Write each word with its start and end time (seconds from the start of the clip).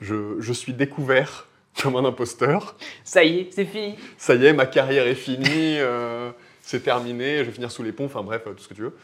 je, 0.00 0.40
je 0.40 0.52
suis 0.52 0.72
découvert 0.72 1.46
comme 1.80 1.96
un 1.96 2.04
imposteur. 2.04 2.76
Ça 3.04 3.24
y 3.24 3.40
est, 3.40 3.52
c'est 3.52 3.64
fini. 3.64 3.96
Ça 4.18 4.34
y 4.34 4.46
est, 4.46 4.52
ma 4.52 4.66
carrière 4.66 5.06
est 5.06 5.14
finie, 5.14 5.78
euh, 5.78 6.32
c'est 6.62 6.82
terminé, 6.82 7.38
je 7.38 7.44
vais 7.44 7.52
finir 7.52 7.70
sous 7.70 7.82
les 7.82 7.92
ponts, 7.92 8.06
enfin 8.06 8.22
bref, 8.22 8.42
euh, 8.46 8.54
tout 8.54 8.62
ce 8.62 8.68
que 8.68 8.74
tu 8.74 8.82
veux. 8.82 8.96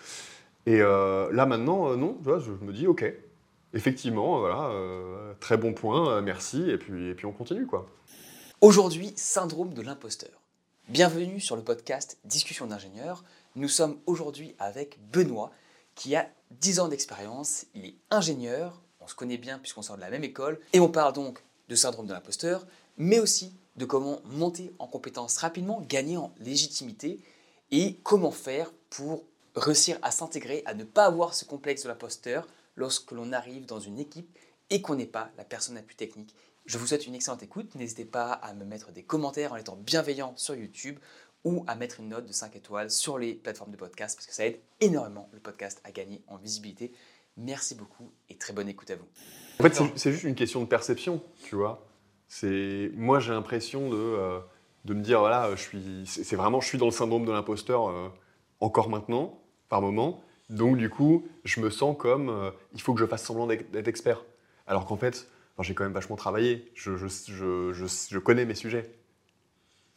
Et 0.67 0.81
euh, 0.81 1.33
là 1.33 1.47
maintenant, 1.47 1.91
euh, 1.91 1.97
non, 1.97 2.15
tu 2.15 2.25
vois, 2.25 2.41
je 2.41 2.51
me 2.51 2.73
dis, 2.73 2.87
ok, 2.87 3.05
effectivement, 3.73 4.41
voilà, 4.41 4.71
euh, 4.71 5.33
très 5.39 5.57
bon 5.57 5.73
point, 5.73 6.21
merci, 6.23 6.69
et 6.69 6.77
puis, 6.77 7.11
et 7.11 7.15
puis 7.15 7.27
on 7.27 7.33
continue, 7.33 7.67
quoi. 7.67 7.87
Aujourd'hui, 8.61 9.13
syndrome 9.17 9.75
de 9.75 9.83
l'imposteur. 9.83 10.31
Bienvenue 10.89 11.41
sur 11.41 11.57
le 11.57 11.63
podcast 11.63 12.19
Discussion 12.25 12.67
d'ingénieurs. 12.67 13.23
Nous 13.55 13.69
sommes 13.69 13.97
aujourd'hui 14.07 14.55
avec 14.59 14.99
Benoît, 15.13 15.51
qui 15.95 16.17
a 16.17 16.29
10 16.53 16.81
ans 16.81 16.89
d'expérience. 16.89 17.67
Il 17.75 17.87
est 17.87 17.95
ingénieur, 18.11 18.81
on 19.07 19.09
se 19.09 19.15
connaît 19.15 19.39
bien 19.39 19.61
puisqu'on 19.61 19.83
sort 19.83 19.97
de 19.97 20.01
la 20.01 20.11
même 20.11 20.25
école, 20.25 20.59
et 20.73 20.81
on 20.81 20.89
parle 20.89 21.13
donc 21.13 21.39
de 21.69 21.77
syndrome 21.77 22.07
de 22.07 22.13
l'imposteur, 22.13 22.67
mais 22.97 23.21
aussi 23.21 23.55
de 23.77 23.85
comment 23.85 24.21
monter 24.25 24.75
en 24.81 24.89
compétences 24.89 25.37
rapidement, 25.39 25.81
gagner 25.89 26.17
en 26.17 26.35
légitimité, 26.41 27.21
et 27.71 27.97
comment 28.03 28.33
faire 28.33 28.73
pour 28.91 29.25
réussir 29.55 29.99
à 30.03 30.11
s'intégrer, 30.11 30.63
à 30.67 30.75
ne 30.75 30.85
pas 30.85 31.07
avoir 31.07 31.35
ce 31.35 31.45
complexe 31.45 31.85
de 31.85 31.89
l'imposteur 31.89 32.49
lorsque 32.75 33.13
l'on 33.13 33.33
arrive 33.33 33.65
dans 33.65 33.81
une 33.81 33.99
équipe 33.99 34.29
et 34.71 34.83
qu'on 34.83 34.97
n'est 34.97 35.07
pas 35.07 35.31
la 35.39 35.45
personne 35.45 35.77
la 35.77 35.83
plus 35.83 35.97
technique. 35.97 36.35
Je 36.67 36.79
vous 36.79 36.87
souhaite 36.89 37.07
une 37.07 37.15
excellente 37.15 37.43
écoute. 37.43 37.75
N'hésitez 37.77 38.05
pas 38.05 38.33
à 38.33 38.53
me 38.55 38.65
mettre 38.65 38.91
des 38.91 39.05
commentaires 39.05 39.53
en 39.53 39.57
étant 39.57 39.77
bienveillant 39.77 40.35
sur 40.37 40.57
YouTube 40.57 40.99
ou 41.45 41.65
à 41.69 41.77
mettre 41.77 42.01
une 42.01 42.09
note 42.09 42.27
de 42.27 42.33
5 42.33 42.57
étoiles 42.57 42.91
sur 42.91 43.19
les 43.19 43.35
plateformes 43.35 43.71
de 43.71 43.77
podcast 43.77 44.17
parce 44.17 44.27
que 44.27 44.35
ça 44.35 44.47
aide 44.47 44.59
énormément 44.81 45.29
le 45.33 45.39
podcast 45.39 45.81
à 45.85 45.93
gagner 45.93 46.23
en 46.27 46.37
visibilité. 46.37 46.93
Merci 47.37 47.75
beaucoup 47.75 48.11
et 48.31 48.37
très 48.37 48.53
bonne 48.53 48.69
écoute 48.69 48.91
à 48.91 48.97
vous. 48.97 49.07
En 49.59 49.63
fait, 49.63 49.75
c'est- 49.97 50.13
juste 50.13 50.25
une 50.25 50.35
question 50.35 50.61
de 50.61 50.67
perception, 50.67 51.23
tu 51.45 51.55
vois. 51.57 51.87
C'est 52.29 52.91
moi, 52.95 53.21
j'ai 53.21 53.33
l'impression 53.33 53.91
de, 53.91 53.97
euh, 53.97 54.39
de 54.85 54.95
me 54.95 55.03
dire 55.03 55.21
voilà, 55.21 55.51
je 55.55 55.61
suis, 55.61 56.03
c'est 56.07 56.37
vraiment, 56.37 56.61
je 56.61 56.69
suis 56.69 56.79
dans 56.79 56.87
le 56.87 56.91
syndrome 56.93 57.25
de 57.25 57.33
l'imposteur 57.33 57.89
euh, 57.89 58.09
encore 58.61 58.89
maintenant, 58.89 59.41
par 59.69 59.81
moment. 59.83 60.23
Donc 60.51 60.77
du 60.77 60.89
coup, 60.91 61.27
je 61.45 61.61
me 61.61 61.71
sens 61.71 61.97
comme 61.99 62.29
euh, 62.31 62.51
il 62.75 62.81
faut 62.81 62.95
que 62.95 63.01
je 63.01 63.07
fasse 63.07 63.25
semblant 63.25 63.47
d'être 63.47 63.89
expert. 63.89 64.25
Alors 64.67 64.87
qu'en 64.87 64.97
fait, 64.97 65.29
enfin, 65.57 65.63
j'ai 65.67 65.75
quand 65.75 65.85
même 65.85 65.93
vachement 65.93 66.17
travaillé. 66.17 66.71
Je, 66.75 66.97
je, 66.97 67.07
je, 67.07 67.73
je, 67.73 67.87
je 68.11 68.19
connais 68.19 68.45
mes 68.45 68.55
sujets. 68.55 68.91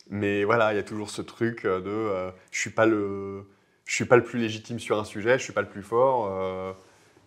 Mais 0.10 0.44
voilà, 0.44 0.73
il 0.73 0.76
y 0.76 0.80
a 0.80 0.84
toujours 0.84 1.10
ce 1.10 1.22
truc 1.22 1.64
de 1.66 1.84
euh, 1.88 2.32
je 2.52 2.60
suis 2.60 2.72
pas 2.72 2.86
le, 2.86 3.45
je 3.86 3.94
suis 3.94 4.06
pas 4.06 4.17
le 4.17 4.23
plus 4.23 4.40
légitime 4.40 4.80
sur 4.80 5.00
un 5.00 5.06
sujet, 5.06 5.38
je 5.38 5.44
suis 5.44 5.54
pas 5.54 5.62
le 5.62 5.70
plus 5.70 5.84
fort. 5.84 6.76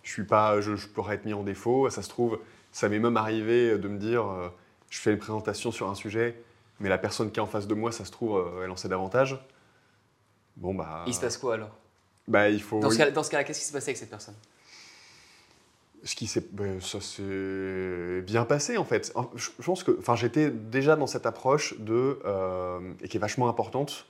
Je 0.03 0.11
suis 0.11 0.25
pas, 0.25 0.61
je, 0.61 0.77
je 0.77 0.89
pourrais 0.89 1.15
être 1.17 1.25
mis 1.25 1.35
en 1.35 1.43
défaut. 1.43 1.89
Ça 1.91 2.03
se 2.03 2.09
trouve, 2.09 2.39
ça 2.73 2.89
m'est 2.89 2.99
même 2.99 3.17
arrivé 3.17 3.79
de 3.79 3.89
me 3.89 3.99
dire, 3.99 4.27
euh, 4.27 4.49
je 4.91 4.99
fais 4.99 5.13
une 5.13 5.19
présentation 5.19 5.71
sur 5.73 5.89
un 5.89 5.95
sujet, 5.95 6.43
mais 6.81 6.89
la 6.89 6.99
personne 6.99 7.31
qui 7.31 7.39
est 7.39 7.43
en 7.43 7.47
face 7.47 7.67
de 7.67 7.75
moi, 7.75 7.93
ça 7.93 8.05
se 8.05 8.11
trouve, 8.11 8.37
euh, 8.39 8.65
elle 8.65 8.71
en 8.71 8.77
sait 8.77 8.89
davantage. 8.89 9.39
Bon 10.57 10.75
bah, 10.75 11.05
Il 11.07 11.15
se 11.15 11.21
passe 11.21 11.37
quoi 11.39 11.55
alors? 11.55 11.71
bah 12.29 12.49
il 12.51 12.63
faut. 12.63 12.79
Dans 12.81 12.91
ce 12.91 12.99
cas- 12.99 13.11
cas-là, 13.11 13.45
qu'est-ce 13.45 13.59
qui 13.61 13.65
s'est 13.67 13.73
passé 13.73 13.89
avec 13.91 13.97
cette 13.97 14.11
personne? 14.11 14.35
Ce 16.05 16.17
qui 16.17 16.27
s'est, 16.27 16.45
ben, 16.53 16.81
ça 16.81 17.01
s'est 17.01 18.23
bien 18.23 18.45
passé 18.45 18.77
en 18.77 18.85
fait. 18.85 19.13
Je 19.37 19.51
pense 19.63 19.85
que, 19.85 19.97
enfin, 20.01 20.17
j'étais 20.17 20.51
déjà 20.51 20.97
dans 20.97 21.07
cette 21.07 21.27
approche 21.27 21.79
de 21.79 22.19
euh, 22.25 22.81
et 23.01 23.09
qui 23.09 23.17
est 23.19 23.21
vachement 23.21 23.49
importante 23.49 24.07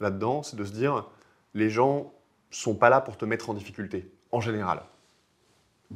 là-dedans, 0.00 0.42
c'est 0.42 0.56
de 0.56 0.64
se 0.64 0.72
dire, 0.72 1.06
les 1.52 1.68
gens 1.70 2.12
sont 2.50 2.74
pas 2.74 2.88
là 2.88 3.00
pour 3.02 3.16
te 3.18 3.24
mettre 3.26 3.50
en 3.50 3.54
difficulté, 3.54 4.10
en 4.32 4.40
général. 4.40 4.82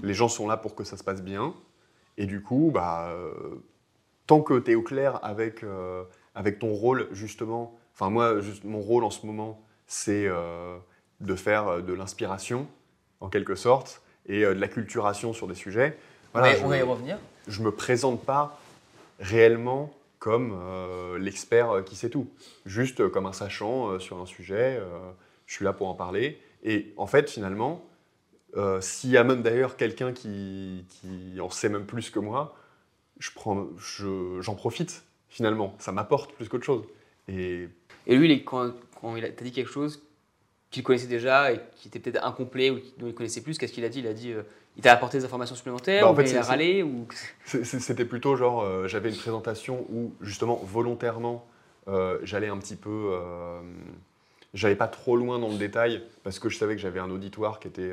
Les 0.02 0.14
gens 0.14 0.28
sont 0.28 0.46
là 0.46 0.56
pour 0.56 0.74
que 0.74 0.84
ça 0.84 0.96
se 0.96 1.04
passe 1.04 1.22
bien, 1.22 1.54
et 2.18 2.26
du 2.26 2.42
coup, 2.42 2.70
bah, 2.74 3.10
euh, 3.12 3.32
tant 4.26 4.42
que 4.42 4.58
tu 4.58 4.72
es 4.72 4.74
au 4.74 4.82
clair 4.82 5.20
avec 5.24 5.62
euh, 5.62 6.02
avec 6.34 6.58
ton 6.58 6.74
rôle 6.74 7.08
justement. 7.12 7.78
Enfin 7.94 8.10
moi, 8.10 8.40
juste, 8.40 8.64
mon 8.64 8.80
rôle 8.80 9.04
en 9.04 9.10
ce 9.10 9.24
moment, 9.24 9.62
c'est 9.86 10.26
euh, 10.26 10.76
de 11.20 11.34
faire 11.34 11.82
de 11.82 11.92
l'inspiration 11.92 12.66
en 13.20 13.28
quelque 13.28 13.54
sorte 13.54 14.02
et 14.26 14.42
de 14.42 14.48
l'acculturation 14.48 15.32
sur 15.32 15.46
des 15.46 15.54
sujets. 15.54 15.96
Voilà, 16.32 16.56
on, 16.62 16.68
va, 16.68 16.76
y 16.76 16.80
je, 16.80 16.84
revenir. 16.84 17.18
je 17.46 17.62
me 17.62 17.70
présente 17.70 18.22
pas 18.24 18.60
réellement 19.18 19.92
comme 20.18 20.60
l'expert 21.18 21.84
qui 21.86 21.96
sait 21.96 22.10
tout, 22.10 22.28
juste 22.66 23.08
comme 23.08 23.26
un 23.26 23.32
sachant 23.32 23.98
sur 23.98 24.20
un 24.20 24.26
sujet. 24.26 24.80
je 25.46 25.54
suis 25.54 25.64
là 25.64 25.72
pour 25.72 25.88
en 25.88 25.94
parler. 25.94 26.40
Et 26.62 26.92
en 26.96 27.06
fait, 27.06 27.30
finalement, 27.30 27.87
euh, 28.56 28.80
s'il 28.80 29.10
y 29.10 29.16
a 29.16 29.24
même 29.24 29.42
d'ailleurs 29.42 29.76
quelqu'un 29.76 30.12
qui, 30.12 30.84
qui 30.88 31.40
en 31.40 31.50
sait 31.50 31.68
même 31.68 31.84
plus 31.86 32.10
que 32.10 32.18
moi, 32.18 32.56
je 33.18 33.30
prends, 33.34 33.66
je- 33.78 34.40
j'en 34.40 34.54
profite 34.54 35.04
finalement. 35.28 35.74
Ça 35.78 35.92
m'apporte 35.92 36.32
plus 36.34 36.48
qu'autre 36.48 36.64
chose. 36.64 36.84
Et 37.28 37.68
Et 38.06 38.16
lui, 38.16 38.32
il 38.32 38.44
quand, 38.44 38.72
quand 39.00 39.16
il 39.16 39.24
a- 39.24 39.30
t'a 39.30 39.44
dit 39.44 39.52
quelque 39.52 39.70
chose 39.70 40.02
qu'il 40.70 40.82
connaissait 40.82 41.06
déjà 41.06 41.52
et 41.52 41.60
qui 41.76 41.88
était 41.88 41.98
peut-être 41.98 42.24
incomplet 42.24 42.70
ou 42.70 42.78
dont 42.98 43.06
il 43.06 43.14
connaissait 43.14 43.42
plus, 43.42 43.58
qu'est-ce 43.58 43.72
qu'il 43.72 43.84
a 43.84 43.88
dit? 43.88 44.00
Il 44.00 44.06
a 44.06 44.12
dit, 44.14 44.32
euh, 44.32 44.42
il 44.76 44.82
t'a 44.82 44.92
apporté 44.92 45.18
des 45.18 45.24
informations 45.24 45.54
supplémentaires 45.56 46.02
Bah, 46.04 46.10
en 46.10 46.14
fait, 46.14 46.30
il 46.30 46.36
a 46.36 46.42
râlé 46.42 46.82
ou 46.82 47.06
C'était 47.44 48.04
plutôt 48.04 48.36
genre, 48.36 48.62
euh, 48.62 48.86
j'avais 48.88 49.10
une 49.10 49.16
présentation 49.16 49.86
où 49.90 50.12
justement 50.20 50.56
volontairement, 50.56 51.46
euh, 51.88 52.18
j'allais 52.22 52.48
un 52.48 52.58
petit 52.58 52.76
peu, 52.76 53.10
j'allais 54.54 54.76
pas 54.76 54.88
trop 54.88 55.16
loin 55.16 55.38
dans 55.38 55.48
le 55.48 55.56
détail 55.58 56.02
parce 56.22 56.38
que 56.38 56.48
je 56.48 56.58
savais 56.58 56.74
que 56.76 56.80
j'avais 56.80 57.00
un 57.00 57.10
auditoire 57.10 57.60
qui 57.60 57.68
était 57.68 57.92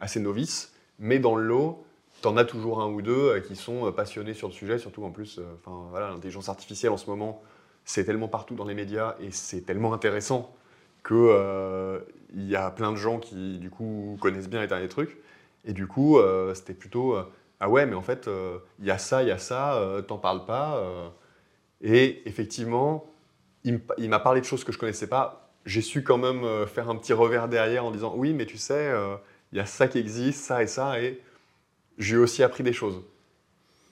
assez 0.00 0.20
novice, 0.20 0.72
mais 0.98 1.18
dans 1.18 1.36
le 1.36 1.44
lot, 1.44 1.84
t'en 2.20 2.36
as 2.36 2.44
toujours 2.44 2.80
un 2.80 2.88
ou 2.88 3.02
deux 3.02 3.12
euh, 3.12 3.40
qui 3.40 3.56
sont 3.56 3.86
euh, 3.86 3.92
passionnés 3.92 4.34
sur 4.34 4.48
le 4.48 4.52
sujet, 4.52 4.78
surtout 4.78 5.04
en 5.04 5.10
plus, 5.10 5.38
euh, 5.38 5.44
enfin 5.58 5.86
voilà, 5.90 6.10
l'intelligence 6.10 6.48
artificielle 6.48 6.92
en 6.92 6.96
ce 6.96 7.08
moment, 7.08 7.42
c'est 7.84 8.04
tellement 8.04 8.28
partout 8.28 8.54
dans 8.54 8.66
les 8.66 8.74
médias 8.74 9.16
et 9.20 9.30
c'est 9.30 9.62
tellement 9.62 9.92
intéressant 9.92 10.54
que 11.02 11.14
euh, 11.14 12.00
il 12.34 12.46
y 12.46 12.56
a 12.56 12.70
plein 12.70 12.92
de 12.92 12.96
gens 12.96 13.18
qui 13.18 13.58
du 13.58 13.70
coup 13.70 14.18
connaissent 14.20 14.48
bien 14.48 14.60
les 14.60 14.66
derniers 14.66 14.88
trucs 14.88 15.16
et 15.64 15.72
du 15.72 15.86
coup 15.86 16.18
c'était 16.54 16.74
plutôt 16.74 17.16
ah 17.58 17.68
ouais, 17.68 17.86
mais 17.86 17.94
en 17.94 18.02
fait, 18.02 18.30
il 18.78 18.84
y 18.84 18.90
a 18.90 18.98
ça, 18.98 19.22
il 19.22 19.28
y 19.28 19.32
a 19.32 19.38
ça, 19.38 19.82
t'en 20.06 20.18
parles 20.18 20.44
pas. 20.44 20.80
et 21.82 22.22
effectivement, 22.28 23.06
il 23.64 24.08
m'a 24.08 24.20
parlé 24.20 24.40
de 24.40 24.46
choses 24.46 24.62
que 24.62 24.72
je 24.72 24.78
connaissais 24.78 25.08
pas. 25.08 25.50
J'ai 25.66 25.82
su 25.82 26.04
quand 26.04 26.18
même 26.18 26.66
faire 26.66 26.88
un 26.88 26.96
petit 26.96 27.12
revers 27.12 27.48
derrière 27.48 27.84
en 27.84 27.90
disant 27.90 28.12
oui, 28.14 28.32
mais 28.32 28.46
tu 28.46 28.58
sais, 28.58 28.92
il 29.52 29.58
y 29.58 29.60
a 29.60 29.66
ça 29.66 29.88
qui 29.88 29.98
existe, 29.98 30.44
ça 30.44 30.62
et 30.62 30.66
ça, 30.66 31.00
et 31.00 31.20
j'ai 31.98 32.16
aussi 32.16 32.42
appris 32.42 32.62
des 32.62 32.72
choses. 32.72 33.02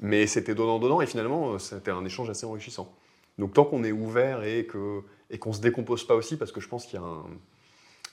Mais 0.00 0.26
c'était 0.26 0.54
donnant-donnant, 0.54 1.00
et 1.00 1.06
finalement, 1.06 1.54
euh, 1.54 1.58
c'était 1.58 1.90
un 1.90 2.04
échange 2.04 2.30
assez 2.30 2.46
enrichissant. 2.46 2.94
Donc 3.38 3.52
tant 3.52 3.64
qu'on 3.64 3.84
est 3.84 3.92
ouvert 3.92 4.42
et 4.44 4.66
que 4.66 5.02
et 5.30 5.38
qu'on 5.38 5.52
se 5.52 5.60
décompose 5.60 6.06
pas 6.06 6.14
aussi, 6.14 6.36
parce 6.36 6.52
que 6.52 6.60
je 6.60 6.68
pense 6.68 6.86
qu'il 6.86 6.98
y 6.98 7.02
a 7.02 7.06
un, 7.06 7.24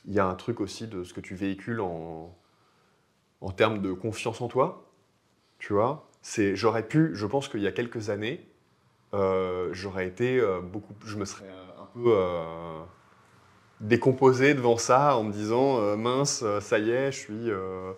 y 0.07 0.19
a 0.19 0.25
un 0.25 0.35
truc 0.35 0.59
aussi 0.59 0.88
de 0.88 1.03
ce 1.03 1.13
que 1.13 1.22
tu 1.22 1.33
véhicules 1.35 1.79
en, 1.79 2.35
en 3.41 3.51
termes 3.51 3.81
de 3.81 3.94
confiance 3.94 4.41
en 4.41 4.47
toi, 4.47 4.91
tu 5.59 5.73
vois. 5.73 6.09
C'est, 6.22 6.56
j'aurais 6.56 6.88
pu, 6.88 7.12
je 7.13 7.25
pense 7.25 7.47
qu'il 7.47 7.62
y 7.62 7.67
a 7.67 7.72
quelques 7.72 8.09
années, 8.09 8.45
euh, 9.13 9.69
j'aurais 9.72 10.07
été 10.07 10.39
euh, 10.39 10.59
beaucoup, 10.59 10.94
je 11.06 11.16
me 11.17 11.25
serais 11.25 11.50
un 11.79 11.85
peu 11.94 12.13
décomposé 13.81 14.53
devant 14.53 14.78
ça 14.78 15.18
en 15.18 15.24
me 15.24 15.31
disant 15.31 15.80
euh, 15.80 15.96
mince, 15.96 16.41
euh, 16.44 16.59
ça 16.62 16.80
y 16.80 16.91
est, 16.91 17.12
je 17.12 17.18
suis, 17.18 17.52
euh, 17.52 17.91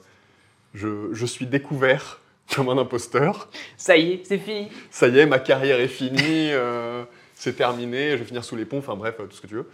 je, 0.74 1.14
je 1.14 1.26
suis 1.26 1.46
découvert 1.46 2.20
comme 2.56 2.70
un 2.70 2.78
imposteur. 2.78 3.50
ça 3.78 3.98
y 3.98 4.14
est, 4.14 4.26
c'est 4.26 4.38
fini. 4.38 4.70
Ça 4.90 5.08
y 5.08 5.20
est, 5.20 5.26
ma 5.26 5.40
carrière 5.40 5.80
est 5.80 5.88
finie, 5.88 6.20
euh, 6.52 7.04
c'est 7.36 7.56
terminé, 7.56 8.12
je 8.12 8.18
vais 8.18 8.26
finir 8.26 8.44
sous 8.44 8.56
les 8.56 8.66
ponts, 8.66 8.80
enfin 8.80 8.96
bref, 8.96 9.18
tout 9.18 9.36
ce 9.36 9.42
que 9.42 9.48
tu 9.48 9.56
veux. 9.56 9.70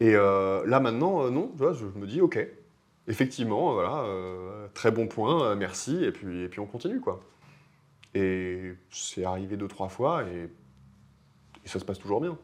Et 0.00 0.12
là 0.12 0.80
maintenant, 0.80 1.30
non, 1.30 1.48
tu 1.52 1.58
vois, 1.58 1.72
je 1.72 1.84
me 1.84 2.06
dis 2.06 2.20
ok, 2.20 2.38
effectivement, 3.06 3.74
voilà, 3.74 4.04
très 4.74 4.90
bon 4.90 5.06
point, 5.06 5.54
merci, 5.54 6.04
et 6.04 6.10
puis, 6.10 6.42
et 6.42 6.48
puis 6.48 6.58
on 6.60 6.66
continue 6.66 7.00
quoi. 7.00 7.22
Et 8.12 8.74
c'est 8.90 9.24
arrivé 9.24 9.56
deux, 9.56 9.68
trois 9.68 9.88
fois, 9.88 10.24
et, 10.24 10.50
et 11.64 11.68
ça 11.68 11.78
se 11.78 11.84
passe 11.84 11.98
toujours 11.98 12.20
bien. 12.20 12.36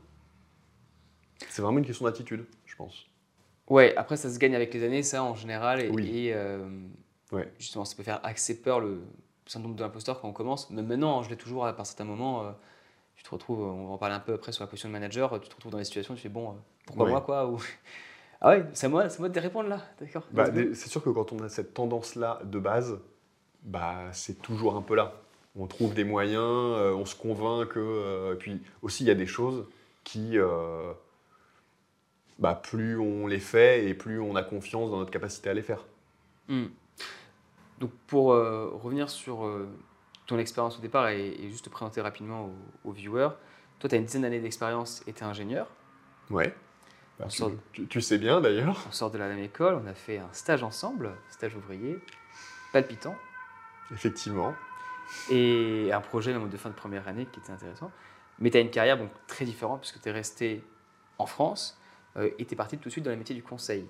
C'est 1.48 1.62
vraiment 1.62 1.78
une 1.78 1.86
question 1.86 2.04
d'attitude, 2.04 2.44
pense. 2.82 3.06
Ouais, 3.68 3.94
après 3.96 4.16
ça 4.16 4.28
se 4.30 4.38
gagne 4.38 4.54
avec 4.54 4.74
les 4.74 4.82
années, 4.84 5.02
ça 5.02 5.22
en 5.22 5.34
général. 5.34 5.80
Et, 5.80 5.88
Oui. 5.90 6.08
et, 6.26 6.34
euh, 6.34 6.68
Ouais. 7.32 7.48
justement, 7.58 7.84
ça 7.84 7.94
peut 7.96 8.02
faire 8.02 8.20
assez 8.24 8.60
peur 8.60 8.80
le 8.80 9.00
syndrome 9.46 9.76
de 9.76 9.82
l'imposteur 9.82 10.20
quand 10.20 10.28
on 10.28 10.32
commence. 10.32 10.68
Même 10.70 10.86
maintenant, 10.86 11.22
je 11.22 11.30
l'ai 11.30 11.36
toujours 11.36 11.64
à 11.66 11.84
certains 11.84 12.04
moments. 12.04 12.44
euh, 12.44 12.50
tu 13.16 13.22
te 13.22 13.30
retrouves, 13.30 13.60
on 13.60 13.86
va 13.88 13.92
en 13.92 13.98
parler 13.98 14.14
un 14.14 14.20
peu 14.20 14.32
après 14.32 14.50
sur 14.50 14.64
la 14.64 14.66
position 14.66 14.88
de 14.88 14.92
manager, 14.94 15.38
tu 15.40 15.48
te 15.48 15.54
retrouves 15.54 15.72
dans 15.72 15.78
des 15.78 15.84
situations, 15.84 16.14
tu 16.14 16.22
fais 16.22 16.28
bon, 16.30 16.48
euh, 16.50 16.52
pourquoi 16.86 17.04
Ouais. 17.04 17.10
moi 17.10 17.20
quoi 17.20 17.46
ou... 17.48 17.58
Ah 18.40 18.48
ouais, 18.50 18.64
c'est 18.72 18.88
moi, 18.88 19.06
moi 19.18 19.28
de 19.28 19.34
te 19.34 19.38
répondre 19.40 19.68
là, 19.68 19.82
d'accord 20.00 20.22
Bah, 20.32 20.46
c'est 20.72 20.88
sûr 20.88 21.02
que 21.04 21.10
quand 21.10 21.30
on 21.32 21.40
a 21.40 21.50
cette 21.50 21.74
tendance-là 21.74 22.40
de 22.44 22.58
base, 22.58 22.98
bah, 23.62 24.04
c'est 24.12 24.40
toujours 24.40 24.74
un 24.76 24.80
peu 24.82 24.94
là. 24.94 25.12
On 25.54 25.66
trouve 25.66 25.92
des 25.92 26.04
moyens, 26.04 26.40
euh, 26.42 26.94
on 26.94 27.04
se 27.04 27.14
convainc 27.14 27.68
que. 27.68 27.78
euh, 27.78 28.34
puis 28.36 28.62
aussi, 28.80 29.04
il 29.04 29.08
y 29.08 29.10
a 29.10 29.14
des 29.14 29.26
choses 29.26 29.66
qui. 30.04 30.38
euh, 30.38 30.92
bah, 32.40 32.54
plus 32.54 32.98
on 32.98 33.26
les 33.26 33.38
fait 33.38 33.86
et 33.86 33.94
plus 33.94 34.18
on 34.18 34.34
a 34.34 34.42
confiance 34.42 34.90
dans 34.90 34.98
notre 34.98 35.10
capacité 35.10 35.50
à 35.50 35.54
les 35.54 35.62
faire. 35.62 35.84
Hmm. 36.48 36.66
Donc 37.78 37.92
pour 38.06 38.32
euh, 38.32 38.70
revenir 38.82 39.08
sur 39.08 39.44
euh, 39.44 39.68
ton 40.26 40.38
expérience 40.38 40.78
au 40.78 40.80
départ 40.80 41.08
et, 41.08 41.36
juste 41.50 41.66
te 41.66 41.70
présenter 41.70 42.00
rapidement 42.00 42.50
aux, 42.84 42.92
viewers. 42.92 43.30
Toi, 43.78 43.88
tu 43.88 43.94
as 43.94 43.98
une 43.98 44.04
dizaine 44.04 44.22
d'années 44.22 44.40
d'expérience 44.40 45.02
et 45.06 45.12
tu 45.12 45.20
es 45.20 45.26
ingénieur. 45.26 45.66
Ouais. 46.30 46.54
Bah, 47.18 47.26
tu, 47.88 48.00
sais 48.00 48.18
bien 48.18 48.40
d'ailleurs. 48.40 48.84
On 48.88 48.92
sort 48.92 49.10
de 49.10 49.18
la 49.18 49.28
même 49.28 49.38
école, 49.38 49.74
on 49.74 49.86
a 49.86 49.94
fait 49.94 50.18
un 50.18 50.32
stage 50.32 50.62
ensemble, 50.62 51.10
stage 51.30 51.54
ouvrier, 51.54 51.98
palpitant. 52.72 53.16
Effectivement. 53.92 54.54
Et 55.30 55.90
un 55.92 56.00
projet 56.00 56.32
même 56.32 56.48
de 56.48 56.56
fin 56.56 56.70
de 56.70 56.74
première 56.74 57.06
année 57.08 57.26
qui 57.30 57.40
était 57.40 57.52
intéressant. 57.52 57.90
Mais 58.38 58.50
tu 58.50 58.56
as 58.56 58.60
une 58.60 58.70
carrière 58.70 58.96
donc, 58.96 59.10
très 59.26 59.44
différente 59.44 59.80
puisque 59.80 60.00
tu 60.00 60.08
es 60.08 60.12
resté 60.12 60.64
en 61.18 61.26
France 61.26 61.79
et 62.16 62.44
tu 62.44 62.54
es 62.54 62.56
parti 62.56 62.76
tout 62.76 62.88
de 62.88 62.92
suite 62.92 63.04
dans 63.04 63.10
les 63.10 63.16
métiers 63.16 63.34
du 63.34 63.42
conseil. 63.42 63.86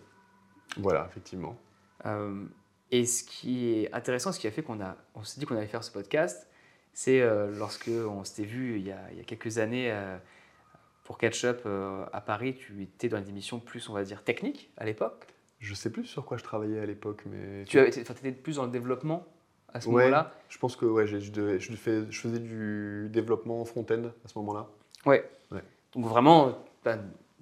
Voilà, 0.76 1.06
effectivement. 1.08 1.56
Euh, 2.06 2.44
et 2.90 3.04
ce 3.04 3.24
qui 3.24 3.70
est 3.70 3.94
intéressant, 3.94 4.32
ce 4.32 4.40
qui 4.40 4.46
a 4.46 4.50
fait 4.50 4.62
qu'on 4.62 4.78
on 5.14 5.24
s'est 5.24 5.40
dit 5.40 5.46
qu'on 5.46 5.56
allait 5.56 5.66
faire 5.66 5.84
ce 5.84 5.90
podcast, 5.90 6.48
c'est 6.92 7.20
euh, 7.20 7.50
lorsque 7.56 7.88
on 7.88 8.24
s'était 8.24 8.48
vu 8.48 8.78
il 8.78 8.86
y, 8.86 8.92
a, 8.92 9.00
il 9.12 9.18
y, 9.18 9.20
a, 9.20 9.24
quelques 9.24 9.58
années 9.58 9.92
euh, 9.92 10.16
pour 11.04 11.18
Catch 11.18 11.44
Up 11.44 11.66
à 12.12 12.20
Paris, 12.20 12.54
tu 12.54 12.82
étais 12.82 13.08
dans 13.08 13.20
des 13.20 13.30
émissions 13.30 13.58
plus, 13.58 13.88
on 13.88 13.92
va 13.92 14.04
dire, 14.04 14.22
techniques 14.24 14.72
à 14.76 14.84
l'époque. 14.84 15.26
Je 15.58 15.74
sais 15.74 15.90
plus 15.90 16.06
sur 16.06 16.24
quoi 16.24 16.36
je 16.36 16.44
travaillais 16.44 16.80
à 16.80 16.86
l'époque, 16.86 17.22
mais... 17.26 17.64
Tu 17.64 17.78
étais 17.78 18.32
plus 18.32 18.56
dans 18.56 18.64
le 18.64 18.70
développement 18.70 19.26
à 19.72 19.80
ce 19.80 19.88
moment-là 19.88 20.32
Je 20.48 20.58
pense 20.58 20.74
que 20.74 20.86
ouais, 20.86 21.06
je, 21.06 21.18
je, 21.18 21.58
je, 21.58 21.76
faisais 21.76 22.38
du 22.38 23.08
développement 23.10 23.64
front-end 23.64 24.10
à 24.24 24.28
ce 24.28 24.38
moment-là. 24.38 24.68
Ouais. 25.04 25.28
ouais. 25.50 25.62
Donc 25.92 26.06
vraiment, 26.06 26.58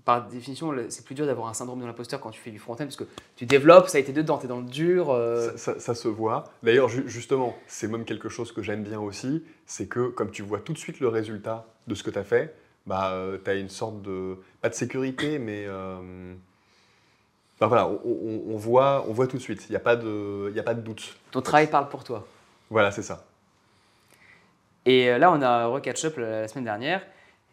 par 0.09 0.27
définition, 0.27 0.75
c'est 0.89 1.05
plus 1.05 1.15
dur 1.15 1.27
d'avoir 1.27 1.49
un 1.49 1.53
syndrome 1.53 1.83
de 1.83 1.85
l'imposteur 1.85 2.19
quand 2.19 2.31
tu 2.31 2.41
fais 2.41 2.51
du 2.51 2.59
front-end 2.59 2.79
parce 2.79 2.97
que 2.97 3.05
tu 3.37 3.45
développes, 3.45 3.89
ça 3.89 3.99
a 3.99 4.01
été 4.01 4.11
dedans, 4.11 4.39
tu 4.39 4.47
es 4.47 4.49
dans 4.49 4.61
le 4.61 4.65
dur. 4.65 5.11
Euh. 5.11 5.55
Ça, 5.59 5.95
se 5.95 6.09
voit. 6.09 6.45
D'ailleurs, 6.63 6.89
justement, 6.89 7.55
c'est 7.67 7.89
même 7.89 8.07
quelque 8.07 8.31
chose 8.31 8.51
que 8.51 8.63
j'aime 8.63 8.83
bien 8.83 8.99
aussi, 8.99 9.45
c'est 9.67 9.87
que 9.87 10.09
comme 10.09 10.31
tu 10.31 10.41
vois 10.41 10.61
tout 10.61 10.73
de 10.73 10.79
suite 10.79 11.01
le 11.01 11.09
résultat 11.09 11.67
de 11.89 11.95
ce 11.95 12.03
que 12.03 12.09
tu 12.09 12.19
as 12.19 12.25
fait, 12.25 12.55
bah, 12.87 13.11
euh, 13.11 13.37
tu 13.45 13.51
as 13.51 13.57
une 13.57 13.69
sorte 13.69 14.01
de, 14.01 14.39
pas 14.63 14.71
de 14.71 14.75
sécurité, 14.75 15.39
mais 15.39 15.67
euh, 15.67 16.33
bah, 17.61 17.67
voilà, 17.67 17.87
on, 17.87 18.57
voit, 18.57 19.05
on 19.11 19.13
voit 19.13 19.27
tout 19.27 19.37
de 19.37 19.43
suite, 19.43 19.67
il 19.69 19.73
n'y 19.73 19.77
a, 19.77 19.81
pas 19.81 19.97
de, 19.97 20.51
a 20.59 20.63
pas 20.63 20.73
de 20.73 20.81
doute. 20.81 21.19
Ton 21.33 21.43
travail 21.43 21.67
parle 21.67 21.91
pour 21.91 22.03
toi. 22.03 22.27
Voilà, 22.71 22.93
c'est 22.93 23.03
ça. 23.03 23.27
Et 24.87 25.19
là, 25.19 25.31
on 25.31 25.43
a 25.43 25.67
recatch-up 25.67 26.17
la 26.17 26.49
semaine 26.49 26.65
dernière. 26.65 27.03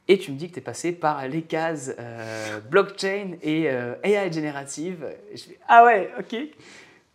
Et 0.07 0.19
tu 0.19 0.31
me 0.31 0.38
dis 0.38 0.50
que 0.50 0.54
tu 0.54 0.60
es 0.60 0.63
passé 0.63 0.92
par 0.92 1.28
les 1.28 1.42
cases 1.42 1.92
euh, 1.98 2.60
blockchain 2.60 3.38
et 3.42 3.72
euh, 3.72 3.96
AI 4.04 4.31
générative. 4.31 5.07
je 5.34 5.44
fais, 5.44 5.60
ah 5.68 5.84
ouais, 5.84 6.12
ok. 6.19 6.36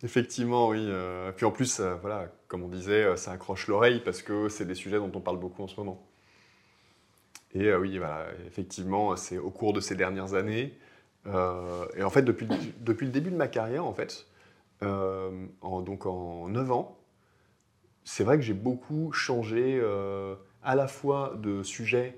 Effectivement, 0.03 0.67
oui. 0.67 0.79
Euh, 0.81 1.31
puis 1.31 1.45
en 1.45 1.51
plus, 1.51 1.79
voilà, 1.79 2.27
comme 2.47 2.63
on 2.63 2.67
disait, 2.67 3.15
ça 3.15 3.31
accroche 3.31 3.67
l'oreille 3.67 4.01
parce 4.03 4.21
que 4.21 4.49
c'est 4.49 4.65
des 4.65 4.75
sujets 4.75 4.97
dont 4.97 5.11
on 5.13 5.21
parle 5.21 5.39
beaucoup 5.39 5.63
en 5.63 5.67
ce 5.67 5.77
moment. 5.77 6.05
Et 7.53 7.73
oui, 7.73 7.97
voilà, 7.97 8.27
effectivement, 8.47 9.15
c'est 9.15 9.37
au 9.37 9.51
cours 9.51 9.73
de 9.73 9.79
ces 9.79 9.95
dernières 9.95 10.33
années. 10.33 10.77
et 11.25 12.03
en 12.03 12.09
fait, 12.09 12.23
depuis, 12.23 12.47
depuis 12.79 13.05
le 13.05 13.11
début 13.11 13.29
de 13.29 13.35
ma 13.35 13.47
carrière, 13.47 13.85
en 13.85 13.93
fait, 13.93 14.25
donc 14.81 16.05
en 16.05 16.47
9 16.47 16.71
ans, 16.71 16.97
c'est 18.03 18.23
vrai 18.23 18.37
que 18.37 18.43
j'ai 18.43 18.53
beaucoup 18.53 19.11
changé 19.11 19.81
à 20.63 20.75
la 20.75 20.87
fois 20.87 21.35
de 21.37 21.61
sujet 21.61 22.17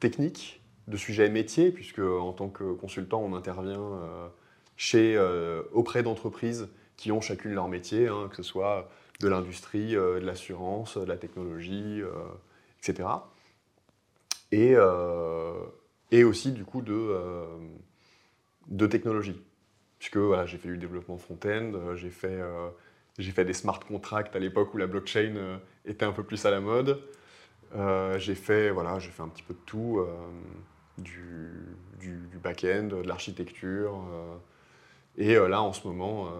technique, 0.00 0.62
de 0.88 0.96
sujets 0.96 1.28
métiers, 1.28 1.70
puisque 1.70 2.00
en 2.00 2.32
tant 2.32 2.48
que 2.48 2.72
consultant, 2.72 3.20
on 3.22 3.34
intervient 3.34 3.80
euh, 3.80 4.28
chez, 4.76 5.16
euh, 5.16 5.62
auprès 5.72 6.02
d'entreprises 6.02 6.68
qui 6.96 7.12
ont 7.12 7.20
chacune 7.20 7.52
leur 7.52 7.68
métier, 7.68 8.08
hein, 8.08 8.28
que 8.30 8.36
ce 8.36 8.42
soit 8.42 8.88
de 9.20 9.28
l'industrie, 9.28 9.94
euh, 9.94 10.18
de 10.20 10.24
l'assurance, 10.26 10.96
de 10.96 11.04
la 11.04 11.16
technologie, 11.16 12.02
etc. 12.82 13.08
Et, 14.50 14.74
et, 16.10 16.24
aussi 16.24 16.52
du 16.52 16.64
coup 16.64 16.80
de, 16.80 17.14
de 18.68 18.86
technologie. 18.86 19.42
Puisque 19.98 20.16
voilà, 20.16 20.46
j'ai 20.46 20.56
fait 20.56 20.68
du 20.68 20.78
développement 20.78 21.18
front-end, 21.18 21.94
j'ai 21.96 22.08
fait, 22.08 22.40
j'ai 23.18 23.30
fait 23.30 23.44
des 23.44 23.52
smart 23.52 23.80
contracts 23.80 24.34
à 24.34 24.38
l'époque 24.38 24.72
où 24.72 24.78
la 24.78 24.86
blockchain 24.86 25.60
était 25.84 26.06
un 26.06 26.12
peu 26.12 26.22
plus 26.22 26.46
à 26.46 26.50
la 26.50 26.60
mode. 26.60 27.02
Euh, 27.74 28.18
j'ai 28.18 28.34
fait, 28.34 28.70
voilà, 28.70 28.98
fait 28.98 29.22
un 29.22 29.28
petit 29.28 29.42
peu 29.42 29.54
de 29.54 29.58
tout, 29.66 29.98
euh, 29.98 30.06
du, 30.96 31.50
du, 31.98 32.38
back-end, 32.42 32.84
de 32.84 32.96
l'architecture, 32.96 34.02
euh, 34.12 34.36
et 35.16 35.34
là 35.48 35.62
en 35.62 35.72
ce 35.72 35.86
moment, 35.86 36.30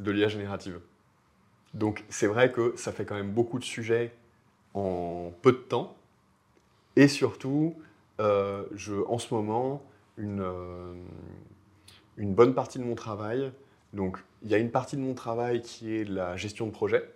de 0.00 0.10
l'IA 0.10 0.28
générative. 0.28 0.80
Donc 1.72 2.04
c'est 2.08 2.26
vrai 2.26 2.52
que 2.52 2.74
ça 2.76 2.92
fait 2.92 3.04
quand 3.04 3.14
même 3.14 3.32
beaucoup 3.32 3.58
de 3.58 3.64
sujets 3.64 4.12
en 4.74 5.32
peu 5.42 5.52
de 5.52 5.58
temps, 5.58 5.96
et 6.96 7.08
surtout, 7.08 7.76
en 8.18 9.18
ce 9.18 9.34
moment, 9.34 9.82
une, 10.16 10.44
une 12.16 12.34
bonne 12.34 12.54
partie 12.54 12.78
de 12.78 12.84
mon 12.84 12.96
travail, 12.96 13.52
donc 13.92 14.18
il 14.42 14.50
y 14.50 14.54
a 14.54 14.58
une 14.58 14.70
partie 14.70 14.96
de 14.96 15.00
mon 15.02 15.14
travail 15.14 15.62
qui 15.62 15.96
est 15.96 16.04
la 16.04 16.36
gestion 16.36 16.66
de 16.66 16.72
projet, 16.72 17.08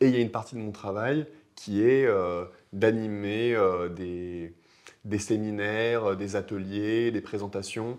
et 0.00 0.08
il 0.08 0.14
y 0.14 0.18
a 0.18 0.20
une 0.20 0.30
partie 0.30 0.54
de 0.54 0.60
mon 0.60 0.72
travail 0.72 1.26
qui 1.58 1.82
est 1.82 2.06
euh, 2.06 2.44
d'animer 2.72 3.52
euh, 3.52 3.88
des, 3.88 5.18
séminaires, 5.18 6.10
euh, 6.10 6.14
des 6.14 6.36
ateliers, 6.36 7.10
des 7.10 7.20
présentations 7.20 7.98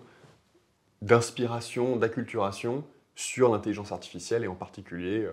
d'inspiration, 1.02 1.98
d'acculturation 1.98 2.86
sur 3.16 3.52
l'intelligence 3.52 3.92
artificielle 3.92 4.46
et 4.46 4.48
en 4.48 4.56
particulier 4.56 5.28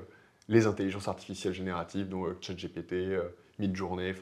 les 0.49 0.67
intelligences 0.67 1.07
artificielles 1.07 1.55
génératives, 1.55 2.09
dont 2.09 2.27
ChatGPT, 2.41 3.17
Midjourney, 3.59 4.13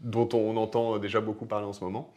dont 0.00 0.28
on 0.32 0.56
entend 0.56 0.98
déjà 0.98 1.20
beaucoup 1.20 1.46
parler 1.46 1.66
en 1.66 1.72
ce 1.72 1.84
moment. 1.84 2.12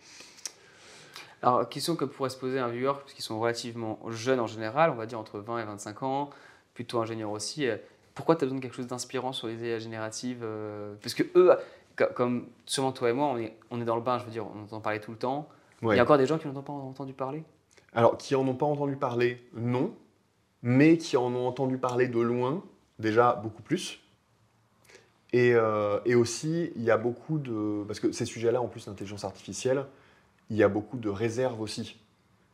Alors, 1.41 1.67
question 1.67 1.95
que 1.97 2.05
pourrait 2.05 2.29
se 2.29 2.37
poser 2.37 2.59
un 2.59 2.69
viewer, 2.69 2.93
puisqu'ils 3.01 3.23
sont 3.23 3.39
relativement 3.39 3.99
jeunes 4.09 4.41
en 4.41 4.47
général, 4.47 4.91
on 4.91 4.95
va 4.95 5.05
dire 5.05 5.19
entre 5.19 5.39
20 5.39 5.59
et 5.59 5.65
25 5.65 6.03
ans, 6.03 6.29
plutôt 6.73 6.99
ingénieurs 6.99 7.31
aussi 7.31 7.65
pourquoi 8.15 8.35
tu 8.35 8.43
as 8.43 8.45
besoin 8.45 8.59
de 8.59 8.63
quelque 8.63 8.75
chose 8.75 8.87
d'inspirant 8.87 9.33
sur 9.33 9.47
les 9.47 9.63
IA 9.65 9.79
génératives 9.79 10.41
euh, 10.43 10.95
Parce 11.01 11.13
que 11.13 11.23
eux, 11.35 11.51
comme 12.15 12.47
sûrement 12.65 12.91
toi 12.91 13.09
et 13.09 13.13
moi, 13.13 13.27
on 13.27 13.37
est, 13.37 13.55
on 13.71 13.81
est 13.81 13.85
dans 13.85 13.95
le 13.95 14.01
bain, 14.01 14.19
je 14.19 14.25
veux 14.25 14.31
dire, 14.31 14.45
on 14.45 14.63
entend 14.63 14.81
parler 14.81 14.99
tout 14.99 15.11
le 15.11 15.17
temps. 15.17 15.49
Il 15.81 15.95
y 15.95 15.99
a 15.99 16.03
encore 16.03 16.17
des 16.17 16.25
gens 16.25 16.37
qui 16.37 16.47
n'ont 16.47 16.61
pas 16.61 16.71
entendu 16.71 17.13
parler? 17.13 17.43
Alors, 17.93 18.17
qui 18.17 18.35
en 18.35 18.47
ont 18.47 18.55
pas 18.55 18.65
entendu 18.65 18.95
parler, 18.95 19.45
non. 19.53 19.93
Mais 20.61 20.97
qui 20.97 21.17
en 21.17 21.33
ont 21.35 21.45
entendu 21.45 21.77
parler 21.77 22.07
de 22.07 22.19
loin, 22.19 22.63
déjà 22.99 23.33
beaucoup 23.33 23.61
plus. 23.61 23.99
Et, 25.33 25.53
euh, 25.55 25.99
et 26.05 26.15
aussi, 26.15 26.71
il 26.75 26.83
y 26.83 26.91
a 26.91 26.97
beaucoup 26.97 27.37
de... 27.37 27.83
Parce 27.85 27.99
que 27.99 28.11
ces 28.11 28.25
sujets-là, 28.25 28.61
en 28.61 28.67
plus, 28.67 28.87
l'intelligence 28.87 29.25
artificielle, 29.25 29.85
il 30.49 30.55
y 30.55 30.63
a 30.63 30.69
beaucoup 30.69 30.97
de 30.97 31.09
réserves 31.09 31.59
aussi. 31.59 31.99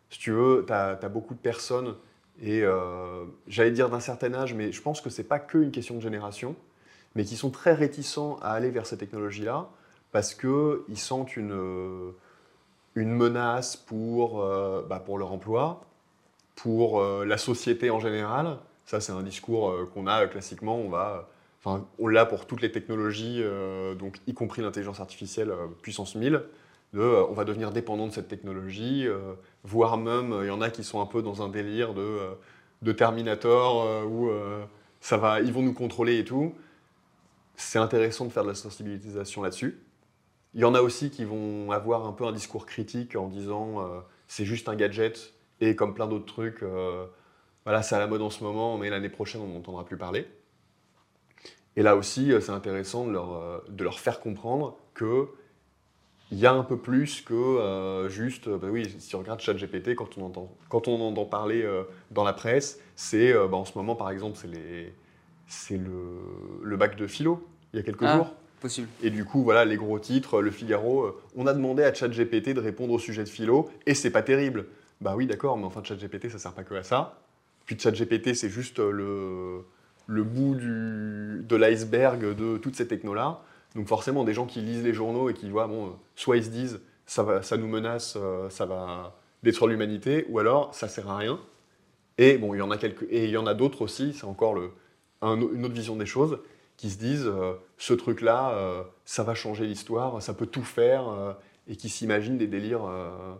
Si 0.09 0.17
tu 0.17 0.31
veux, 0.31 0.63
tu 0.65 0.73
as, 0.73 0.97
as, 0.99 1.09
beaucoup 1.09 1.35
de 1.35 1.39
personnes 1.39 1.95
et 2.41 2.61
euh, 2.63 3.25
j'allais 3.47 3.71
dire 3.71 3.89
d'un 3.89 3.99
certain 3.99 4.33
âge, 4.33 4.53
mais 4.53 4.71
je 4.71 4.81
pense 4.81 5.01
que 5.01 5.09
ce 5.09 5.21
n'est 5.21 5.27
pas 5.27 5.39
qu'une 5.39 5.71
question 5.71 5.95
de 5.95 6.01
génération, 6.01 6.55
mais 7.15 7.25
qui 7.25 7.35
sont 7.35 7.49
très 7.49 7.73
réticents 7.73 8.37
à 8.41 8.51
aller 8.51 8.69
vers 8.69 8.85
ces 8.85 8.97
technologies-là 8.97 9.69
parce 10.11 10.33
qu'ils 10.33 10.97
sentent 10.97 11.35
une, 11.35 11.51
euh, 11.51 12.11
une 12.95 13.11
menace 13.11 13.75
pour, 13.75 14.41
euh, 14.41 14.81
bah 14.87 14.99
pour 14.99 15.17
leur 15.17 15.31
emploi, 15.31 15.81
pour 16.55 17.01
la 17.01 17.37
société 17.37 17.89
en 17.89 18.01
général. 18.01 18.57
Ça, 18.85 18.99
c'est 18.99 19.13
un 19.13 19.23
discours 19.23 19.73
qu'on 19.93 20.07
a 20.07 20.27
classiquement. 20.27 20.75
On 20.77 20.89
va, 20.89 21.29
enfin, 21.63 21.85
on 21.99 22.07
l'a 22.07 22.25
pour 22.25 22.47
toutes 22.47 22.61
les 22.61 22.69
technologies, 22.69 23.41
donc 23.97 24.17
y 24.27 24.33
compris 24.33 24.61
l'intelligence 24.61 24.99
artificielle 24.99 25.53
puissance 25.81 26.15
1000. 26.15 26.43
De, 26.93 27.01
on 27.01 27.33
va 27.33 27.45
devenir 27.45 27.71
dépendant 27.71 28.07
de 28.07 28.11
cette 28.11 28.27
technologie, 28.27 29.07
voire 29.63 29.97
même, 29.97 30.35
il 30.41 30.47
y 30.47 30.51
en 30.51 30.61
a 30.61 30.69
qui 30.69 30.83
sont 30.83 31.01
un 31.01 31.05
peu 31.05 31.21
dans 31.21 31.41
un 31.41 31.49
délire 31.49 31.93
de, 31.93 32.01
euh, 32.01 32.93
Terminator, 32.93 33.83
euh, 33.83 34.03
où 34.03 34.29
euh, 34.29 34.63
ça 35.01 35.17
va, 35.17 35.41
ils 35.41 35.53
vont 35.53 35.61
nous 35.61 35.73
contrôler 35.73 36.19
et 36.19 36.23
tout. 36.23 36.55
C'est 37.55 37.79
intéressant 37.79 38.25
de 38.25 38.31
faire 38.31 38.43
de 38.43 38.49
la 38.49 38.55
sensibilisation 38.55 39.41
là-dessus. 39.41 39.83
Il 40.53 40.61
y 40.61 40.65
en 40.65 40.73
a 40.73 40.81
aussi 40.81 41.11
qui 41.11 41.25
vont 41.25 41.71
avoir 41.71 42.07
un 42.07 42.13
peu 42.13 42.25
un 42.25 42.31
discours 42.31 42.65
critique 42.65 43.15
en 43.15 43.27
disant 43.27 43.85
c'est 44.27 44.45
juste 44.45 44.67
un 44.67 44.75
gadget 44.75 45.33
et 45.61 45.75
comme 45.75 45.93
plein 45.93 46.07
d'autres 46.07 46.25
trucs, 46.25 46.63
voilà, 47.65 47.83
c'est 47.83 47.93
à 47.93 47.99
la 47.99 48.07
mode 48.07 48.23
en 48.23 48.31
ce 48.31 48.43
moment, 48.43 48.77
mais 48.77 48.89
l'année 48.89 49.09
prochaine 49.09 49.41
on 49.41 49.47
n'entendra 49.47 49.85
plus 49.85 49.97
parler. 49.97 50.25
Et 51.75 51.83
là 51.83 51.95
aussi, 51.95 52.31
c'est 52.41 52.51
intéressant 52.51 53.05
de 53.05 53.83
leur 53.83 53.99
faire 53.99 54.21
comprendre 54.21 54.77
que 54.95 55.27
il 56.31 56.37
y 56.37 56.45
a 56.45 56.53
un 56.53 56.63
peu 56.63 56.77
plus 56.77 57.21
que 57.21 57.33
euh, 57.33 58.09
juste, 58.09 58.47
euh, 58.47 58.57
bah 58.57 58.67
oui, 58.69 58.95
si 58.99 59.15
on 59.15 59.19
regarde 59.19 59.39
ChatGPT, 59.39 59.95
quand 59.95 60.17
on 60.17 60.25
entend, 60.25 60.55
quand 60.69 60.87
on 60.87 61.01
entend 61.01 61.25
parler 61.25 61.63
euh, 61.63 61.83
dans 62.11 62.23
la 62.23 62.33
presse, 62.33 62.79
c'est 62.95 63.33
bah, 63.33 63.57
en 63.57 63.65
ce 63.65 63.77
moment 63.77 63.95
par 63.95 64.11
exemple, 64.11 64.37
c'est 65.47 65.77
le, 65.77 66.61
le, 66.63 66.77
bac 66.77 66.95
de 66.95 67.07
philo 67.07 67.47
il 67.73 67.77
y 67.77 67.79
a 67.79 67.83
quelques 67.83 68.03
ah, 68.03 68.17
jours. 68.17 68.33
Possible. 68.61 68.87
Et 69.01 69.09
du 69.09 69.25
coup, 69.25 69.43
voilà 69.43 69.65
les 69.65 69.77
gros 69.77 69.97
titres, 69.99 70.41
Le 70.41 70.51
Figaro. 70.51 71.17
on 71.35 71.47
a 71.47 71.53
demandé 71.53 71.83
à 71.83 71.93
ChatGPT 71.93 72.53
de 72.53 72.59
répondre 72.59 72.93
au 72.93 72.99
sujet 72.99 73.23
de 73.23 73.29
philo 73.29 73.69
et 73.85 73.95
c'est 73.95 74.11
pas 74.11 74.21
terrible. 74.21 74.65
Bah 75.01 75.13
oui, 75.15 75.25
d'accord, 75.25 75.57
mais 75.57 75.65
enfin 75.65 75.81
ChatGPT 75.83 76.29
ça 76.29 76.37
sert 76.37 76.53
pas 76.53 76.63
que 76.63 76.75
à 76.75 76.83
ça. 76.83 77.19
Puis 77.65 77.79
ChatGPT 77.79 78.35
c'est 78.35 78.49
juste 78.49 78.79
le 78.79 79.63
le 80.05 80.23
bout 80.23 80.55
du, 80.55 81.45
de 81.47 81.55
l'iceberg 81.55 82.35
de 82.35 82.57
toutes 82.57 82.75
ces 82.75 82.87
technos-là. 82.87 83.41
Donc 83.75 83.87
forcément, 83.87 84.23
des 84.23 84.33
gens 84.33 84.45
qui 84.45 84.61
lisent 84.61 84.83
les 84.83 84.93
journaux 84.93 85.29
et 85.29 85.33
qui 85.33 85.49
voient, 85.49 85.67
bon, 85.67 85.95
soit 86.15 86.37
ils 86.37 86.45
se 86.45 86.49
disent, 86.49 86.81
ça, 87.05 87.57
nous 87.57 87.67
menace, 87.67 88.15
euh, 88.17 88.49
ça 88.49 88.65
va 88.65 89.15
détruire 89.43 89.69
l'humanité, 89.69 90.25
ou 90.29 90.39
alors 90.39 90.73
ça 90.73 90.87
sert 90.87 91.09
à 91.09 91.17
rien. 91.17 91.39
Et 92.17 92.37
bon, 92.37 92.53
il 92.53 92.57
y 92.57 92.61
en 92.61 92.71
a 92.71 92.77
quelques, 92.77 93.07
et 93.09 93.25
il 93.25 93.31
y 93.31 93.37
en 93.37 93.47
a 93.47 93.53
d'autres 93.53 93.81
aussi, 93.81 94.13
c'est 94.13 94.25
encore 94.25 94.57
une 95.21 95.65
autre 95.65 95.73
vision 95.73 95.95
des 95.95 96.05
choses, 96.05 96.39
qui 96.77 96.89
se 96.89 96.97
disent, 96.97 97.27
euh, 97.27 97.53
ce 97.77 97.93
truc-là, 97.93 98.51
euh, 98.51 98.83
ça 99.05 99.23
va 99.23 99.35
changer 99.35 99.65
l'histoire, 99.65 100.21
ça 100.21 100.33
peut 100.33 100.45
tout 100.45 100.63
faire, 100.63 101.09
euh, 101.09 101.33
et 101.69 101.75
qui 101.75 101.87
s'imaginent 101.87 102.37
des 102.37 102.47
délires 102.47 102.85
euh, 102.85 103.35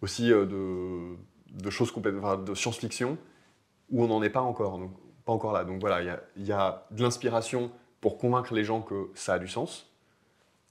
aussi 0.00 0.32
euh, 0.32 0.46
de, 0.46 1.70
choses 1.70 1.92
de 1.94 2.54
science-fiction, 2.54 3.18
où 3.90 4.02
on 4.02 4.08
n'en 4.08 4.22
est 4.22 4.30
pas 4.30 4.40
encore, 4.40 4.78
donc 4.78 4.90
pas 5.24 5.32
encore 5.32 5.52
là. 5.52 5.64
Donc 5.64 5.80
voilà, 5.80 6.18
il 6.36 6.46
y 6.46 6.52
a 6.52 6.86
de 6.90 7.02
l'inspiration 7.02 7.70
pour 8.02 8.18
convaincre 8.18 8.52
les 8.52 8.64
gens 8.64 8.82
que 8.82 9.08
ça 9.14 9.34
a 9.34 9.38
du 9.38 9.48
sens, 9.48 9.88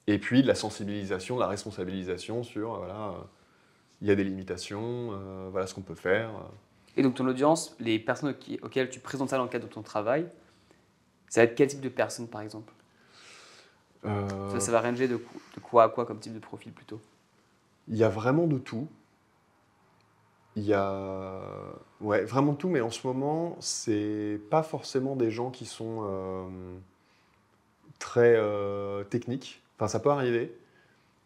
et 0.06 0.20
puis 0.20 0.44
de 0.44 0.48
la 0.48 0.54
sensibilisation, 0.54 1.36
de 1.36 1.40
la 1.40 1.48
responsabilisation 1.48 2.44
sur, 2.44 2.76
euh, 2.76 2.78
voilà, 2.80 3.16
il 4.02 4.08
y 4.10 4.12
a 4.12 4.16
des 4.16 4.26
limitations, 4.26 5.14
euh, 5.14 5.48
voilà 5.50 5.66
ce 5.66 5.74
qu'on 5.74 5.82
peut 5.82 5.96
faire. 5.96 6.30
Et 6.98 7.04
donc 7.04 7.16
ton 7.16 7.26
audience, 7.26 7.74
les 7.80 7.98
personnes 8.00 8.36
auxquelles 8.62 8.90
tu 8.90 9.00
présentes 9.00 9.30
ça 9.30 9.38
dans 9.38 9.44
le 9.44 9.50
cadre 9.50 9.66
de 9.66 9.74
ton 9.74 9.82
travail, 9.82 10.28
ça 11.30 11.40
va 11.40 11.46
être 11.46 11.56
quel 11.56 11.70
type 11.70 11.80
de 11.80 11.90
personnes 11.90 12.28
par 12.28 12.42
exemple? 12.42 12.74
Euh, 14.04 14.50
ça, 14.52 14.60
ça 14.60 14.72
va 14.74 14.82
ranger 14.82 15.08
de, 15.08 15.18
quoi 15.64 15.84
à 15.84 15.90
quoi 15.90 16.06
comme 16.06 16.20
type 16.20 16.34
de 16.34 16.40
profil 16.40 16.74
plutôt? 16.74 17.00
Il 17.88 17.96
y 17.96 18.04
a 18.04 18.10
vraiment 18.10 18.46
de 18.46 18.58
tout. 18.58 18.90
Il 20.58 20.64
y 20.64 20.74
a 20.74 21.40
ouais, 22.02 22.26
vraiment 22.26 22.56
tout, 22.56 22.68
mais 22.68 22.82
en 22.82 22.90
ce 22.90 23.08
moment, 23.08 23.56
c'est 23.62 24.42
pas 24.50 24.64
forcément 24.64 25.16
des 25.16 25.32
gens 25.32 25.50
qui 25.50 25.66
sont 25.66 26.00
euh, 26.04 26.44
très 28.02 28.36
euh, 28.36 29.04
techniques. 29.06 29.62
Enfin, 29.78 29.88
ça 29.88 30.00
peut 30.00 30.10
arriver, 30.10 30.54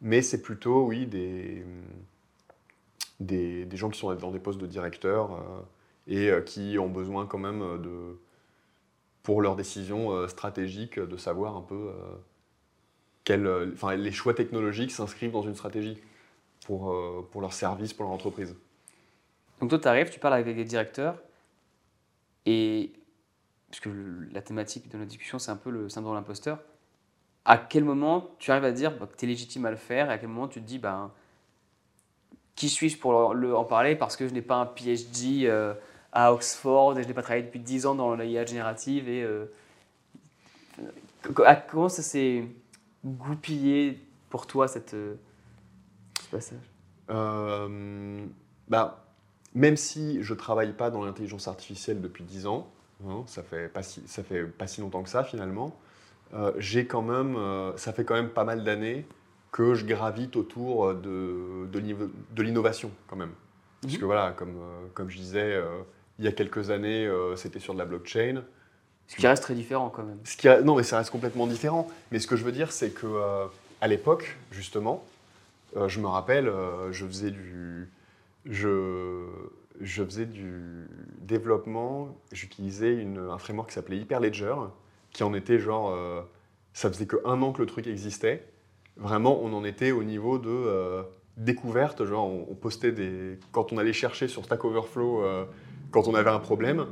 mais 0.01 0.21
c'est 0.21 0.41
plutôt, 0.41 0.85
oui, 0.85 1.07
des, 1.07 1.63
des, 3.19 3.67
gens 3.77 3.89
qui 3.89 3.99
sont 3.99 4.13
dans 4.13 4.31
des 4.31 4.39
postes 4.39 4.59
de 4.59 4.67
directeur 4.67 5.33
euh, 5.33 5.61
et 6.07 6.29
euh, 6.29 6.41
qui 6.41 6.77
ont 6.77 6.89
besoin 6.89 7.25
quand 7.25 7.37
même 7.37 7.81
de, 7.81 8.19
pour 9.23 9.41
leurs 9.41 9.55
décisions 9.55 10.27
stratégiques, 10.27 10.99
de 10.99 11.17
savoir 11.17 11.55
un 11.55 11.61
peu 11.61 11.91
euh, 13.31 13.71
enfin, 13.73 13.95
les 13.95 14.11
choix 14.11 14.33
technologiques 14.33 14.91
s'inscrivent 14.91 15.31
dans 15.31 15.43
une 15.43 15.55
stratégie 15.55 15.97
pour, 16.65 16.95
pour 17.31 17.41
leur 17.41 17.53
service, 17.53 17.93
pour 17.93 18.05
leur 18.05 18.13
entreprise. 18.13 18.55
Donc 19.59 19.69
toi 19.69 19.79
tu 19.79 19.87
arrives, 19.87 20.09
tu 20.09 20.19
parles 20.19 20.33
avec 20.33 20.55
des 20.55 20.65
directeurs 20.65 21.17
et 22.45 22.91
puisque 23.75 23.93
la 24.31 24.41
thématique 24.41 24.89
de 24.89 24.97
notre 24.97 25.09
discussion 25.09 25.39
c'est 25.39 25.51
un 25.51 25.57
peu 25.57 25.69
le 25.69 25.89
syndrome 25.89 26.13
de 26.13 26.19
l'imposteur, 26.19 26.59
à 27.43 27.57
quel 27.57 27.83
moment 27.83 28.29
tu 28.39 28.51
arrives 28.51 28.63
à 28.63 28.71
dire 28.71 28.97
bah, 28.97 29.07
que 29.07 29.17
tu 29.17 29.25
es 29.25 29.27
légitime 29.27 29.65
à 29.65 29.71
le 29.71 29.75
faire 29.75 30.09
et 30.09 30.13
à 30.13 30.17
quel 30.17 30.29
moment 30.29 30.47
tu 30.47 30.61
te 30.61 30.65
dis 30.65 30.79
ben 30.79 31.11
qui 32.55 32.69
suis-je 32.69 32.97
pour 32.97 33.33
le, 33.33 33.55
en 33.55 33.65
parler 33.65 33.95
parce 33.95 34.15
que 34.15 34.27
je 34.27 34.33
n'ai 34.33 34.41
pas 34.41 34.55
un 34.55 34.65
PhD 34.65 35.43
euh, 35.43 35.73
à 36.13 36.33
Oxford 36.33 36.97
et 36.97 37.03
je 37.03 37.07
n'ai 37.07 37.13
pas 37.13 37.21
travaillé 37.21 37.43
depuis 37.43 37.59
10 37.59 37.85
ans 37.85 37.95
dans 37.95 38.15
l'IA 38.15 38.45
générative 38.45 39.09
et 39.09 39.23
euh, 39.23 39.45
comment 41.67 41.89
ça 41.89 42.01
s'est 42.01 42.45
goupillé 43.03 43.99
pour 44.29 44.47
toi 44.47 44.69
cette, 44.69 44.93
euh, 44.93 45.15
ce 46.21 46.29
passage? 46.29 46.71
Bah, 48.69 49.05
même 49.53 49.75
si 49.77 50.23
je 50.23 50.33
travaille 50.33 50.73
pas 50.73 50.89
dans 50.89 51.03
l'intelligence 51.03 51.47
artificielle 51.49 52.01
depuis 52.01 52.23
10 52.23 52.47
ans, 52.47 52.71
hein, 53.07 53.23
ça 53.27 53.43
fait 53.43 53.67
pas 53.67 53.83
si, 53.83 54.03
ça 54.07 54.23
fait 54.23 54.43
pas 54.43 54.67
si 54.67 54.81
longtemps 54.81 55.03
que 55.03 55.09
ça 55.09 55.23
finalement, 55.23 55.75
euh, 56.33 56.51
j'ai 56.57 56.85
quand 56.87 57.01
même, 57.01 57.35
euh, 57.37 57.75
ça 57.77 57.93
fait 57.93 58.03
quand 58.05 58.15
même 58.15 58.29
pas 58.29 58.43
mal 58.43 58.63
d'années 58.63 59.05
que 59.51 59.73
je 59.73 59.85
gravite 59.85 60.35
autour 60.35 60.93
de, 60.93 61.67
de, 61.71 61.81
de 62.31 62.43
l'innovation 62.43 62.91
quand 63.07 63.15
même. 63.15 63.31
Parce 63.81 63.93
Mhm. 63.93 63.99
que 63.99 64.05
voilà, 64.05 64.31
comme, 64.31 64.55
euh, 64.57 64.87
comme 64.93 65.09
je 65.09 65.17
disais, 65.17 65.53
euh, 65.53 65.65
il 66.19 66.25
y 66.25 66.27
a 66.27 66.31
quelques 66.31 66.71
années, 66.71 67.05
euh, 67.05 67.35
c'était 67.35 67.59
sur 67.59 67.73
de 67.73 67.79
la 67.79 67.85
blockchain. 67.85 68.43
Ce 69.07 69.15
qui 69.15 69.27
reste 69.27 69.43
très 69.43 69.53
différent 69.53 69.89
quand 69.89 70.03
même. 70.03 70.17
Ce 70.25 70.35
qui 70.35 70.47
a- 70.47 70.61
non, 70.61 70.75
mais 70.75 70.83
ça 70.83 70.97
reste 70.97 71.11
complètement 71.11 71.47
différent. 71.47 71.87
Mais 72.11 72.19
ce 72.19 72.27
que 72.27 72.35
je 72.35 72.43
veux 72.43 72.51
dire, 72.51 72.71
c'est 72.71 72.89
que 72.89 73.05
euh, 73.05 73.45
à 73.81 73.87
l'époque, 73.87 74.35
justement, 74.51 75.05
euh, 75.77 75.87
je 75.87 75.99
me 75.99 76.07
rappelle, 76.07 76.47
euh, 76.47 76.91
je 76.91 77.05
faisais 77.05 77.31
du, 77.31 77.89
je, 78.45 79.25
je 79.81 80.03
faisais 80.03 80.25
du 80.25 80.87
développement. 81.21 82.17
J'utilisais 82.31 83.05
un 83.29 83.37
framework 83.37 83.69
qui 83.69 83.75
s'appelait 83.75 83.97
Hyperledger, 83.97 84.55
qui 85.11 85.23
en 85.23 85.33
était 85.33 85.59
genre, 85.59 85.91
euh, 85.91 86.21
ça 86.73 86.89
faisait 86.89 87.05
que 87.05 87.17
un 87.25 87.41
an 87.41 87.51
que 87.51 87.61
le 87.61 87.67
truc 87.67 87.87
existait. 87.87 88.47
Vraiment, 88.97 89.39
on 89.41 89.53
en 89.53 89.63
était 89.63 89.91
au 89.91 90.03
niveau 90.03 90.37
de 90.37 90.49
euh, 90.49 91.03
découverte. 91.37 92.05
Genre, 92.05 92.25
on, 92.25 92.47
on 92.49 92.55
postait 92.55 92.91
des, 92.91 93.39
quand 93.51 93.73
on 93.73 93.77
allait 93.77 93.93
chercher 93.93 94.27
sur 94.27 94.45
Stack 94.45 94.63
Overflow, 94.63 95.23
euh, 95.23 95.45
quand 95.91 96.07
on 96.07 96.15
avait 96.15 96.29
un 96.29 96.39
problème, 96.39 96.87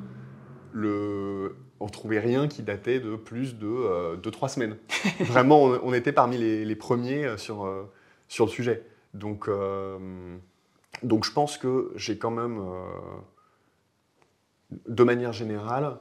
le, 0.72 1.56
on 1.80 1.88
trouvait 1.88 2.20
rien 2.20 2.48
qui 2.48 2.64
datait 2.64 3.00
de 3.00 3.16
plus 3.16 3.58
de 3.58 4.18
2-3 4.18 4.50
semaines. 4.50 4.78
Vraiment, 5.20 5.64
on, 5.64 5.80
on 5.84 5.94
était 5.94 6.12
parmi 6.12 6.38
les, 6.38 6.66
les 6.66 6.76
premiers 6.76 7.38
sur, 7.38 7.70
sur 8.28 8.46
le 8.46 8.52
sujet. 8.52 8.84
Donc, 9.14 9.48
donc 11.02 11.26
je 11.26 11.32
pense 11.32 11.58
que 11.58 11.92
j'ai 11.96 12.18
quand 12.18 12.32
même, 12.32 12.60
euh, 12.60 12.86
de 14.88 15.04
manière 15.04 15.34
générale, 15.34 15.98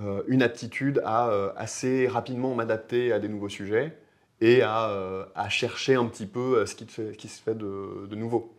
euh, 0.00 0.22
une 0.28 0.42
aptitude 0.42 1.02
à 1.04 1.28
euh, 1.28 1.52
assez 1.56 2.06
rapidement 2.06 2.54
m'adapter 2.54 3.12
à 3.12 3.18
des 3.18 3.28
nouveaux 3.28 3.48
sujets 3.48 3.98
et 4.40 4.62
à, 4.62 5.48
chercher 5.48 5.96
un 5.96 6.04
petit 6.04 6.26
peu 6.26 6.64
ce 6.64 6.76
qui, 6.76 6.86
se 7.28 7.42
fait 7.42 7.56
de, 7.56 8.14
nouveau. 8.14 8.54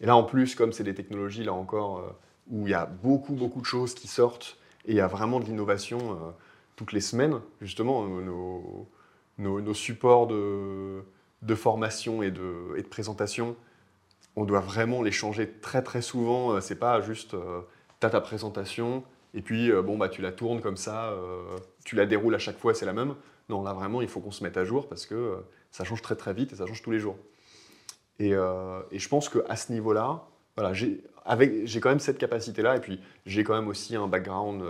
Et 0.00 0.06
là, 0.06 0.16
en 0.16 0.22
plus, 0.22 0.54
comme 0.54 0.72
c'est 0.72 0.84
des 0.84 0.94
technologies, 0.94 1.44
là 1.44 1.52
encore, 1.52 2.16
où 2.48 2.66
il 2.66 2.70
y 2.70 2.74
a 2.74 2.86
beaucoup, 2.86 3.34
beaucoup 3.34 3.60
de 3.60 3.66
choses 3.66 3.92
qui 3.92 4.08
sortent 4.08 4.56
et 4.86 4.92
il 4.92 4.96
y 4.96 5.00
a 5.00 5.08
vraiment 5.08 5.38
de 5.38 5.44
l'innovation 5.44 6.34
toutes 6.76 6.92
les 6.92 7.02
semaines, 7.02 7.40
justement, 7.60 8.06
nos, 9.36 9.74
supports 9.74 10.28
de, 10.28 11.04
formation 11.56 12.22
et 12.22 12.30
de 12.30 12.80
présentation, 12.88 13.54
on 14.36 14.44
doit 14.44 14.60
vraiment 14.60 15.02
les 15.02 15.12
changer 15.12 15.50
très, 15.60 15.82
très 15.82 16.02
souvent. 16.02 16.52
Euh, 16.52 16.60
C'est 16.60 16.78
pas 16.78 17.00
juste, 17.00 17.34
euh, 17.34 17.60
tu 18.00 18.06
as 18.06 18.10
ta 18.10 18.20
présentation 18.20 19.04
et 19.34 19.42
puis, 19.42 19.70
euh, 19.70 19.82
bon, 19.82 19.96
bah, 19.96 20.08
tu 20.08 20.22
la 20.22 20.32
tournes 20.32 20.60
comme 20.60 20.76
ça, 20.76 21.10
euh, 21.10 21.56
tu 21.84 21.96
la 21.96 22.06
déroules 22.06 22.34
à 22.34 22.38
chaque 22.38 22.58
fois, 22.58 22.74
c'est 22.74 22.86
la 22.86 22.92
même. 22.92 23.14
Non, 23.48 23.62
là, 23.62 23.72
vraiment, 23.72 24.02
il 24.02 24.08
faut 24.08 24.20
qu'on 24.20 24.30
se 24.30 24.44
mette 24.44 24.56
à 24.56 24.64
jour 24.64 24.88
parce 24.88 25.06
que 25.06 25.42
ça 25.70 25.84
change 25.84 26.02
très, 26.02 26.16
très 26.16 26.34
vite 26.34 26.52
et 26.52 26.56
ça 26.56 26.66
change 26.66 26.82
tous 26.82 26.90
les 26.90 26.98
jours. 26.98 27.16
Et, 28.18 28.30
je 28.30 29.08
pense 29.08 29.28
qu'à 29.28 29.56
ce 29.56 29.72
niveau-là, 29.72 30.24
voilà, 30.56 30.72
j'ai 30.74 31.00
quand 31.80 31.88
même 31.88 31.98
cette 31.98 32.18
capacité-là, 32.18 32.76
et 32.76 32.80
puis 32.80 33.00
j'ai 33.26 33.42
quand 33.42 33.54
même 33.54 33.68
aussi 33.68 33.96
un 33.96 34.06
background 34.06 34.62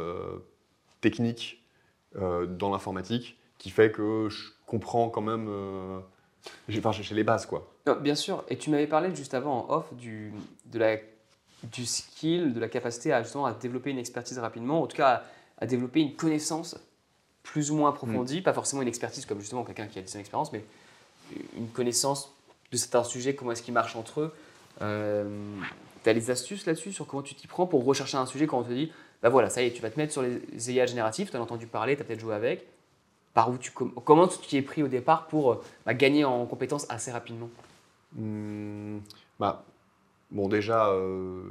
technique 1.00 1.62
dans 2.14 2.70
l'informatique 2.70 3.38
qui 3.58 3.70
fait 3.70 3.92
que 3.92 4.28
je 4.30 4.50
comprends 4.66 5.10
quand 5.10 5.20
même. 5.20 5.50
Euh, 6.70 6.78
enfin, 6.78 6.92
j'ai 6.92 7.14
les 7.14 7.24
bases, 7.24 7.46
quoi. 7.46 7.68
Non, 7.86 7.96
bien 7.96 8.14
sûr, 8.14 8.44
et 8.48 8.56
tu 8.56 8.70
m'avais 8.70 8.86
parlé 8.86 9.14
juste 9.14 9.34
avant 9.34 9.66
en 9.68 9.74
off 9.76 9.94
du, 9.94 10.32
de 10.66 10.78
la, 10.78 10.96
du 11.64 11.86
skill, 11.86 12.52
de 12.54 12.60
la 12.60 12.68
capacité 12.68 13.12
à 13.12 13.22
justement 13.22 13.46
à 13.46 13.52
développer 13.52 13.90
une 13.90 13.98
expertise 13.98 14.38
rapidement, 14.38 14.82
en 14.82 14.86
tout 14.86 14.96
cas 14.96 15.08
à, 15.08 15.22
à 15.64 15.66
développer 15.66 16.00
une 16.00 16.14
connaissance 16.14 16.76
plus 17.42 17.70
ou 17.70 17.76
moins 17.76 17.90
approfondie, 17.90 18.40
pas 18.40 18.52
forcément 18.52 18.82
une 18.82 18.88
expertise 18.88 19.26
comme 19.26 19.40
justement 19.40 19.64
quelqu'un 19.64 19.86
qui 19.86 19.98
a 19.98 20.02
10 20.02 20.14
ans 20.14 20.18
d'expérience, 20.18 20.52
mais 20.52 20.64
une 21.56 21.68
connaissance 21.68 22.32
de 22.70 22.76
certains 22.76 23.04
sujets, 23.04 23.34
comment 23.34 23.52
est-ce 23.52 23.62
qu'ils 23.62 23.74
marchent 23.74 23.96
entre 23.96 24.20
eux. 24.20 24.34
tu 24.78 26.10
as 26.10 26.12
les 26.12 26.30
astuces 26.30 26.66
là-dessus 26.66 26.92
sur 26.92 27.06
comment 27.06 27.22
tu 27.22 27.34
t'y 27.34 27.46
prends 27.46 27.66
pour 27.66 27.84
rechercher 27.84 28.16
un 28.16 28.26
sujet 28.26 28.46
quand 28.46 28.60
on 28.60 28.62
te 28.62 28.72
dit, 28.72 28.92
bah 29.22 29.28
voilà, 29.28 29.50
ça 29.50 29.62
y 29.62 29.66
est, 29.66 29.72
tu 29.72 29.82
vas 29.82 29.90
te 29.90 29.98
mettre 29.98 30.12
sur 30.12 30.22
les 30.22 30.72
IA 30.72 30.86
génératifs, 30.86 31.30
tu 31.30 31.36
as 31.36 31.40
entendu 31.40 31.66
parler, 31.66 31.96
tu 31.96 32.02
as 32.02 32.04
peut-être 32.04 32.20
joué 32.20 32.34
avec. 32.34 32.66
Par 33.34 33.50
où 33.50 33.56
tu, 33.56 33.70
com- 33.70 33.92
comment 34.04 34.28
tu 34.28 34.38
t'y 34.38 34.56
es 34.58 34.62
pris 34.62 34.82
au 34.82 34.88
départ 34.88 35.26
pour 35.26 35.52
euh, 35.52 35.64
bah, 35.86 35.94
gagner 35.94 36.24
en 36.24 36.44
compétences 36.46 36.86
assez 36.90 37.10
rapidement? 37.10 37.48
Hmm, 38.14 38.98
bah, 39.38 39.64
bon, 40.30 40.48
déjà, 40.48 40.88
euh, 40.88 41.42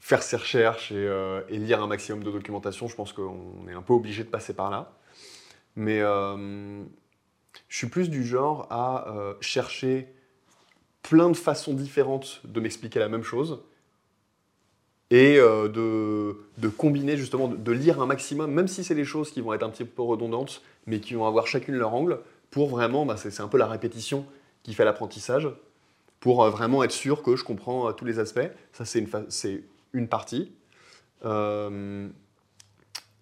faire 0.00 0.22
ses 0.22 0.36
recherches 0.36 0.92
et, 0.92 0.96
euh, 0.96 1.42
et 1.48 1.58
lire 1.58 1.82
un 1.82 1.86
maximum 1.86 2.22
de 2.22 2.30
documentation, 2.30 2.86
je 2.88 2.96
pense 2.96 3.12
qu'on 3.12 3.66
est 3.68 3.72
un 3.72 3.82
peu 3.82 3.94
obligé 3.94 4.24
de 4.24 4.28
passer 4.28 4.54
par 4.54 4.70
là. 4.70 4.92
Mais 5.74 6.00
je 6.00 6.84
suis 7.68 7.88
plus 7.88 8.10
du 8.10 8.24
genre 8.24 8.66
à 8.70 9.06
chercher 9.40 10.14
plein 11.02 11.30
de 11.30 11.36
façons 11.36 11.72
différentes 11.72 12.42
de 12.44 12.60
m'expliquer 12.60 12.98
la 12.98 13.08
même 13.08 13.22
chose 13.22 13.62
et 15.12 15.38
euh, 15.38 15.68
de, 15.68 16.38
de 16.56 16.68
combiner 16.68 17.18
justement, 17.18 17.46
de, 17.46 17.72
lire 17.72 18.00
un 18.00 18.06
maximum, 18.06 18.50
même 18.50 18.66
si 18.66 18.82
c'est 18.82 18.94
des 18.94 19.04
choses 19.04 19.30
qui 19.30 19.42
vont 19.42 19.52
être 19.52 19.62
un 19.62 19.68
petit 19.68 19.84
peu 19.84 20.00
redondantes, 20.00 20.62
mais 20.86 21.00
qui 21.00 21.12
vont 21.12 21.26
avoir 21.26 21.46
chacune 21.46 21.74
leur 21.74 21.92
angle, 21.92 22.18
pour 22.50 22.70
vraiment, 22.70 23.04
bah, 23.04 23.18
c'est 23.18 23.40
un 23.40 23.48
peu 23.48 23.58
la 23.58 23.66
répétition 23.66 24.24
qui 24.62 24.72
fait 24.72 24.86
l'apprentissage, 24.86 25.50
pour 26.18 26.42
euh, 26.42 26.48
vraiment 26.48 26.82
être 26.82 26.92
sûr 26.92 27.22
que 27.22 27.36
je 27.36 27.44
comprends 27.44 27.90
euh, 27.90 27.92
tous 27.92 28.06
les 28.06 28.20
aspects. 28.20 28.48
Ça, 28.72 28.86
c'est 28.86 29.00
une, 29.00 29.62
une 29.92 30.08
partie. 30.08 30.50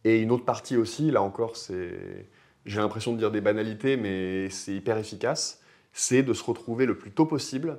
Et 0.04 0.18
une 0.20 0.30
autre 0.30 0.44
partie 0.44 0.76
aussi, 0.76 1.10
là 1.10 1.22
encore, 1.22 1.56
c'est, 1.56 2.28
j'ai 2.66 2.78
l'impression 2.78 3.12
de 3.12 3.18
dire 3.18 3.32
des 3.32 3.40
banalités, 3.40 3.96
mais 3.96 4.48
c'est 4.48 4.74
hyper 4.74 4.96
efficace, 4.96 5.60
c'est 5.92 6.22
de 6.22 6.34
se 6.34 6.44
retrouver 6.44 6.86
le 6.86 6.96
plus 6.96 7.10
tôt 7.10 7.26
possible 7.26 7.78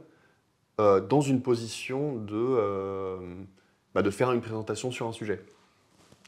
dans 0.77 1.21
une 1.21 1.41
position 1.41 2.15
de, 2.17 3.47
bah, 3.93 4.01
de 4.01 4.09
faire 4.09 4.31
une 4.31 4.41
présentation 4.41 4.91
sur 4.91 5.07
un 5.07 5.11
sujet. 5.11 5.43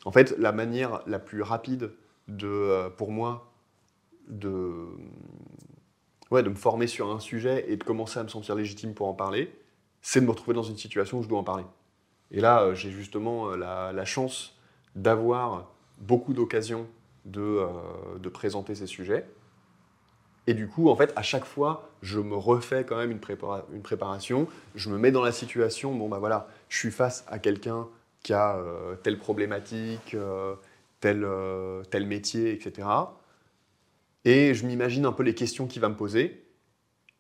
En 0.06 0.12
fait, 0.12 0.36
la 0.38 0.52
manière 0.52 1.02
la 1.08 1.20
plus 1.20 1.42
rapide 1.42 1.92
de, 2.28 2.48
euh, 2.48 2.90
pour 2.90 3.12
moi 3.12 3.52
de, 4.28 4.88
me 6.32 6.56
former 6.56 6.88
sur 6.88 7.12
un 7.12 7.20
sujet 7.20 7.66
et 7.68 7.78
de 7.78 7.84
commencer 7.84 8.20
à 8.20 8.24
me 8.24 8.28
sentir 8.28 8.56
légitime 8.56 8.94
pour 8.94 9.08
en 9.08 9.14
parler, 9.14 9.54
c'est 10.02 10.20
de 10.20 10.26
me 10.26 10.32
retrouver 10.32 10.56
dans 10.56 10.64
une 10.64 10.78
situation 10.78 11.20
où 11.20 11.24
je 11.24 11.30
dois 11.30 11.40
en 11.40 11.44
parler. 11.44 11.66
Et 12.32 12.42
là, 12.42 12.64
euh, 12.64 12.76
j'ai 12.76 12.92
justement 12.92 13.52
euh, 13.52 13.56
la, 13.56 14.06
chance 14.06 14.58
d'avoir 14.96 15.72
beaucoup 16.00 16.34
d'occasions 16.34 16.88
de 17.26 18.30
présenter 18.30 18.76
ces 18.76 18.88
sujets. 18.88 19.26
Et 20.48 20.54
du 20.54 20.68
coup, 20.68 20.90
en 20.90 20.96
fait, 20.96 21.14
à 21.16 21.22
chaque 21.22 21.46
fois, 21.46 21.90
je 22.02 22.20
me 22.20 22.36
refais 22.36 22.84
quand 22.84 22.98
même 22.98 23.12
une, 23.12 23.20
prépara- 23.20 23.66
une 23.74 23.82
préparation. 23.82 24.48
Je 24.76 24.90
me 24.90 24.98
mets 24.98 25.12
dans 25.12 25.24
la 25.24 25.32
situation, 25.32 25.94
bon, 25.96 26.10
bah 26.10 26.20
voilà, 26.20 26.48
je 26.70 26.78
suis 26.78 26.92
face 26.92 27.24
à 27.28 27.40
quelqu'un 27.40 27.88
qui 28.24 28.34
a 28.34 28.58
euh, 28.58 28.96
telle 28.96 29.18
problématique, 29.18 30.14
euh, 30.16 30.56
tel, 31.00 31.24
euh, 31.24 31.84
tel 31.84 32.06
métier, 32.08 32.52
etc. 32.52 32.88
Et 34.26 34.54
je 34.54 34.66
m'imagine 34.66 35.06
un 35.06 35.12
peu 35.12 35.24
les 35.24 35.36
questions 35.36 35.66
qu'il 35.68 35.82
va 35.82 35.90
me 35.90 35.96
poser. 35.96 36.46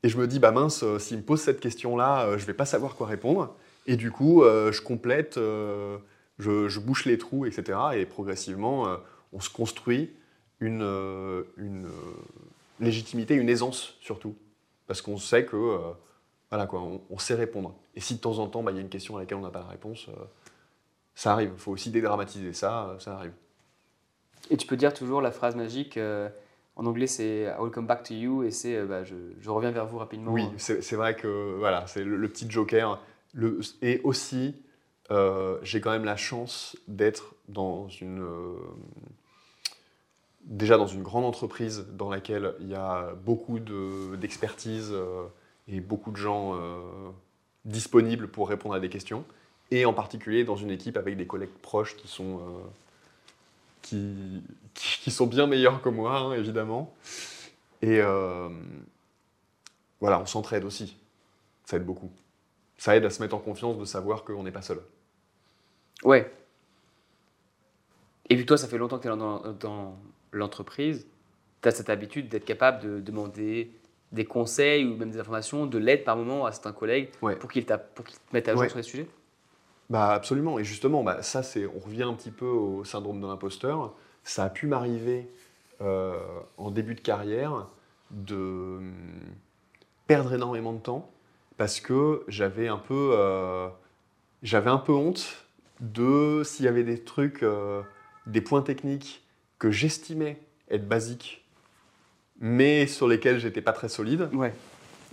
Et 0.03 0.09
je 0.09 0.17
me 0.17 0.27
dis, 0.27 0.39
bah 0.39 0.51
mince, 0.51 0.83
s'il 0.97 1.17
me 1.17 1.23
pose 1.23 1.39
cette 1.39 1.61
question-là, 1.61 2.37
je 2.37 2.45
vais 2.45 2.53
pas 2.53 2.65
savoir 2.65 2.95
quoi 2.95 3.07
répondre. 3.07 3.55
Et 3.87 3.95
du 3.95 4.11
coup, 4.11 4.43
je 4.43 4.81
complète, 4.81 5.35
je, 5.37 5.97
je 6.39 6.79
bouche 6.81 7.05
les 7.05 7.17
trous, 7.17 7.45
etc. 7.45 7.79
Et 7.95 8.05
progressivement, 8.05 8.97
on 9.31 9.39
se 9.39 9.49
construit 9.49 10.11
une, 10.59 10.81
une 11.55 11.87
légitimité, 12.83 13.35
une 13.35 13.49
aisance 13.49 13.95
surtout. 13.99 14.35
Parce 14.85 15.01
qu'on 15.01 15.17
sait 15.17 15.45
que, 15.45 15.55
euh, 15.55 15.77
voilà 16.49 16.67
quoi, 16.67 16.81
on, 16.81 17.01
on 17.09 17.17
sait 17.17 17.35
répondre. 17.35 17.73
Et 17.95 18.01
si 18.01 18.15
de 18.15 18.19
temps 18.19 18.39
en 18.39 18.47
temps, 18.47 18.61
bah, 18.61 18.71
il 18.71 18.75
y 18.75 18.77
a 18.77 18.81
une 18.81 18.89
question 18.89 19.17
à 19.17 19.19
laquelle 19.19 19.37
on 19.37 19.41
n'a 19.41 19.49
pas 19.49 19.61
la 19.61 19.67
réponse, 19.67 20.07
euh, 20.09 20.25
ça 21.15 21.31
arrive. 21.31 21.51
Il 21.53 21.59
faut 21.59 21.71
aussi 21.71 21.89
dédramatiser 21.89 22.53
ça, 22.53 22.89
euh, 22.89 22.99
ça 22.99 23.15
arrive. 23.15 23.33
Et 24.49 24.57
tu 24.57 24.67
peux 24.67 24.75
dire 24.75 24.93
toujours 24.93 25.21
la 25.21 25.31
phrase 25.31 25.55
magique, 25.55 25.97
en 26.75 26.85
anglais 26.85 27.07
c'est 27.07 27.43
I 27.43 27.61
will 27.61 27.71
come 27.71 27.87
back 27.87 28.03
to 28.03 28.13
you, 28.13 28.43
et 28.43 28.51
c'est 28.51 28.83
bah, 28.83 29.05
je, 29.05 29.15
je 29.39 29.49
reviens 29.49 29.71
vers 29.71 29.85
vous 29.85 29.97
rapidement. 29.97 30.33
Oui, 30.33 30.45
c'est 30.57 30.95
vrai 30.95 31.15
que 31.15 31.55
voilà, 31.57 31.87
c'est 31.87 32.03
le, 32.03 32.17
le 32.17 32.27
petit 32.27 32.49
joker. 32.51 32.99
Le, 33.33 33.61
et 33.81 34.01
aussi, 34.03 34.61
j'ai 35.09 35.79
quand 35.79 35.91
même 35.91 36.03
la 36.03 36.17
chance 36.17 36.75
d'être 36.89 37.35
dans 37.47 37.87
une 37.87 38.27
déjà 40.43 40.77
dans 40.77 40.87
une 40.87 41.03
grande 41.03 41.25
entreprise 41.25 41.85
dans 41.93 42.09
laquelle 42.09 42.55
il 42.59 42.67
y 42.69 42.75
a 42.75 43.13
beaucoup 43.25 43.59
de- 43.59 44.15
d'expertise 44.17 44.89
euh, 44.91 45.25
et 45.67 45.79
beaucoup 45.79 46.11
de 46.11 46.17
gens 46.17 46.55
euh, 46.55 46.79
disponibles 47.65 48.27
pour 48.27 48.49
répondre 48.49 48.75
à 48.75 48.79
des 48.79 48.89
questions, 48.89 49.23
et 49.71 49.85
en 49.85 49.93
particulier 49.93 50.43
dans 50.43 50.57
une 50.57 50.69
équipe 50.71 50.97
avec 50.97 51.15
des 51.17 51.25
collègues 51.25 51.53
proches 51.61 51.95
qui 51.95 52.07
sont 52.07 52.39
euh, 52.39 52.41
qui, 53.81 54.43
qui 54.73 55.11
sont 55.11 55.27
bien 55.27 55.47
meilleurs 55.47 55.81
que 55.81 55.89
moi, 55.89 56.17
hein, 56.17 56.33
évidemment. 56.33 56.93
Et 57.81 57.99
euh, 57.99 58.49
voilà, 59.99 60.19
on 60.19 60.25
s'entraide 60.25 60.63
aussi. 60.63 60.97
Ça 61.65 61.77
aide 61.77 61.85
beaucoup. 61.85 62.11
Ça 62.77 62.95
aide 62.95 63.05
à 63.05 63.09
se 63.09 63.21
mettre 63.21 63.35
en 63.35 63.39
confiance 63.39 63.77
de 63.77 63.85
savoir 63.85 64.23
qu'on 64.23 64.43
n'est 64.43 64.51
pas 64.51 64.61
seul. 64.61 64.81
Ouais. 66.03 66.31
Et 68.29 68.35
puis 68.35 68.45
toi, 68.45 68.57
ça 68.57 68.67
fait 68.67 68.77
longtemps 68.77 68.97
que 68.97 69.03
tu 69.03 69.13
es 69.13 69.17
dans, 69.17 69.39
dans 69.53 69.97
l'entreprise. 70.37 71.07
Tu 71.61 71.69
as 71.69 71.71
cette 71.71 71.89
habitude 71.89 72.29
d'être 72.29 72.45
capable 72.45 72.83
de 72.83 72.99
demander 72.99 73.71
des 74.11 74.25
conseils 74.25 74.85
ou 74.85 74.95
même 74.95 75.09
des 75.11 75.19
informations, 75.19 75.65
de 75.65 75.77
l'aide 75.77 76.03
par 76.03 76.15
moment 76.17 76.45
à 76.45 76.51
certains 76.51 76.71
collègues 76.73 77.09
Ouais. 77.21 77.35
pour 77.35 77.51
qu'ils 77.51 77.65
qu'ils 77.65 77.75
te 77.75 78.33
mettent 78.33 78.47
à 78.47 78.53
jour 78.53 78.61
Ouais. 78.61 78.69
sur 78.69 78.77
les 78.77 78.83
sujets? 78.83 79.07
Bah 79.89 80.11
absolument. 80.11 80.59
Et 80.59 80.63
justement, 80.63 81.03
bah, 81.03 81.21
ça 81.21 81.43
c'est, 81.43 81.65
on 81.65 81.79
revient 81.79 82.03
un 82.03 82.13
petit 82.13 82.31
peu 82.31 82.45
au 82.45 82.83
syndrome 82.83 83.19
de 83.21 83.27
l'imposteur. 83.27 83.93
Ça 84.23 84.45
a 84.45 84.49
pu 84.49 84.67
m'arriver 84.67 85.27
euh, 85.81 86.17
en 86.57 86.71
début 86.71 86.95
de 86.95 87.01
carrière 87.01 87.67
de 88.11 88.35
hum, 88.35 88.93
perdre 90.07 90.33
énormément 90.33 90.73
de 90.73 90.79
temps 90.79 91.09
parce 91.57 91.79
que 91.79 92.23
j'avais 92.27 92.67
un 92.67 92.77
peu, 92.77 93.11
euh, 93.13 93.67
j'avais 94.43 94.69
un 94.69 94.77
peu 94.77 94.91
honte 94.93 95.45
de 95.81 96.43
s'il 96.45 96.65
y 96.65 96.67
avait 96.67 96.83
des 96.83 97.03
trucs, 97.03 97.43
euh, 97.43 97.81
des 98.27 98.41
points 98.41 98.61
techniques 98.61 99.22
que 99.63 99.71
j'estimais 99.71 100.41
être 100.69 100.89
basiques, 100.89 101.41
mais 102.41 102.85
sur 102.85 103.07
lesquels 103.07 103.39
j'étais 103.39 103.61
pas 103.61 103.71
très 103.71 103.87
solide. 103.87 104.27
Ouais. 104.33 104.53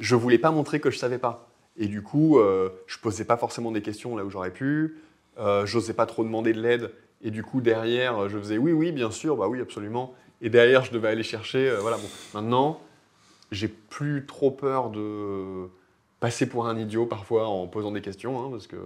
je 0.00 0.16
voulais 0.16 0.38
pas 0.38 0.50
montrer 0.50 0.80
que 0.80 0.90
je 0.90 0.98
savais 0.98 1.18
pas. 1.18 1.48
Et 1.76 1.86
du 1.86 2.02
coup, 2.02 2.40
euh, 2.40 2.68
je 2.88 2.98
posais 2.98 3.24
pas 3.24 3.36
forcément 3.36 3.70
des 3.70 3.80
questions 3.80 4.16
là 4.16 4.24
où 4.24 4.30
j'aurais 4.30 4.50
pu. 4.50 4.98
Euh, 5.38 5.66
J'osais 5.66 5.92
pas 5.92 6.04
trop 6.04 6.24
demander 6.24 6.52
de 6.52 6.60
l'aide. 6.60 6.90
Et 7.22 7.30
du 7.30 7.44
coup, 7.44 7.60
derrière, 7.60 8.28
je 8.28 8.36
faisais 8.38 8.58
oui, 8.58 8.72
oui, 8.72 8.90
bien 8.90 9.12
sûr, 9.12 9.36
bah 9.36 9.46
oui, 9.46 9.60
absolument. 9.60 10.14
Et 10.42 10.50
derrière, 10.50 10.84
je 10.84 10.90
devais 10.90 11.06
aller 11.06 11.22
chercher. 11.22 11.70
euh, 11.70 11.78
voilà. 11.78 11.96
Bon, 11.98 12.08
maintenant, 12.34 12.80
j'ai 13.52 13.68
plus 13.68 14.26
trop 14.26 14.50
peur 14.50 14.90
de 14.90 15.68
passer 16.18 16.48
pour 16.48 16.66
un 16.66 16.76
idiot 16.76 17.06
parfois 17.06 17.46
en 17.46 17.68
posant 17.68 17.92
des 17.92 18.02
questions, 18.02 18.44
hein, 18.44 18.48
parce 18.50 18.66
que 18.66 18.78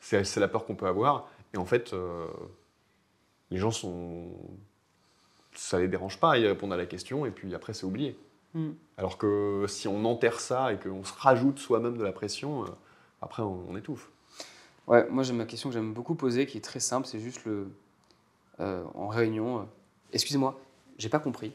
c'est 0.00 0.40
la 0.40 0.48
peur 0.48 0.64
qu'on 0.64 0.76
peut 0.76 0.86
avoir. 0.86 1.28
Et 1.52 1.58
en 1.58 1.66
fait, 1.66 1.94
les 3.50 3.58
gens 3.58 3.70
sont, 3.70 4.30
ça 5.54 5.78
les 5.78 5.88
dérange 5.88 6.18
pas, 6.18 6.38
ils 6.38 6.46
répondent 6.46 6.72
à 6.72 6.76
la 6.76 6.86
question 6.86 7.26
et 7.26 7.30
puis 7.30 7.54
après 7.54 7.72
c'est 7.74 7.84
oublié. 7.86 8.18
Hmm. 8.54 8.72
Alors 8.98 9.18
que 9.18 9.64
si 9.68 9.88
on 9.88 10.04
enterre 10.04 10.40
ça 10.40 10.72
et 10.72 10.78
qu'on 10.78 11.04
se 11.04 11.12
rajoute 11.18 11.58
soi-même 11.58 11.96
de 11.96 12.04
la 12.04 12.12
pression, 12.12 12.64
euh, 12.64 12.68
après 13.20 13.42
on, 13.42 13.64
on 13.68 13.76
étouffe. 13.76 14.10
Ouais, 14.86 15.06
moi 15.10 15.22
j'ai 15.22 15.32
ma 15.32 15.44
question 15.46 15.70
que 15.70 15.74
j'aime 15.74 15.92
beaucoup 15.92 16.14
poser 16.14 16.46
qui 16.46 16.58
est 16.58 16.60
très 16.60 16.80
simple, 16.80 17.06
c'est 17.06 17.20
juste 17.20 17.44
le 17.46 17.68
euh, 18.60 18.84
en 18.94 19.08
réunion, 19.08 19.58
euh, 19.58 19.62
excusez-moi, 20.12 20.60
j'ai 20.98 21.08
pas 21.08 21.18
compris, 21.18 21.52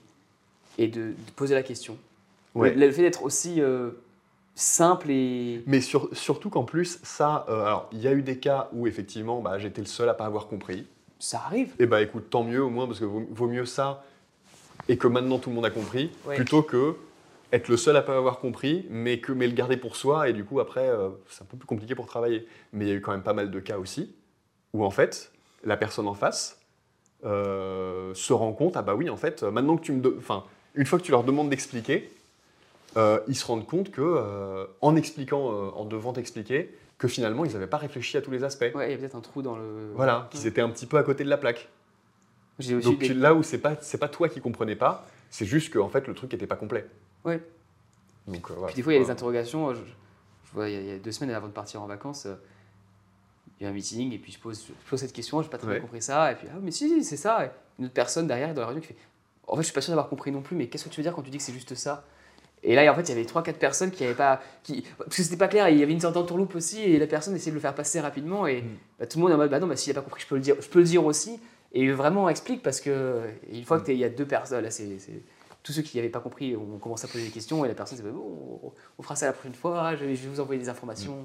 et 0.78 0.88
de, 0.88 1.12
de 1.12 1.32
poser 1.36 1.56
la 1.56 1.64
question. 1.64 1.98
Ouais. 2.56 2.74
Le, 2.74 2.88
le 2.88 2.92
fait 2.92 3.04
d'être 3.04 3.24
aussi 3.24 3.62
euh, 3.62 3.92
simple 4.56 5.10
et 5.10 5.64
Mais 5.68 5.80
sur- 5.80 6.10
surtout 6.14 6.50
qu'en 6.50 6.66
plus, 6.66 7.00
ça, 7.04 7.46
euh, 7.48 7.64
alors 7.64 7.88
il 7.94 8.00
y 8.00 8.08
a 8.08 8.14
eu 8.14 8.22
des 8.24 8.40
cas 8.40 8.70
où 8.74 8.88
effectivement 8.88 9.42
bah, 9.42 9.60
j'étais 9.60 9.80
le 9.82 9.88
seul 9.88 10.10
à 10.10 10.14
pas 10.14 10.26
avoir 10.26 10.48
compris. 10.48 10.86
Ça 11.20 11.42
arrive. 11.46 11.74
Et 11.80 11.86
bah 11.86 12.02
écoute, 12.02 12.30
tant 12.30 12.44
mieux 12.44 12.64
au 12.64 12.70
moins, 12.70 12.88
parce 12.88 13.00
que 13.00 13.06
vaut, 13.06 13.28
vaut 13.30 13.48
mieux 13.48 13.66
ça 13.66 14.04
et 14.88 14.98
que 14.98 15.08
maintenant 15.08 15.38
tout 15.38 15.50
le 15.50 15.56
monde 15.56 15.66
a 15.66 15.70
compris, 15.70 16.10
Ouais. 16.26 16.36
plutôt 16.36 16.64
que 16.64 16.96
être 17.52 17.68
le 17.68 17.78
seul 17.78 17.96
à 17.98 18.02
pas 18.02 18.16
avoir 18.16 18.40
compris, 18.40 18.86
mais, 18.90 19.20
que, 19.20 19.32
mais 19.32 19.48
le 19.48 19.54
garder 19.54 19.76
pour 19.76 19.96
soi, 19.96 20.30
et 20.30 20.34
du 20.34 20.46
coup 20.46 20.60
après, 20.60 20.88
euh, 20.88 21.10
c'est 21.28 21.42
un 21.42 21.46
peu 21.46 21.58
plus 21.58 21.66
compliqué 21.68 21.96
pour 21.96 22.06
travailler. 22.06 22.48
Mais 22.74 22.86
il 22.86 22.88
y 22.90 22.92
a 22.92 22.96
eu 22.96 23.02
quand 23.02 23.12
même 23.12 23.24
pas 23.24 23.34
mal 23.34 23.50
de 23.52 23.60
cas 23.60 23.78
aussi, 23.78 24.16
où 24.74 24.84
en 24.86 24.92
fait, 24.92 25.32
la 25.64 25.76
personne 25.76 26.08
en 26.08 26.14
face 26.14 26.60
euh, 27.26 28.14
se 28.14 28.34
rend 28.34 28.54
compte, 28.54 28.78
ah 28.78 28.82
bah 28.82 28.96
oui, 28.96 29.10
en 29.10 29.18
fait, 29.18 29.44
maintenant 29.44 29.78
que 29.78 29.82
tu 29.84 29.92
me... 29.92 30.18
Enfin, 30.18 30.44
une 30.76 30.86
fois 30.86 31.00
que 31.00 31.04
tu 31.04 31.12
leur 31.12 31.24
demandes 31.24 31.50
d'expliquer, 31.50 32.12
euh, 32.98 33.20
ils 33.28 33.36
se 33.36 33.46
rendent 33.46 33.66
compte 33.68 33.92
que, 33.92 34.68
en 34.82 34.96
expliquant, 34.96 35.72
en 35.76 35.86
devant 35.86 36.14
t'expliquer, 36.14 36.74
que 37.00 37.08
finalement, 37.08 37.46
ils 37.46 37.54
n'avaient 37.54 37.66
pas 37.66 37.78
réfléchi 37.78 38.18
à 38.18 38.22
tous 38.22 38.30
les 38.30 38.44
aspects. 38.44 38.66
Ouais, 38.76 38.90
il 38.90 38.92
y 38.92 38.94
a 38.94 38.98
peut-être 38.98 39.16
un 39.16 39.22
trou 39.22 39.42
dans 39.42 39.56
le. 39.56 39.92
Voilà, 39.96 40.28
qu'ils 40.30 40.46
étaient 40.46 40.62
un 40.62 40.70
petit 40.70 40.86
peu 40.86 40.98
à 40.98 41.04
côté 41.04 41.24
de 41.24 41.30
la 41.30 41.38
plaque. 41.38 41.70
J'ai 42.60 42.76
aussi 42.76 42.88
Donc 42.90 43.00
des- 43.00 43.14
là 43.14 43.34
où 43.34 43.42
c'est 43.42 43.58
pas 43.58 43.78
c'est 43.80 43.98
pas 43.98 44.10
toi 44.10 44.28
qui 44.28 44.42
comprenais 44.42 44.76
pas, 44.76 45.08
c'est 45.30 45.46
juste 45.46 45.72
que 45.72 45.80
en 45.80 45.88
fait 45.88 46.08
le 46.08 46.14
truc 46.14 46.34
était 46.34 46.46
pas 46.46 46.58
complet. 46.58 46.86
Ouais. 47.24 47.42
Donc 48.28 48.52
euh, 48.52 48.54
voilà. 48.54 48.68
Puis 48.68 48.76
des 48.76 48.84
fois, 48.84 48.94
il 48.94 48.98
y 48.98 49.00
a 49.02 49.04
des 49.06 49.10
interrogations. 49.10 49.74
Je, 49.74 49.80
je 49.80 50.54
vois, 50.54 50.70
il 50.70 50.86
y, 50.88 50.92
a, 50.92 50.98
deux 51.00 51.12
semaines 51.14 51.34
avant 51.34 51.48
de 51.48 51.54
partir 51.54 51.82
en 51.82 51.88
vacances, 51.88 52.26
euh, 52.26 52.36
il 53.60 53.64
y 53.64 53.66
a 53.66 53.70
un 53.70 53.74
meeting 53.74 54.12
et 54.14 54.18
puis 54.18 54.34
je 54.34 54.40
pose, 54.40 54.68
je 54.68 54.90
pose 54.90 55.00
cette 55.00 55.14
question, 55.14 55.42
j'ai 55.42 55.50
pas 55.50 55.58
très 55.58 55.68
Ouais. 55.68 55.74
bien 55.76 55.82
compris 55.82 56.02
ça. 56.02 56.34
Et 56.34 56.36
puis, 56.36 56.48
ah, 56.52 56.58
mais 56.62 56.72
si, 56.72 56.90
si, 56.90 57.04
c'est 57.06 57.18
ça. 57.18 57.46
Et 57.46 57.50
une 57.80 57.86
autre 57.86 57.94
personne 57.94 58.28
derrière 58.28 58.54
dans 58.54 58.62
la 58.62 58.68
réunion 58.68 58.82
qui 58.82 58.88
fait 58.88 58.98
En 59.48 59.56
fait, 59.56 59.62
je 59.62 59.68
suis 59.68 59.74
pas 59.74 59.82
sûr 59.82 59.92
d'avoir 59.92 60.10
compris 60.10 60.32
non 60.34 60.42
plus, 60.42 60.58
mais 60.58 60.68
qu'est-ce 60.68 60.84
que 60.84 60.90
tu 60.90 60.98
veux 61.00 61.04
dire 61.04 61.14
quand 61.14 61.22
tu 61.22 61.30
dis 61.30 61.38
que 61.38 61.44
c'est 61.44 61.54
juste 61.54 61.76
ça? 61.76 62.04
Et 62.64 62.76
là, 62.76 62.92
en 62.92 62.96
fait, 62.96 63.04
il 63.04 63.10
y 63.10 63.12
avait 63.14 63.24
3-4 63.24 63.54
personnes 63.54 63.92
qui 63.92 64.04
avaient 64.04 64.14
pas. 64.14 64.42
Qui, 64.64 64.84
parce 64.98 65.16
que 65.16 65.24
c'était 65.24 65.38
pas 65.38 65.48
clair, 65.48 65.70
il 65.70 65.78
y 65.78 65.84
avait 65.84 65.94
une 65.94 66.00
sorte 66.02 66.16
d'entourloupe 66.16 66.56
aussi, 66.56 66.82
et 66.82 67.00
la 67.00 67.08
personne 67.08 67.36
essayait 67.36 67.52
de 67.52 67.56
le 67.56 67.62
faire 67.62 67.74
passer 67.76 68.00
rapidement. 68.02 68.48
Et 68.48 68.62
Mm. 68.62 68.66
bah, 69.00 69.06
tout 69.08 69.18
le 69.18 69.22
monde 69.24 69.32
est 69.32 69.36
en 69.36 69.38
mode 69.38 69.50
Bah 69.52 69.60
non, 69.60 69.68
bah, 69.68 69.76
s'il 69.76 69.92
a 69.92 69.94
pas 69.96 70.02
compris, 70.02 70.22
je 70.24 70.28
peux 70.28 70.36
le 70.36 70.42
dire, 70.42 70.56
je 70.60 70.68
peux 70.68 70.80
le 70.80 70.86
dire 70.86 71.06
aussi. 71.06 71.40
Et 71.72 71.90
vraiment, 71.92 72.28
explique 72.30 72.62
parce 72.64 72.82
que 72.82 73.22
une 73.52 73.64
fois 73.64 73.78
Mm. 73.78 73.82
que 73.82 73.86
t'es- 73.86 73.94
il 73.94 74.00
y 74.00 74.04
a 74.04 74.10
deux 74.10 74.26
personnes, 74.26 74.64
là, 74.64 74.72
c'est. 74.72 74.88
tous 75.62 75.74
ceux 75.74 75.82
qui 75.82 75.98
n'avaient 75.98 76.10
pas 76.10 76.22
compris 76.22 76.56
ont 76.56 76.78
commencé 76.80 77.06
à 77.06 77.10
poser 77.12 77.26
des 77.26 77.32
questions 77.32 77.64
et 77.66 77.68
la 77.68 77.74
personne 77.76 77.98
s'est 77.98 78.04
dit 78.04 78.10
bon, 78.10 78.60
on- 78.64 78.72
on 78.98 79.04
fera 79.04 79.16
ça 79.18 79.26
la 79.26 79.34
prochaine 79.34 79.54
fois, 79.54 79.94
je 79.98 80.06
vais, 80.06 80.14
vous 80.16 80.40
envoyer 80.40 80.60
des 80.62 80.70
informations. 80.70 81.18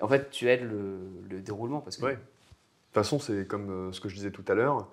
Et 0.00 0.02
en 0.02 0.08
fait, 0.08 0.30
tu 0.30 0.48
aides 0.48 0.62
le, 0.64 0.98
le 1.30 1.40
déroulement 1.40 1.80
parce 1.80 1.96
que 1.98 2.04
Ouais. 2.06 2.12
De 2.14 2.18
toute 3.00 3.04
façon, 3.04 3.18
c'est 3.18 3.46
comme 3.46 3.70
euh, 3.70 3.92
ce 3.92 4.00
que 4.00 4.08
je 4.08 4.14
disais 4.14 4.30
tout 4.30 4.44
à 4.48 4.54
l'heure. 4.54 4.88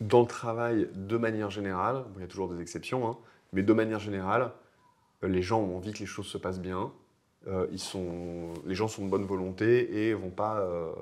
Dans 0.00 0.20
le 0.22 0.26
travail, 0.26 0.88
de 0.94 1.16
manière 1.18 1.50
générale, 1.50 1.96
bon, 2.08 2.14
il 2.16 2.20
y 2.22 2.24
a 2.24 2.26
toujours 2.28 2.48
des 2.48 2.60
exceptions, 2.62 3.06
hein, 3.06 3.16
mais 3.52 3.62
de 3.62 3.72
manière 3.74 3.98
générale, 4.00 4.50
les 5.22 5.42
gens 5.42 5.60
ont 5.60 5.76
envie 5.76 5.92
que 5.92 5.98
les 5.98 6.06
choses 6.06 6.26
se 6.26 6.38
passent 6.38 6.60
bien. 6.60 6.92
Euh, 7.46 7.66
ils 7.72 7.78
sont, 7.78 8.52
les 8.66 8.74
gens 8.74 8.88
sont 8.88 9.04
de 9.04 9.10
bonne 9.10 9.24
volonté 9.24 10.06
et 10.08 10.14
vont 10.14 10.30
pas, 10.30 10.60
euh, 10.60 10.92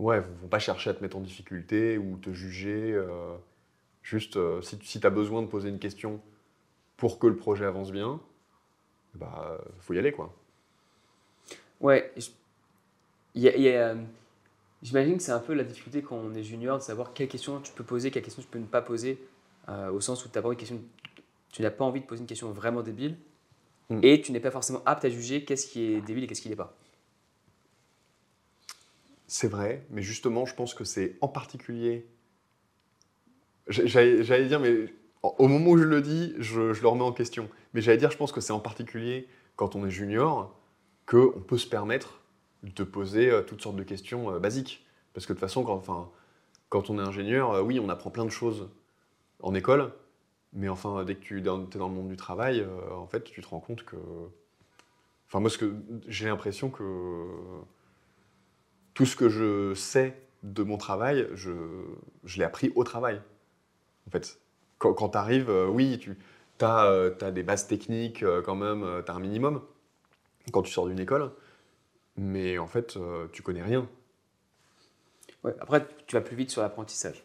Ouais, 0.00 0.18
vont 0.20 0.48
pas 0.48 0.58
chercher 0.58 0.90
à 0.90 0.94
te 0.94 1.02
mettre 1.02 1.16
en 1.16 1.20
difficulté 1.20 1.98
ou 1.98 2.16
te 2.18 2.32
juger. 2.32 2.92
euh, 2.92 3.36
juste, 4.02 4.38
si, 4.62 5.00
tu 5.00 5.06
as 5.06 5.10
besoin 5.10 5.40
de 5.42 5.46
poser 5.46 5.68
une 5.68 5.78
question 5.78 6.20
pour 6.96 7.18
que 7.18 7.28
le 7.28 7.36
projet 7.36 7.64
avance 7.64 7.92
bien, 7.92 8.20
bah, 9.14 9.58
faut 9.80 9.94
y 9.94 9.98
aller, 9.98 10.12
quoi. 10.12 10.34
Ouais, 11.80 12.12
j'imagine 14.82 15.16
que 15.16 15.22
c'est 15.22 15.32
un 15.32 15.38
peu 15.38 15.54
la 15.54 15.64
difficulté 15.64 16.02
quand 16.02 16.16
on 16.16 16.34
est 16.34 16.42
junior 16.42 16.78
de 16.78 16.82
savoir 16.82 17.12
quelle 17.12 17.28
question 17.28 17.60
tu 17.60 17.72
peux 17.72 17.84
poser, 17.84 18.10
quelle 18.10 18.22
question 18.22 18.42
tu 18.42 18.48
peux 18.48 18.58
ne 18.58 18.66
pas 18.66 18.82
poser, 18.82 19.18
au 19.68 20.00
sens 20.00 20.24
où 20.24 20.28
t'as 20.28 20.42
pas 20.42 20.50
une 20.50 20.56
question, 20.56 20.80
tu 21.54 21.62
n'as 21.62 21.70
pas 21.70 21.84
envie 21.84 22.00
de 22.00 22.06
poser 22.06 22.20
une 22.20 22.26
question 22.26 22.50
vraiment 22.52 22.82
débile 22.82 23.16
Mm. 23.90 24.00
et 24.02 24.20
tu 24.20 24.32
n'es 24.32 24.40
pas 24.40 24.50
forcément 24.50 24.82
apte 24.86 25.04
à 25.04 25.10
juger 25.10 25.44
qu'est-ce 25.44 25.66
qui 25.66 25.82
est 25.82 26.00
débile 26.00 26.24
et 26.24 26.26
qu'est-ce 26.26 26.40
qui 26.40 26.48
n'est 26.48 26.56
pas. 26.56 26.76
C'est 29.26 29.48
vrai, 29.48 29.84
mais 29.90 30.02
justement, 30.02 30.46
je 30.46 30.54
pense 30.54 30.74
que 30.74 30.84
c'est 30.84 31.16
en 31.20 31.28
particulier. 31.28 32.06
J'allais 33.68 34.46
dire, 34.46 34.60
mais 34.60 34.92
au 35.22 35.48
moment 35.48 35.70
où 35.70 35.78
je 35.78 35.84
le 35.84 36.02
dis, 36.02 36.34
je, 36.38 36.72
je 36.72 36.82
le 36.82 36.88
remets 36.88 37.02
en 37.02 37.12
question. 37.12 37.48
Mais 37.72 37.80
j'allais 37.80 37.96
dire, 37.96 38.10
je 38.10 38.16
pense 38.16 38.32
que 38.32 38.40
c'est 38.40 38.52
en 38.52 38.60
particulier 38.60 39.26
quand 39.56 39.74
on 39.74 39.86
est 39.86 39.90
junior 39.90 40.54
qu'on 41.06 41.42
peut 41.46 41.58
se 41.58 41.66
permettre 41.66 42.20
de 42.62 42.84
poser 42.84 43.30
euh, 43.30 43.42
toutes 43.42 43.62
sortes 43.62 43.76
de 43.76 43.82
questions 43.82 44.30
euh, 44.30 44.38
basiques. 44.38 44.84
Parce 45.14 45.26
que 45.26 45.32
de 45.32 45.38
toute 45.38 45.46
façon, 45.46 45.64
quand, 45.64 45.74
enfin, 45.74 46.10
quand 46.68 46.90
on 46.90 46.98
est 46.98 47.02
ingénieur, 47.02 47.52
euh, 47.52 47.62
oui, 47.62 47.80
on 47.80 47.88
apprend 47.88 48.10
plein 48.10 48.24
de 48.24 48.30
choses 48.30 48.68
en 49.40 49.54
école, 49.54 49.92
mais 50.54 50.68
enfin, 50.68 51.04
dès 51.04 51.14
que 51.16 51.20
tu 51.20 51.38
es 51.38 51.42
dans 51.42 51.58
le 51.58 51.78
monde 51.78 52.08
du 52.08 52.16
travail, 52.16 52.60
euh, 52.60 52.94
en 52.94 53.06
fait, 53.06 53.24
tu 53.24 53.40
te 53.40 53.48
rends 53.48 53.60
compte 53.60 53.84
que. 53.84 53.96
Enfin, 55.28 55.40
moi, 55.40 55.50
ce 55.50 55.58
que 55.58 55.74
j'ai 56.06 56.26
l'impression 56.26 56.70
que 56.70 57.26
tout 58.94 59.06
ce 59.06 59.16
que 59.16 59.28
je 59.28 59.74
sais 59.74 60.16
de 60.42 60.62
mon 60.62 60.76
travail, 60.76 61.28
je, 61.34 61.52
je 62.24 62.38
l'ai 62.38 62.44
appris 62.44 62.72
au 62.76 62.84
travail. 62.84 63.20
En 64.06 64.10
fait, 64.10 64.38
quand, 64.78 64.94
quand 64.94 65.10
tu 65.10 65.18
arrives, 65.18 65.50
oui, 65.70 65.98
tu 65.98 66.16
as, 66.64 67.10
des 67.32 67.42
bases 67.42 67.66
techniques 67.66 68.22
euh, 68.22 68.42
quand 68.42 68.54
même, 68.54 69.02
tu 69.04 69.10
as 69.10 69.14
un 69.14 69.20
minimum 69.20 69.62
quand 70.52 70.62
tu 70.62 70.72
sors 70.72 70.86
d'une 70.86 71.00
école, 71.00 71.32
mais 72.16 72.58
en 72.58 72.66
fait, 72.66 72.96
euh, 72.96 73.28
tu 73.32 73.42
connais 73.42 73.62
rien. 73.62 73.88
Ouais, 75.42 75.54
après, 75.60 75.86
tu 76.06 76.16
vas 76.16 76.22
plus 76.22 76.36
vite 76.36 76.50
sur 76.50 76.62
l'apprentissage. 76.62 77.24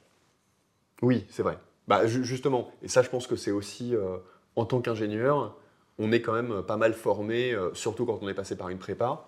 Oui, 1.02 1.26
c'est 1.30 1.44
vrai. 1.44 1.58
Bah, 1.90 2.08
ju- 2.08 2.26
justement, 2.26 2.72
et 2.84 2.90
ça, 2.90 3.02
je 3.04 3.10
pense 3.10 3.28
que 3.28 3.38
c'est 3.38 3.52
aussi, 3.52 3.96
euh, 3.96 4.18
en 4.58 4.66
tant 4.66 4.82
qu'ingénieur, 4.82 5.58
on 6.00 6.12
est 6.14 6.22
quand 6.22 6.34
même 6.34 6.64
pas 6.64 6.78
mal 6.78 6.94
formé, 6.94 7.54
euh, 7.54 7.74
surtout 7.76 8.06
quand 8.06 8.20
on 8.22 8.30
est 8.30 8.36
passé 8.36 8.58
par 8.58 8.70
une 8.70 8.80
prépa, 8.80 9.26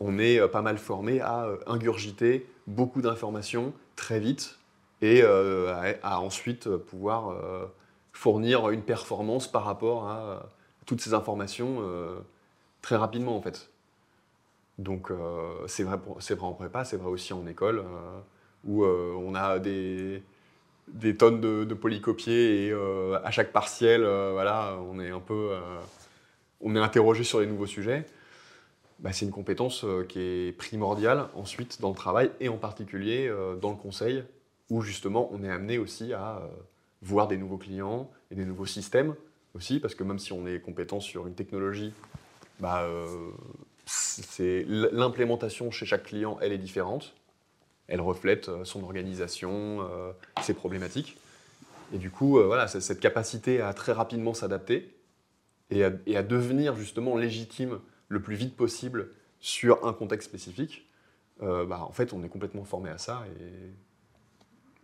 on 0.00 0.18
est 0.18 0.40
euh, 0.40 0.48
pas 0.48 0.62
mal 0.62 0.78
formé 0.78 1.20
à 1.22 1.46
euh, 1.46 1.58
ingurgiter 1.66 2.46
beaucoup 2.68 3.02
d'informations 3.02 3.74
très 3.96 4.20
vite 4.20 4.58
et 5.02 5.22
euh, 5.24 5.94
à, 6.02 6.20
ensuite 6.20 6.68
euh, 6.68 6.78
pouvoir 6.78 7.30
euh, 7.30 7.66
fournir 8.12 8.70
une 8.70 8.82
performance 8.82 9.50
par 9.50 9.64
rapport 9.64 10.08
à 10.10 10.18
euh, 10.20 10.40
toutes 10.86 11.02
ces 11.02 11.14
informations 11.14 11.78
euh, 11.82 12.18
très 12.82 12.96
rapidement 12.96 13.36
en 13.36 13.42
fait. 13.42 13.70
Donc 14.78 15.10
euh, 15.10 15.66
c'est 15.68 15.84
vrai, 15.84 15.96
vrai 15.96 16.46
en 16.46 16.52
prépa, 16.52 16.84
c'est 16.84 16.96
vrai 16.96 17.08
aussi 17.10 17.32
en 17.32 17.46
école, 17.46 17.78
euh, 17.78 18.20
où 18.64 18.84
euh, 18.84 19.14
on 19.16 19.34
a 19.34 19.58
des, 19.60 20.22
des 20.88 21.16
tonnes 21.16 21.40
de, 21.40 21.64
de 21.64 21.74
polycopiés 21.74 22.66
et 22.66 22.70
euh, 22.70 23.18
à 23.24 23.30
chaque 23.30 23.52
partiel, 23.52 24.02
euh, 24.04 24.32
voilà, 24.32 24.78
on 24.90 25.00
est 25.00 25.10
un 25.10 25.20
peu, 25.20 25.50
euh, 25.52 25.60
on 26.60 26.76
est 26.76 26.80
interrogé 26.80 27.24
sur 27.24 27.40
les 27.40 27.46
nouveaux 27.46 27.66
sujets. 27.66 28.06
Bah, 29.00 29.12
c'est 29.12 29.24
une 29.24 29.32
compétence 29.32 29.84
qui 30.08 30.20
est 30.20 30.56
primordiale 30.56 31.26
ensuite 31.34 31.80
dans 31.80 31.90
le 31.90 31.96
travail 31.96 32.30
et 32.40 32.48
en 32.48 32.56
particulier 32.56 33.30
dans 33.60 33.70
le 33.70 33.76
conseil, 33.76 34.22
où 34.70 34.82
justement 34.82 35.28
on 35.32 35.42
est 35.42 35.50
amené 35.50 35.78
aussi 35.78 36.12
à 36.12 36.40
voir 37.02 37.26
des 37.26 37.36
nouveaux 37.36 37.58
clients 37.58 38.08
et 38.30 38.36
des 38.36 38.44
nouveaux 38.44 38.66
systèmes 38.66 39.14
aussi, 39.54 39.80
parce 39.80 39.96
que 39.96 40.04
même 40.04 40.20
si 40.20 40.32
on 40.32 40.46
est 40.46 40.60
compétent 40.60 41.00
sur 41.00 41.26
une 41.26 41.34
technologie, 41.34 41.92
bah, 42.60 42.88
l'implémentation 44.68 45.72
chez 45.72 45.86
chaque 45.86 46.04
client, 46.04 46.38
elle 46.40 46.52
est 46.52 46.58
différente. 46.58 47.14
Elle 47.88 48.00
reflète 48.00 48.48
euh, 48.48 48.64
son 48.64 48.82
organisation, 48.82 49.82
euh, 49.82 50.12
ses 50.42 50.54
problématiques. 50.54 51.18
Et 51.92 51.98
du 51.98 52.10
coup, 52.10 52.38
euh, 52.38 52.46
voilà, 52.46 52.66
cette 52.66 53.00
capacité 53.00 53.60
à 53.60 53.74
très 53.74 53.92
rapidement 53.92 54.34
s'adapter 54.34 54.96
et 55.70 55.84
à, 55.84 56.22
devenir 56.22 56.76
justement 56.76 57.16
légitime 57.16 57.80
le 58.08 58.22
plus 58.22 58.36
vite 58.36 58.56
possible 58.56 59.10
sur 59.40 59.86
un 59.86 59.92
contexte 59.92 60.28
spécifique, 60.28 60.88
bah, 61.40 61.80
en 61.80 61.90
fait, 61.90 62.12
on 62.12 62.22
est 62.22 62.28
complètement 62.28 62.64
formé 62.64 62.90
à 62.90 62.98
ça 62.98 63.24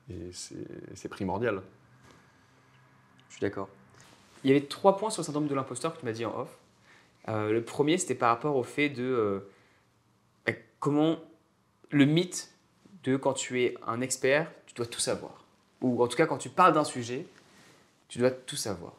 et, 0.09 0.13
et 0.13 0.31
c'est 0.33 1.09
primordial. 1.09 1.63
Je 3.29 3.35
suis 3.35 3.41
d'accord. 3.41 3.69
Il 4.43 4.51
y 4.51 4.57
avait 4.57 4.67
trois 4.67 4.97
points 4.97 5.11
sur 5.11 5.21
le 5.21 5.27
syndrome 5.27 5.47
de 5.47 5.55
l'imposteur 5.55 5.95
que 5.95 6.01
tu 6.01 6.07
m'as 6.07 6.13
dit 6.13 6.25
en 6.25 6.41
off. 6.41 6.59
Le 7.29 7.61
premier, 7.61 7.99
c'était 7.99 8.17
par 8.17 8.31
rapport 8.31 8.57
au 8.57 8.65
fait 8.65 8.89
de 8.89 9.47
bah, 10.45 10.55
comment 10.81 11.19
le 11.91 12.05
mythe 12.05 12.51
de 13.05 13.17
quand 13.17 13.33
tu 13.33 13.63
es 13.63 13.75
un 13.87 14.01
expert, 14.01 14.51
tu 14.67 14.75
dois 14.75 14.87
tout 14.87 15.01
savoir. 15.01 15.45
Ou 15.81 16.03
en 16.03 16.09
tout 16.09 16.17
cas, 16.17 16.27
quand 16.27 16.39
tu 16.39 16.49
parles 16.51 16.73
d'un 16.75 16.85
sujet, 16.85 17.27
tu 18.09 18.19
dois 18.19 18.31
tout 18.31 18.57
savoir. 18.57 18.93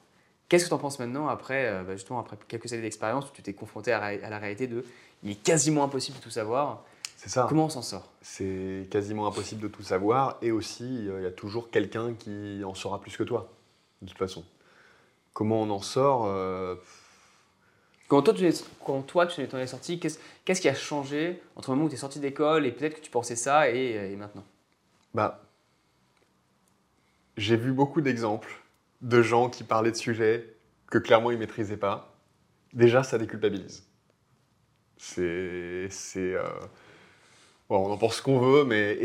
Qu'est-ce 0.50 0.66
que 0.66 0.70
tu 0.70 0.74
en 0.74 0.80
penses 0.80 1.00
maintenant, 1.00 1.28
après, 1.28 1.66
euh, 1.68 1.84
bah, 1.84 1.94
justement, 1.96 2.20
après 2.20 2.38
quelques 2.48 2.74
années 2.74 2.82
d'expérience, 2.82 3.26
où 3.26 3.32
tu 3.34 3.42
t'es 3.42 3.54
confronté 3.54 3.92
à, 3.92 4.00
la- 4.00 4.26
à 4.26 4.30
la 4.30 4.40
réalité 4.40 4.68
de 4.68 4.84
il 5.24 5.32
est 5.32 5.36
quasiment 5.36 5.84
impossible 5.84 6.18
de 6.18 6.24
tout 6.24 6.32
savoir 6.32 6.84
C'est 7.16 7.30
ça. 7.30 7.46
Comment 7.48 7.66
on 7.66 7.70
s'en 7.70 7.84
sort? 7.84 8.10
C'est 8.22 8.88
quasiment 8.90 9.28
impossible 9.28 9.62
de 9.62 9.68
tout 9.68 9.84
savoir 9.84 10.38
et 10.42 10.52
aussi 10.52 11.08
euh, 11.08 11.20
il 11.20 11.24
y 11.24 11.28
a 11.28 11.32
toujours 11.32 11.70
quelqu'un 11.70 12.14
qui 12.16 12.64
en 12.66 12.74
saura 12.74 13.00
plus 13.00 13.16
que 13.16 13.24
toi, 13.24 13.50
de 14.02 14.08
toute 14.10 14.18
façon. 14.18 14.44
Comment 15.34 15.62
on 15.62 15.70
en 15.70 15.82
sort 15.82 16.26
euh, 16.26 16.76
Quand 18.12 18.24
toi, 18.24 18.34
tu 18.34 18.46
es, 18.46 18.52
quand 18.84 19.02
toi, 19.04 19.26
tu 19.26 19.40
es 19.40 19.68
sorti, 19.68 19.98
qu'est-ce 19.98 20.60
qui 20.60 20.68
a 20.68 20.76
changé 20.76 21.42
entre 21.56 21.72
le 21.72 21.76
moment 21.76 21.86
où 21.86 21.90
tu 21.90 21.96
es 21.96 21.98
sorti 21.98 22.20
d'école 22.20 22.66
et 22.66 22.74
peut-être 22.74 22.96
que 22.96 23.00
tu 23.00 23.10
pensais 23.10 23.38
ça 23.38 23.72
et, 23.72 24.12
et 24.12 24.18
maintenant? 24.18 24.44
Bah, 25.14 25.42
j'ai 27.38 27.56
vu 27.56 27.72
beaucoup 27.72 28.02
d'exemples 28.02 28.52
de 29.02 29.22
gens 29.22 29.50
qui 29.50 29.64
parlaient 29.64 29.92
de 29.92 29.96
sujets 29.96 30.54
que 30.88 30.98
clairement 30.98 31.32
ils 31.32 31.38
maîtrisaient 31.38 31.78
pas. 31.78 32.14
Déjà, 32.74 33.02
ça 33.02 33.18
déculpabilise. 33.18 33.88
C'est, 34.98 35.88
c'est, 35.90 36.34
euh, 36.34 36.44
on 37.70 37.94
en 37.94 37.98
pense 37.98 38.18
ce 38.18 38.22
qu'on 38.22 38.40
veut, 38.40 38.66
mais 38.66 39.00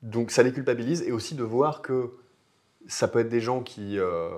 donc 0.00 0.30
ça 0.30 0.42
déculpabilise 0.42 1.02
et 1.02 1.12
aussi 1.12 1.34
de 1.34 1.42
voir 1.42 1.82
que 1.82 2.12
ça 2.86 3.08
peut 3.08 3.18
être 3.18 3.28
des 3.28 3.42
gens 3.42 3.62
qui, 3.62 3.98
euh, 3.98 4.30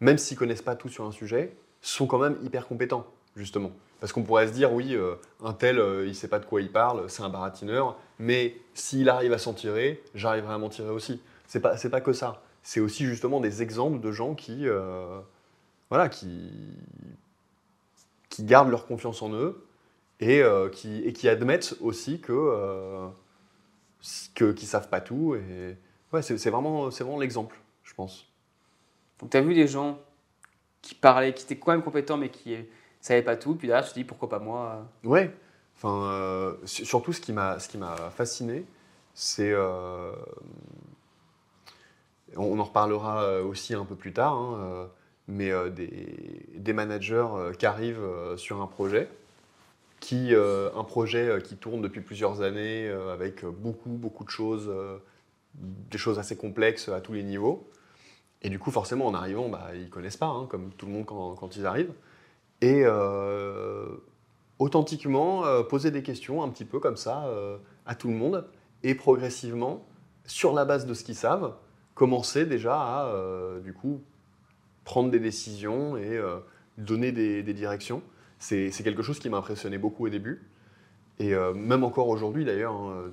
même 0.00 0.18
s'ils 0.18 0.36
connaissent 0.36 0.60
pas 0.60 0.74
tout 0.74 0.88
sur 0.88 1.04
un 1.04 1.12
sujet, 1.12 1.56
sont 1.90 2.06
quand 2.06 2.18
même 2.18 2.36
hyper 2.42 2.66
compétents 2.66 3.06
justement. 3.36 3.72
Parce 4.00 4.12
qu'on 4.12 4.22
pourrait 4.22 4.48
se 4.48 4.52
dire, 4.52 4.72
oui, 4.72 4.94
euh, 4.94 5.14
un 5.42 5.52
tel, 5.52 5.78
euh, 5.78 6.06
il 6.06 6.14
sait 6.14 6.28
pas 6.28 6.38
de 6.38 6.44
quoi 6.44 6.60
il 6.60 6.70
parle, 6.70 7.08
c'est 7.08 7.22
un 7.22 7.28
baratineur, 7.28 7.96
mais 8.18 8.56
s'il 8.74 9.08
arrive 9.08 9.32
à 9.32 9.38
s'en 9.38 9.54
tirer, 9.54 10.02
j'arriverai 10.14 10.54
à 10.54 10.58
m'en 10.58 10.68
tirer 10.68 10.90
aussi. 10.90 11.22
C'est 11.46 11.60
pas, 11.60 11.76
pas 11.76 12.00
que 12.00 12.12
ça. 12.12 12.42
C'est 12.62 12.80
aussi 12.80 13.06
justement 13.06 13.40
des 13.40 13.62
exemples 13.62 14.00
de 14.00 14.12
gens 14.12 14.34
qui, 14.34 14.68
euh, 14.68 15.20
voilà, 15.90 16.08
qui, 16.08 16.50
qui 18.28 18.44
gardent 18.44 18.70
leur 18.70 18.86
confiance 18.86 19.22
en 19.22 19.32
eux 19.32 19.66
et, 20.20 20.42
qui, 20.72 21.02
et 21.02 21.12
qui 21.12 21.28
admettent 21.28 21.76
aussi 21.80 22.20
que, 22.20 23.08
que 24.34 24.52
qu'ils 24.52 24.68
savent 24.68 24.88
pas 24.88 25.00
tout. 25.00 25.34
Et 25.34 25.76
ouais, 26.12 26.22
c'est, 26.22 26.38
c'est 26.38 26.50
vraiment, 26.50 26.90
c'est 26.90 27.04
vraiment 27.04 27.20
l'exemple, 27.20 27.56
je 27.82 27.94
pense. 27.94 28.26
Donc 29.18 29.30
tu 29.30 29.36
as 29.36 29.42
vu 29.42 29.54
des 29.54 29.66
gens 29.66 29.98
qui 30.84 30.94
parlaient, 30.94 31.32
qui 31.32 31.44
étaient 31.44 31.56
quand 31.56 31.72
même 31.72 31.82
compétents 31.82 32.18
mais 32.18 32.28
qui 32.28 32.50
ne 32.50 32.62
savaient 33.00 33.22
pas 33.22 33.36
tout, 33.36 33.54
puis 33.56 33.68
derrière 33.68 33.86
tu 33.86 33.94
te 33.94 33.98
dis 33.98 34.04
pourquoi 34.04 34.28
pas 34.28 34.38
moi 34.38 34.86
Ouais. 35.02 35.34
Enfin, 35.76 36.02
euh, 36.12 36.54
su- 36.66 36.84
surtout 36.84 37.12
ce 37.12 37.20
qui 37.20 37.32
m'a 37.32 37.58
ce 37.58 37.68
fasciné, 38.14 38.64
c'est 39.14 39.50
euh, 39.50 40.12
on, 42.36 42.58
en 42.58 42.64
reparlera 42.64 43.22
euh, 43.24 43.42
aussi 43.44 43.74
un 43.74 43.84
peu 43.84 43.94
plus 43.96 44.12
tard, 44.12 44.34
hein, 44.34 44.58
euh, 44.60 44.86
mais 45.26 45.50
euh, 45.50 45.70
des, 45.70 46.46
des 46.54 46.72
managers 46.74 47.26
euh, 47.34 47.52
qui 47.52 47.64
arrivent 47.66 48.02
euh, 48.02 48.36
sur 48.36 48.60
un 48.60 48.66
projet, 48.66 49.08
qui 50.00 50.34
euh, 50.34 50.68
un 50.76 50.84
projet 50.84 51.26
euh, 51.28 51.40
qui 51.40 51.56
tourne 51.56 51.80
depuis 51.80 52.02
plusieurs 52.02 52.42
années 52.42 52.88
euh, 52.88 53.12
avec 53.12 53.44
beaucoup 53.44 53.88
beaucoup 53.90 54.24
de 54.24 54.30
choses, 54.30 54.68
euh, 54.68 54.98
des 55.54 55.98
choses 55.98 56.18
assez 56.18 56.36
complexes 56.36 56.88
à 56.90 57.00
tous 57.00 57.14
les 57.14 57.22
niveaux. 57.22 57.66
Et 58.44 58.50
du 58.50 58.58
coup, 58.58 58.70
forcément, 58.70 59.06
en 59.06 59.14
arrivant, 59.14 59.48
bah, 59.48 59.70
ils 59.74 59.88
connaissent 59.88 60.18
pas, 60.18 60.26
hein, 60.26 60.46
comme 60.48 60.70
tout 60.76 60.84
le 60.84 60.92
monde 60.92 61.06
quand, 61.06 61.56
ils 61.56 61.64
arrivent. 61.64 61.94
Et 62.60 62.82
euh, 62.84 63.86
authentiquement 64.58 65.46
euh, 65.46 65.62
poser 65.62 65.90
des 65.90 66.02
questions 66.02 66.42
un 66.42 66.50
petit 66.50 66.66
peu 66.66 66.78
comme 66.78 66.98
ça 66.98 67.24
euh, 67.26 67.56
à 67.86 67.94
tout 67.94 68.08
le 68.08 68.14
monde 68.14 68.46
et 68.82 68.94
progressivement, 68.94 69.86
sur 70.26 70.52
la 70.52 70.66
base 70.66 70.84
de 70.84 70.92
ce 70.92 71.04
qu'ils 71.04 71.16
savent, 71.16 71.54
commencer 71.94 72.44
déjà 72.44 72.76
à 72.76 73.12
du 73.62 73.72
coup 73.72 74.02
prendre 74.84 75.10
des 75.10 75.20
décisions 75.20 75.96
et 75.96 76.20
donner 76.76 77.12
des, 77.12 77.42
directions. 77.54 78.02
C'est 78.38 78.70
quelque 78.84 79.02
chose 79.02 79.18
qui 79.18 79.30
m'a 79.30 79.38
impressionné 79.38 79.78
beaucoup 79.78 80.04
au 80.06 80.08
début. 80.10 80.46
Et 81.18 81.34
même 81.54 81.82
encore 81.82 82.08
aujourd'hui 82.08 82.44
d'ailleurs, 82.44 82.74
hein, 82.74 83.10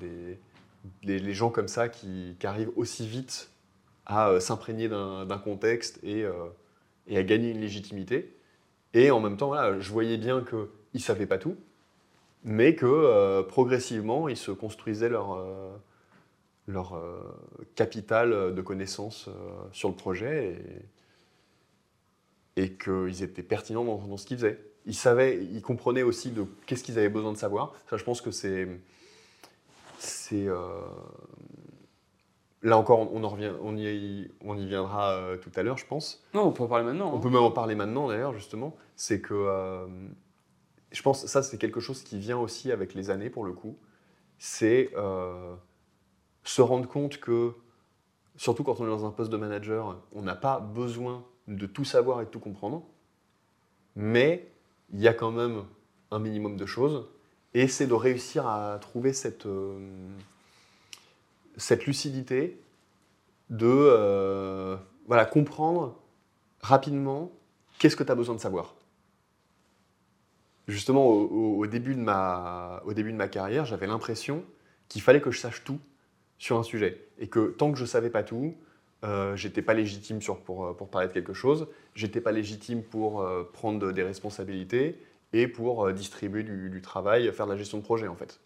les, 1.02 1.34
gens 1.34 1.48
comme 1.48 1.68
ça 1.68 1.88
qui 1.88 2.36
arrivent 2.44 2.72
aussi 2.76 3.06
vite 3.06 3.51
à 4.12 4.28
euh, 4.28 4.40
s'imprégner 4.40 4.88
d'un 4.88 5.40
contexte 5.42 5.98
et, 6.02 6.24
euh, 6.24 6.32
et 7.06 7.16
à 7.16 7.22
gagner 7.22 7.50
une 7.50 7.60
légitimité. 7.60 8.36
Et 8.94 9.10
en 9.10 9.20
même 9.20 9.36
temps, 9.36 9.48
voilà, 9.48 9.80
je 9.80 9.90
voyais 9.90 10.18
bien 10.18 10.42
qu'ils 10.42 10.68
ne 10.94 10.98
savaient 10.98 11.26
pas 11.26 11.38
tout, 11.38 11.56
mais 12.44 12.74
que 12.74 12.86
euh, 12.86 13.42
progressivement, 13.42 14.28
ils 14.28 14.36
se 14.36 14.50
construisaient 14.50 15.08
leur, 15.08 15.42
leur 16.66 17.00
capital 17.74 18.54
de 18.54 18.62
connaissances 18.62 19.30
sur 19.72 19.88
le 19.88 19.94
projet 19.94 20.58
et, 22.56 22.64
et 22.64 22.72
qu'ils 22.72 23.22
étaient 23.22 23.42
pertinents 23.42 23.84
dans, 23.84 24.16
ce 24.18 24.26
qu'ils 24.26 24.36
faisaient. 24.36 24.60
Ils 24.84 24.94
savaient, 24.94 25.42
ils 25.42 25.62
comprenaient 25.62 26.02
aussi 26.02 26.30
de 26.30 26.44
qu'est-ce 26.66 26.84
qu'ils 26.84 26.98
avaient 26.98 27.08
besoin 27.08 27.32
de 27.32 27.38
savoir. 27.38 27.74
Ça, 27.88 27.96
je 27.96 28.04
pense 28.04 28.20
que 28.20 28.30
c'est, 28.30 28.68
c'est 29.98 30.48
là 32.62 32.78
encore, 32.78 33.12
on, 33.12 33.24
en 33.24 33.28
revient, 33.28 33.52
on 33.60 33.76
y, 33.76 34.30
on 34.40 34.56
y 34.56 34.66
viendra 34.66 35.12
euh, 35.12 35.36
tout 35.36 35.50
à 35.56 35.62
l'heure, 35.62 35.78
je 35.78 35.86
pense. 35.86 36.24
Non, 36.34 36.42
on 36.42 36.52
peut 36.52 36.62
en 36.62 36.68
parler 36.68 36.84
maintenant. 36.84 37.12
On 37.12 37.16
hein. 37.16 37.20
peut 37.20 37.28
même 37.28 37.42
en 37.42 37.50
parler 37.50 37.74
maintenant 37.74 38.08
d'ailleurs, 38.08 38.32
justement. 38.32 38.76
C'est 38.96 39.20
que 39.20 39.34
euh, 39.34 39.86
je 40.92 41.02
pense 41.02 41.26
ça, 41.26 41.42
c'est 41.42 41.58
quelque 41.58 41.80
chose 41.80 42.02
qui 42.02 42.18
vient 42.18 42.38
aussi 42.38 42.70
avec 42.70 42.94
les 42.94 43.10
années 43.10 43.30
pour 43.30 43.44
le 43.44 43.52
coup. 43.52 43.76
C'est 44.38 44.90
euh, 44.96 45.54
se 46.44 46.62
rendre 46.62 46.88
compte 46.88 47.18
que, 47.18 47.52
surtout 48.36 48.64
quand 48.64 48.80
on 48.80 48.84
est 48.84 48.90
dans 48.90 49.06
un 49.06 49.10
poste 49.10 49.30
de 49.30 49.36
manager, 49.36 50.00
on 50.12 50.22
n'a 50.22 50.36
pas 50.36 50.60
besoin 50.60 51.24
de 51.48 51.66
tout 51.66 51.84
savoir 51.84 52.20
et 52.20 52.26
de 52.26 52.30
tout 52.30 52.40
comprendre. 52.40 52.84
Mais 53.96 54.52
il 54.92 55.00
y 55.00 55.08
a 55.08 55.14
quand 55.14 55.32
même 55.32 55.64
un 56.10 56.18
minimum 56.18 56.56
de 56.56 56.66
choses. 56.66 57.08
Et 57.54 57.68
c'est 57.68 57.86
de 57.86 57.92
réussir 57.92 58.46
à 58.46 58.78
trouver 58.80 59.12
cette, 59.12 59.46
cette 61.56 61.86
lucidité 61.86 62.60
de 63.50 63.66
euh, 63.68 64.76
voilà, 65.06 65.24
comprendre 65.24 65.98
rapidement 66.60 67.30
qu'est-ce 67.78 67.96
que 67.96 68.04
tu 68.04 68.12
as 68.12 68.14
besoin 68.14 68.34
de 68.34 68.40
savoir. 68.40 68.74
Justement, 70.68 71.06
au, 71.06 71.66
début, 71.66 71.94
de 71.94 72.00
ma, 72.00 72.80
au 72.84 72.94
début 72.94 73.12
de 73.12 73.16
ma 73.16 73.28
carrière, 73.28 73.64
j'avais 73.64 73.86
l'impression 73.86 74.44
qu'il 74.88 75.02
fallait 75.02 75.20
que 75.20 75.30
je 75.30 75.40
sache 75.40 75.64
tout 75.64 75.80
sur 76.38 76.58
un 76.58 76.62
sujet. 76.62 77.08
Et 77.18 77.28
que 77.28 77.50
tant 77.50 77.72
que 77.72 77.78
je 77.78 77.82
ne 77.82 77.88
savais 77.88 78.10
pas 78.10 78.22
tout, 78.22 78.54
euh, 79.04 79.34
j'étais 79.34 79.62
pas 79.62 79.74
légitime 79.74 80.20
pour, 80.20 80.64
euh, 80.64 80.72
pour 80.72 80.88
parler 80.88 81.08
de 81.08 81.12
quelque 81.12 81.34
chose, 81.34 81.66
j'étais 81.94 82.20
pas 82.20 82.30
légitime 82.30 82.82
pour 82.82 83.20
euh, 83.20 83.42
prendre 83.52 83.90
des 83.90 84.02
responsabilités 84.04 84.96
et 85.32 85.48
pour 85.48 85.90
distribuer 85.92 86.44
du, 86.44 86.70
du 86.70 86.80
travail, 86.80 87.32
faire 87.32 87.46
de 87.46 87.52
la 87.52 87.56
gestion 87.56 87.78
de 87.78 87.82
projet 87.82 88.06
en 88.06 88.14
fait. 88.14 88.38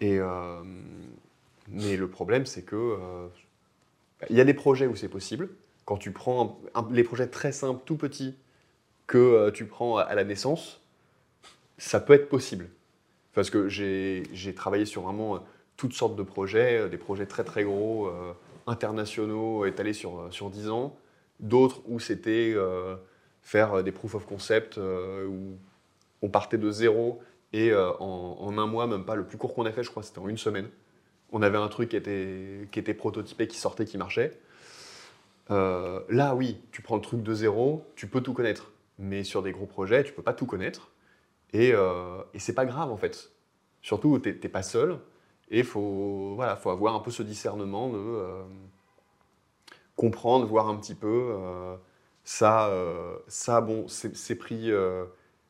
Et, 0.00 0.18
mais 1.72 1.96
le 1.96 2.08
problème, 2.08 2.46
c'est 2.46 2.62
que 2.62 2.76
euh, 2.76 3.28
il 4.28 4.36
y 4.36 4.40
a 4.40 4.44
des 4.44 4.54
projets 4.54 4.86
où 4.86 4.96
c'est 4.96 5.08
possible. 5.08 5.48
Quand 5.84 5.96
tu 5.96 6.12
prends 6.12 6.60
les 6.90 7.04
projets 7.04 7.26
très 7.26 7.52
simples, 7.52 7.82
tout 7.84 7.96
petits, 7.96 8.34
que 9.06 9.18
euh, 9.18 9.50
tu 9.50 9.66
prends 9.66 9.96
à 9.96 10.14
la 10.14 10.24
naissance, 10.24 10.80
ça 11.78 12.00
peut 12.00 12.12
être 12.12 12.28
possible. 12.28 12.68
Parce 13.34 13.50
que 13.50 13.68
j'ai 13.68 14.54
travaillé 14.54 14.84
sur 14.84 15.02
vraiment 15.02 15.36
euh, 15.36 15.38
toutes 15.76 15.92
sortes 15.92 16.16
de 16.16 16.22
projets, 16.22 16.88
des 16.88 16.98
projets 16.98 17.26
très 17.26 17.44
très 17.44 17.64
gros, 17.64 18.12
internationaux, 18.66 19.64
étalés 19.64 19.94
sur, 19.94 20.28
sur 20.30 20.50
10 20.50 20.68
ans. 20.68 20.94
D'autres 21.38 21.80
où 21.86 21.98
c'était 21.98 22.54
faire 23.40 23.82
des 23.82 23.90
proof 23.90 24.14
of 24.14 24.26
concept, 24.26 24.76
où 24.76 25.56
on 26.20 26.28
partait 26.28 26.58
de 26.58 26.70
zéro 26.70 27.22
et 27.54 27.74
en, 27.74 28.36
en 28.38 28.58
un 28.58 28.66
mois, 28.66 28.86
même 28.86 29.06
pas, 29.06 29.14
le 29.14 29.24
plus 29.24 29.38
court 29.38 29.54
qu'on 29.54 29.64
a 29.64 29.72
fait, 29.72 29.82
je 29.82 29.90
crois, 29.90 30.02
c'était 30.02 30.18
en 30.18 30.28
une 30.28 30.36
semaine. 30.36 30.68
On 31.32 31.42
avait 31.42 31.58
un 31.58 31.68
truc 31.68 31.90
qui 31.90 31.96
était, 31.96 32.68
qui 32.72 32.78
était 32.78 32.94
prototypé, 32.94 33.46
qui 33.46 33.56
sortait, 33.56 33.84
qui 33.84 33.98
marchait. 33.98 34.38
Euh, 35.50 36.00
là, 36.08 36.34
oui, 36.34 36.60
tu 36.72 36.82
prends 36.82 36.96
le 36.96 37.02
truc 37.02 37.22
de 37.22 37.34
zéro, 37.34 37.84
tu 37.96 38.06
peux 38.06 38.20
tout 38.20 38.32
connaître. 38.32 38.72
Mais 38.98 39.24
sur 39.24 39.42
des 39.42 39.52
gros 39.52 39.66
projets, 39.66 40.04
tu 40.04 40.12
peux 40.12 40.22
pas 40.22 40.34
tout 40.34 40.46
connaître. 40.46 40.90
Et, 41.52 41.72
euh, 41.72 42.22
et 42.34 42.38
c'est 42.38 42.54
pas 42.54 42.66
grave, 42.66 42.90
en 42.90 42.96
fait. 42.96 43.30
Surtout, 43.82 44.18
t'es 44.18 44.32
pas 44.48 44.62
seul. 44.62 44.98
Et 45.50 45.62
faut, 45.62 46.34
voilà, 46.36 46.56
faut 46.56 46.70
avoir 46.70 46.94
un 46.94 47.00
peu 47.00 47.10
ce 47.10 47.22
discernement 47.22 47.88
de 47.90 47.98
euh, 47.98 48.42
comprendre, 49.96 50.46
voir 50.46 50.68
un 50.68 50.76
petit 50.76 50.94
peu. 50.94 51.32
euh, 51.32 51.76
ça, 52.24 52.70
ça, 53.26 53.60
bon, 53.60 53.88
c'est 53.88 54.36
pris. 54.36 54.70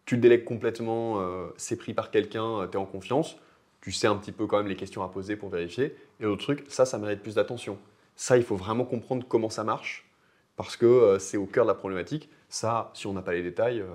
tu 0.06 0.14
le 0.14 0.20
délègues 0.20 0.44
complètement, 0.44 1.20
c'est 1.56 1.76
pris 1.76 1.92
par 1.92 2.10
quelqu'un, 2.10 2.66
tu 2.68 2.78
es 2.78 2.80
en 2.80 2.86
confiance. 2.86 3.36
Tu 3.80 3.92
sais 3.92 4.06
un 4.06 4.16
petit 4.16 4.32
peu 4.32 4.46
quand 4.46 4.58
même 4.58 4.68
les 4.68 4.76
questions 4.76 5.02
à 5.02 5.08
poser 5.08 5.36
pour 5.36 5.48
vérifier. 5.48 5.96
Et 6.20 6.24
l'autre 6.24 6.42
truc, 6.42 6.66
ça, 6.68 6.84
ça 6.84 6.98
mérite 6.98 7.22
plus 7.22 7.36
d'attention. 7.36 7.78
Ça, 8.14 8.36
il 8.36 8.42
faut 8.42 8.56
vraiment 8.56 8.84
comprendre 8.84 9.24
comment 9.26 9.48
ça 9.48 9.64
marche, 9.64 10.10
parce 10.56 10.76
que 10.76 10.84
euh, 10.84 11.18
c'est 11.18 11.38
au 11.38 11.46
cœur 11.46 11.64
de 11.64 11.70
la 11.70 11.74
problématique. 11.74 12.28
Ça, 12.50 12.90
si 12.92 13.06
on 13.06 13.14
n'a 13.14 13.22
pas 13.22 13.32
les 13.32 13.42
détails, 13.42 13.80
euh, 13.80 13.88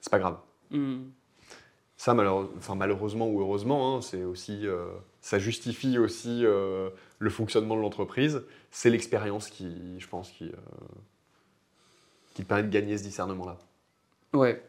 c'est 0.00 0.10
pas 0.10 0.18
grave. 0.18 0.38
Hmm. 0.70 1.10
Ça, 1.98 2.14
malheureusement 2.14 3.28
ou 3.28 3.42
heureusement, 3.42 3.98
hein, 3.98 4.00
c'est 4.00 4.24
aussi, 4.24 4.66
euh, 4.66 4.86
ça 5.20 5.38
justifie 5.38 5.98
aussi 5.98 6.40
le 6.42 7.30
fonctionnement 7.30 7.76
de 7.76 7.82
l'entreprise. 7.82 8.42
C'est 8.70 8.88
l'expérience 8.88 9.50
qui, 9.50 10.00
je 10.00 10.08
pense, 10.08 10.30
qui, 10.30 10.50
qui 12.32 12.42
permet 12.42 12.62
de 12.62 12.70
gagner 12.70 12.96
ce 12.96 13.02
discernement-là. 13.02 13.58
Ouais. 14.32 14.62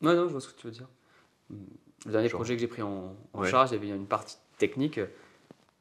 Non, 0.00 0.14
non, 0.14 0.24
je 0.28 0.32
vois 0.32 0.40
ce 0.40 0.48
que 0.48 0.58
tu 0.58 0.68
veux 0.68 0.72
dire. 0.72 0.88
Hmm. 2.04 2.08
Le 2.08 2.12
dernier 2.12 2.28
Genre. 2.28 2.38
projet 2.38 2.54
que 2.54 2.60
j'ai 2.60 2.66
pris 2.68 2.82
en, 2.82 3.14
en 3.34 3.40
Ouais. 3.40 3.50
charge, 3.50 3.70
il 3.70 3.74
y 3.74 3.76
avait 3.76 3.88
une 3.88 4.06
partie 4.06 4.36
technique. 4.58 5.00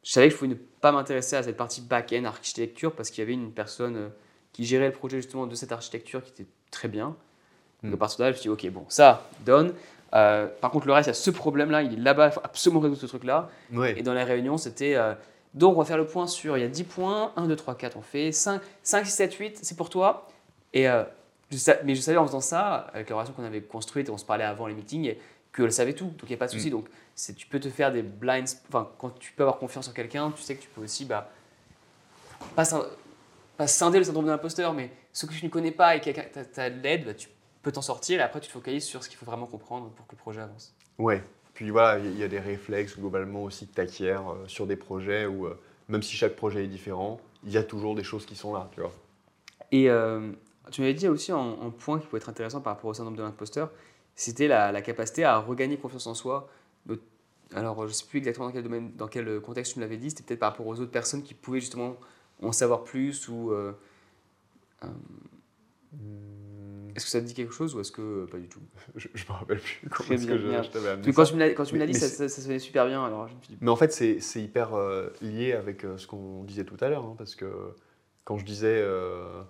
Je 0.03 0.11
savais 0.11 0.27
que 0.27 0.33
je 0.33 0.37
pouvais 0.37 0.49
ne 0.49 0.55
pas 0.55 0.91
m'intéresser 0.91 1.35
à 1.35 1.43
cette 1.43 1.57
partie 1.57 1.81
back-end 1.81 2.23
architecture 2.25 2.93
parce 2.93 3.09
qu'il 3.09 3.19
y 3.19 3.23
avait 3.23 3.33
une 3.33 3.51
personne 3.51 3.95
euh, 3.97 4.07
qui 4.53 4.65
gérait 4.65 4.87
le 4.87 4.93
projet 4.93 5.17
justement 5.17 5.47
de 5.47 5.55
cette 5.55 5.71
architecture 5.71 6.23
qui 6.23 6.31
était 6.31 6.47
très 6.71 6.87
bien. 6.87 7.15
Donc 7.83 7.91
Hmm. 7.91 7.93
à 7.93 7.97
partir 7.97 8.17
de 8.19 8.23
là, 8.23 8.31
je 8.31 8.37
me 8.37 8.41
suis 8.41 8.49
dit, 8.49 8.67
ok, 8.67 8.73
bon, 8.73 8.85
ça, 8.89 9.27
donne. 9.45 9.73
Euh, 10.15 10.47
par 10.61 10.71
contre, 10.71 10.87
le 10.87 10.93
reste, 10.93 11.07
il 11.07 11.09
y 11.09 11.11
a 11.11 11.13
ce 11.15 11.29
problème-là, 11.29 11.83
il 11.83 11.93
est 11.93 12.01
là-bas, 12.01 12.27
il 12.27 12.31
faut 12.31 12.41
absolument 12.43 12.79
résoudre 12.79 13.01
ce 13.01 13.05
truc-là. 13.07 13.49
Ouais. 13.73 13.99
Et 13.99 14.01
dans 14.03 14.13
la 14.13 14.23
réunion, 14.25 14.57
c'était. 14.57 14.95
euh, 14.95 15.13
donc, 15.53 15.75
on 15.75 15.79
va 15.79 15.85
faire 15.85 15.97
le 15.97 16.05
point 16.07 16.27
sur. 16.27 16.57
Il 16.57 16.61
y 16.61 16.63
a 16.63 16.69
10 16.69 16.83
points, 16.85 17.33
1, 17.35 17.47
2, 17.47 17.55
3, 17.55 17.75
4, 17.75 17.97
on 17.97 18.01
fait 18.01 18.31
5, 18.31 18.61
5 18.83 19.05
6, 19.05 19.11
7, 19.11 19.33
8, 19.35 19.59
c'est 19.61 19.75
pour 19.77 19.89
toi. 19.89 20.27
Et, 20.73 20.87
euh, 20.89 21.03
je 21.51 21.57
mais 21.83 21.93
je 21.95 22.01
savais 22.01 22.17
en 22.17 22.25
faisant 22.25 22.39
ça, 22.41 22.87
avec 22.93 23.09
la 23.09 23.15
relation 23.17 23.33
qu'on 23.33 23.43
avait 23.43 23.61
construite, 23.61 24.07
et 24.07 24.11
on 24.11 24.17
se 24.17 24.25
parlait 24.25 24.43
avant 24.43 24.65
les 24.67 24.73
meetings, 24.73 25.15
qu'elle 25.53 25.71
savait 25.71 25.93
tout. 25.93 26.05
Donc, 26.05 26.23
il 26.23 26.29
n'y 26.29 26.33
a 26.35 26.37
pas 26.37 26.47
de 26.47 26.51
souci. 26.51 26.69
Donc, 26.69 26.87
c'est- 27.15 27.33
tu 27.33 27.47
peux 27.47 27.59
te 27.59 27.69
faire 27.69 27.91
des 27.91 28.01
blinds. 28.03 28.43
Enfin, 28.69 28.89
quand 28.97 29.11
tu 29.19 29.31
peux 29.33 29.43
avoir 29.43 29.57
confiance 29.57 29.87
en 29.87 29.91
quelqu'un, 29.93 30.31
tu 30.31 30.41
sais 30.41 30.55
que 30.55 30.61
tu 30.61 30.69
peux 30.69 30.81
aussi. 30.81 31.05
Bah, 31.05 31.29
pas, 32.55 32.63
scin- 32.63 32.85
pas 33.57 33.67
scinder 33.67 33.97
le 33.99 34.03
syndrome 34.03 34.25
de 34.25 34.31
l'imposteur, 34.31 34.73
mais 34.73 34.91
ce 35.13 35.25
que 35.25 35.33
tu 35.33 35.43
ne 35.45 35.49
connais 35.49 35.71
pas 35.71 35.95
et 35.95 36.01
quelqu'un 36.01 36.25
tu 36.33 36.59
as 36.59 36.69
de 36.69 36.81
l'aide, 36.81 37.05
bah, 37.05 37.13
tu 37.13 37.29
peux 37.61 37.71
t'en 37.71 37.81
sortir. 37.81 38.19
Et 38.19 38.23
après, 38.23 38.39
tu 38.39 38.47
te 38.47 38.53
focalises 38.53 38.85
sur 38.85 39.03
ce 39.03 39.09
qu'il 39.09 39.17
faut 39.17 39.25
vraiment 39.25 39.47
comprendre 39.47 39.89
pour 39.89 40.05
que 40.07 40.11
le 40.13 40.19
projet 40.19 40.41
avance. 40.41 40.73
Ouais. 40.97 41.23
Puis 41.53 41.71
voilà, 41.71 41.97
il 41.97 42.15
y 42.17 42.23
a 42.23 42.27
des 42.27 42.39
réflexes 42.39 42.95
globalement 42.97 43.43
aussi 43.43 43.67
que 43.67 43.73
tu 43.73 43.81
acquiers 43.81 44.17
sur 44.45 44.67
des 44.67 44.75
projets 44.75 45.25
où, 45.25 45.47
euh, 45.47 45.59
même 45.89 46.03
si 46.03 46.15
chaque 46.15 46.35
projet 46.35 46.65
est 46.65 46.67
différent, 46.67 47.19
il 47.43 47.51
y 47.51 47.57
a 47.57 47.63
toujours 47.63 47.95
des 47.95 48.03
choses 48.03 48.27
qui 48.27 48.35
sont 48.35 48.53
là, 48.53 48.69
tu 48.75 48.81
vois. 48.81 48.91
Et 49.71 49.89
euh, 49.89 50.31
tu 50.69 50.81
m'avais 50.81 50.93
dit 50.93 51.07
aussi 51.07 51.33
en, 51.33 51.39
en 51.39 51.71
point 51.71 51.99
qui 51.99 52.05
pouvait 52.05 52.19
être 52.19 52.29
intéressant 52.29 52.61
par 52.61 52.75
rapport 52.75 52.91
au 52.91 52.93
syndrome 52.93 53.15
de 53.15 53.23
l'imposteur, 53.23 53.71
c'était 54.17 54.49
la, 54.49 54.73
la 54.73 54.81
capacité 54.81 55.23
à 55.23 55.37
regagner 55.37 55.77
confiance 55.77 56.07
en 56.07 56.13
soi. 56.13 56.49
Alors, 57.55 57.83
je 57.83 57.91
ne 57.91 57.93
sais 57.93 58.05
plus 58.05 58.17
exactement 58.17 58.47
dans 58.47 58.51
quel 58.51 58.63
domaine, 58.63 58.91
dans 58.97 59.07
quel 59.07 59.39
contexte 59.39 59.71
tu 59.73 59.79
me 59.79 59.85
l'avais 59.85 59.95
dit, 59.95 60.09
c'était 60.09 60.23
peut-être 60.23 60.39
par 60.41 60.51
rapport 60.51 60.67
aux 60.67 60.77
autres 60.81 60.91
personnes 60.91 61.23
qui 61.23 61.33
pouvaient 61.33 61.61
justement 61.61 61.95
en 62.41 62.51
savoir 62.51 62.83
plus 62.83 63.29
ou. 63.29 63.51
euh, 63.53 63.71
euh, 64.83 64.87
est-ce 66.95 67.05
que 67.05 67.11
ça 67.11 67.21
te 67.21 67.25
dit 67.25 67.33
quelque 67.33 67.53
chose 67.53 67.75
ou 67.75 67.79
est-ce 67.79 67.91
que 67.91 68.01
euh, 68.01 68.25
pas 68.25 68.37
du 68.39 68.47
tout? 68.49 68.59
Je, 68.95 69.07
je 69.13 69.23
me 69.27 69.31
rappelle 69.31 69.59
plus 69.59 69.87
comment 69.89 70.07
Très 70.07 70.15
est-ce 70.15 70.25
bien, 70.25 70.35
que 70.35 70.41
je, 70.41 70.47
je 70.47 71.11
quand 71.11 71.23
tu 71.25 71.33
me 71.35 71.39
l'as 71.39 71.49
quand 71.51 71.63
tu 71.65 71.73
me 71.75 71.79
l'as 71.79 71.85
Mais- 71.85 71.91
dit, 71.91 71.99
ça, 71.99 72.07
ça, 72.07 72.27
ça 72.27 72.41
sonnait 72.41 72.59
super 72.59 72.85
bien. 72.87 73.05
Alors 73.05 73.27
je 73.27 73.35
me 73.35 73.39
suis 73.41 73.49
dit, 73.53 73.57
Mais 73.61 73.69
en 73.69 73.75
fait, 73.75 73.93
c'est 73.93 74.19
c'est 74.19 74.41
hyper 74.41 74.73
euh, 74.73 75.09
lié 75.21 75.53
avec 75.53 75.85
euh, 75.85 75.97
ce 75.97 76.07
qu'on 76.07 76.43
disait 76.43 76.63
tout 76.65 76.77
à 76.81 76.89
l'heure, 76.89 77.05
hein, 77.05 77.15
parce 77.17 77.35
que 77.35 77.45
quand 78.25 78.37
je 78.37 78.45
disais, 78.45 78.81
euh, 78.81 79.41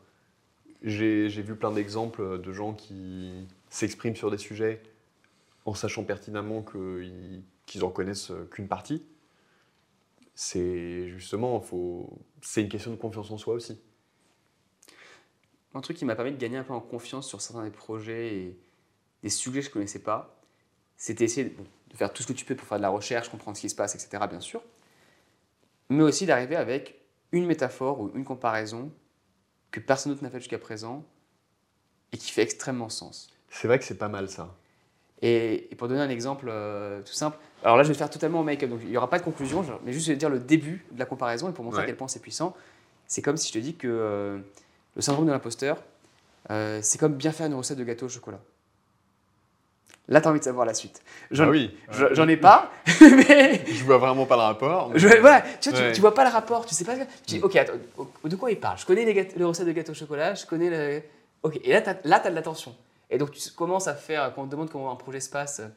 j'ai 0.84 1.30
j'ai 1.30 1.42
vu 1.42 1.56
plein 1.56 1.72
d'exemples 1.72 2.40
de 2.40 2.54
gens 2.54 2.74
qui 2.74 3.48
s'expriment 3.70 4.16
sur 4.16 4.32
des 4.32 4.38
sujets 4.38 4.82
en 5.66 5.74
sachant 5.74 6.04
pertinemment 6.04 6.64
qu'ils 6.64 7.44
qu'ils 7.66 7.84
en 7.84 7.90
connaissent 7.90 8.32
euh, 8.32 8.48
qu'une 8.50 8.68
partie. 8.68 9.06
C'est 10.34 11.10
justement, 11.10 11.64
c'est 12.42 12.62
une 12.62 12.70
question 12.70 12.92
de 12.92 12.96
confiance 12.96 13.30
en 13.32 13.38
soi 13.38 13.56
aussi. 13.56 13.82
Un 15.74 15.82
truc 15.82 15.98
qui 15.98 16.06
m'a 16.06 16.16
permis 16.16 16.32
de 16.32 16.38
gagner 16.38 16.58
un 16.58 16.64
peu 16.64 16.74
en 16.74 16.80
confiance 16.80 17.28
sur 17.28 17.42
certains 17.42 17.64
des 17.64 17.72
projets 17.72 18.36
et 18.36 18.60
des 19.24 19.30
sujets 19.30 19.60
que 19.60 19.66
je 19.66 19.70
ne 19.70 19.74
connaissais 19.74 20.02
pas, 20.02 20.40
c'était 20.96 21.26
essayer 21.26 21.50
de 21.50 21.96
faire 21.96 22.14
tout 22.14 22.24
ce 22.24 22.28
que 22.28 22.34
tu 22.34 22.46
peux 22.46 22.56
pour 22.56 22.68
faire 22.68 22.78
de 22.78 22.84
la 22.84 22.90
recherche, 22.90 23.30
comprendre 23.30 23.58
ce 23.58 23.62
qui 23.62 23.70
se 23.70 23.76
passe, 23.76 23.96
etc., 23.96 24.24
bien 24.30 24.40
sûr, 24.40 24.62
mais 25.90 26.04
aussi 26.04 26.26
d'arriver 26.26 26.56
avec 26.56 27.02
une 27.32 27.46
métaphore 27.46 28.00
ou 28.00 28.12
une 28.16 28.24
comparaison 28.24 28.92
que 29.72 29.80
personne 29.80 30.12
d'autre 30.12 30.24
n'a 30.24 30.30
fait 30.30 30.40
jusqu'à 30.40 30.60
présent 30.60 31.04
et 32.12 32.18
qui 32.18 32.32
fait 32.32 32.44
extrêmement 32.44 32.90
sens. 32.90 33.37
C'est 33.50 33.68
vrai 33.68 33.80
que 33.80 33.86
c'est 33.86 33.98
pas 33.98 34.08
mal 34.10 34.30
ça. 34.30 34.54
Et, 35.22 35.68
et 35.72 35.76
pour 35.76 35.88
donner 35.88 36.02
un 36.02 36.10
exemple 36.10 36.46
euh, 36.50 37.02
tout 37.02 37.14
simple, 37.14 37.38
alors 37.64 37.76
là 37.78 37.84
je 37.84 37.88
vais 37.88 37.94
faire 37.96 38.10
totalement 38.10 38.42
au 38.42 38.44
make-up, 38.44 38.70
donc 38.70 38.80
il 38.84 38.90
n'y 38.90 38.98
aura 38.98 39.10
pas 39.10 39.18
de 39.18 39.24
conclusion, 39.24 39.66
mais 39.84 39.92
juste 39.92 40.06
je 40.06 40.12
vais 40.12 40.18
dire 40.18 40.30
le 40.30 40.40
début 40.40 40.86
de 40.92 41.00
la 41.00 41.06
comparaison 41.06 41.50
et 41.50 41.54
pour 41.54 41.64
montrer 41.66 41.80
à 41.80 41.82
Ouais. 41.82 41.88
quel 41.88 41.96
point 41.98 42.08
c'est 42.08 42.22
puissant. 42.22 42.56
C'est 43.08 43.22
comme 43.24 43.38
si 43.38 43.48
je 43.48 43.54
te 43.54 43.58
dis 43.60 43.76
que 43.76 43.88
euh, 43.88 44.38
le 44.96 45.02
syndrome 45.02 45.26
de 45.26 45.32
l'imposteur, 45.32 45.82
euh, 46.52 46.80
c'est 46.84 47.00
comme 47.00 47.14
bien 47.16 47.32
faire 47.32 47.48
une 47.48 47.56
recette 47.56 47.78
de 47.80 47.84
gâteau 47.84 48.06
au 48.06 48.10
chocolat. 48.10 48.40
Là, 50.10 50.22
tu 50.22 50.28
as 50.28 50.32
envie 50.32 50.40
de 50.40 50.46
savoir 50.46 50.66
la 50.66 50.74
suite. 50.74 51.02
J'en 51.32 51.46
Ah 51.46 51.50
oui. 51.50 51.76
j'en 52.12 52.28
ai 52.30 52.38
pas, 52.38 52.72
mais 53.02 53.66
Je 53.68 53.84
vois 53.84 53.98
vraiment 53.98 54.26
pas 54.26 54.36
le 54.38 54.44
rapport. 54.44 54.90
mais- 54.90 55.00
je- 55.00 55.08
voilà, 55.20 55.42
tu, 55.60 55.70
vois, 55.70 55.80
tu- 55.80 55.86
Ouais. 55.86 55.92
tu 55.92 56.00
vois 56.02 56.14
pas 56.14 56.24
le 56.24 56.30
rapport, 56.32 56.66
tu 56.66 56.74
sais 56.76 56.86
pas. 56.86 56.96
Tu 56.96 57.06
dis, 57.26 57.40
ok, 57.42 57.56
attends, 57.58 57.74
de 58.24 58.36
quoi 58.38 58.50
il 58.52 58.60
parle? 58.60 58.78
Je 58.78 58.86
connais 58.86 59.04
les, 59.04 59.14
gâteaux- 59.14 59.34
les 59.38 59.44
recettes 59.44 59.68
de 59.68 59.72
gâteau 59.74 59.92
au 59.92 59.96
chocolat, 59.96 60.34
je 60.36 60.46
connais 60.46 60.70
le. 60.70 61.02
Ok, 61.44 61.60
et 61.64 61.74
là, 61.74 61.82
tu 61.82 61.90
as, 61.90 61.94
de 62.30 62.36
l'attention. 62.36 62.74
Et 63.10 63.18
donc, 63.18 63.32
tu 63.32 63.52
commences 63.52 63.88
à 63.88 63.96
faire, 63.96 64.34
quand 64.34 64.44
on 64.44 64.46
te 64.46 64.52
demande 64.52 64.70
comment 64.70 64.92
un 64.92 64.96
projet 64.96 65.20
se 65.20 65.30
passe, 65.30 65.60
euh, 65.62 65.68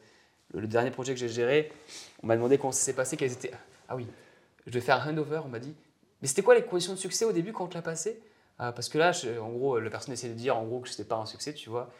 le, 0.52 0.60
le 0.60 0.66
dernier 0.66 0.90
projet 0.90 1.14
que 1.14 1.20
j'ai 1.20 1.28
géré, 1.28 1.72
on 2.22 2.26
m'a 2.26 2.36
demandé 2.36 2.58
comment 2.58 2.72
ça 2.72 2.80
s'est 2.82 2.94
passé, 2.94 3.16
quelles 3.16 3.32
étaient. 3.32 3.52
Ah 3.88 3.96
oui, 3.96 4.06
je 4.66 4.70
devais 4.72 4.84
faire 4.84 5.00
un 5.06 5.10
handover, 5.10 5.40
on 5.44 5.48
m'a 5.48 5.58
dit, 5.60 5.74
mais 6.22 6.28
c'était 6.28 6.42
quoi 6.42 6.54
les 6.54 6.64
conditions 6.64 6.92
de 6.92 6.98
succès 6.98 7.24
au 7.24 7.32
début 7.32 7.52
quand 7.52 7.64
on 7.64 7.68
te 7.68 7.74
l'a 7.74 7.82
passé? 7.82 8.20
Ah, 8.58 8.72
Parce 8.72 8.88
que 8.88 8.98
là, 8.98 9.12
je- 9.12 9.38
en 9.38 9.50
gros, 9.50 9.78
la 9.78 9.90
personne 9.90 10.12
essayait 10.12 10.32
de 10.34 10.38
dire 10.38 10.56
en 10.56 10.64
gros 10.64 10.80
que 10.80 10.88
c'était 10.88 11.04
pas 11.08 11.16
un 11.16 11.24
succès, 11.26 11.54
tu 11.54 11.70
vois. 11.70 11.90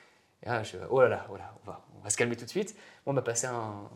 Et 0.42 0.48
là, 0.48 0.62
je 0.62 0.76
oh 0.90 1.00
là 1.00 1.08
là, 1.08 1.24
voilà, 1.28 1.54
on 1.62 1.66
va, 1.70 1.86
on 1.98 2.02
va 2.02 2.10
se 2.10 2.16
calmer 2.16 2.36
tout 2.36 2.44
de 2.44 2.50
suite. 2.50 2.74
Bon, 3.06 3.12
on 3.12 3.14
m'a 3.14 3.22
passé 3.22 3.46
un, 3.46 3.88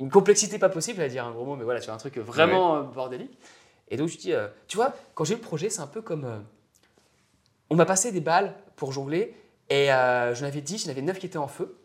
une 0.00 0.10
complexité 0.10 0.58
pas 0.58 0.68
possible, 0.68 1.00
à 1.02 1.08
dire 1.08 1.24
un 1.24 1.30
gros 1.32 1.44
mot, 1.44 1.56
mais 1.56 1.64
voilà, 1.64 1.80
tu 1.80 1.86
vois, 1.86 1.94
un 1.94 1.98
truc 1.98 2.18
vraiment 2.18 2.76
euh, 2.76 2.82
bordélique. 2.82 3.38
Et 3.88 3.96
donc 3.96 4.08
je 4.08 4.18
dis, 4.18 4.32
euh, 4.32 4.48
tu 4.66 4.76
vois, 4.76 4.92
quand 5.14 5.24
j'ai 5.24 5.34
eu 5.34 5.36
le 5.36 5.42
projet, 5.42 5.70
c'est 5.70 5.80
un 5.80 5.86
peu 5.86 6.02
comme. 6.02 6.24
euh, 6.24 6.38
on 7.70 7.76
m'a 7.76 7.86
passé 7.86 8.12
des 8.12 8.20
balles 8.20 8.54
pour 8.76 8.92
jongler, 8.92 9.34
et 9.70 9.92
euh, 9.92 10.34
j'en 10.34 10.46
avais 10.46 10.60
10, 10.60 10.84
j'en 10.84 10.90
avais 10.90 11.02
9 11.02 11.18
qui 11.18 11.26
étaient 11.26 11.38
en 11.38 11.48
feu. 11.48 11.78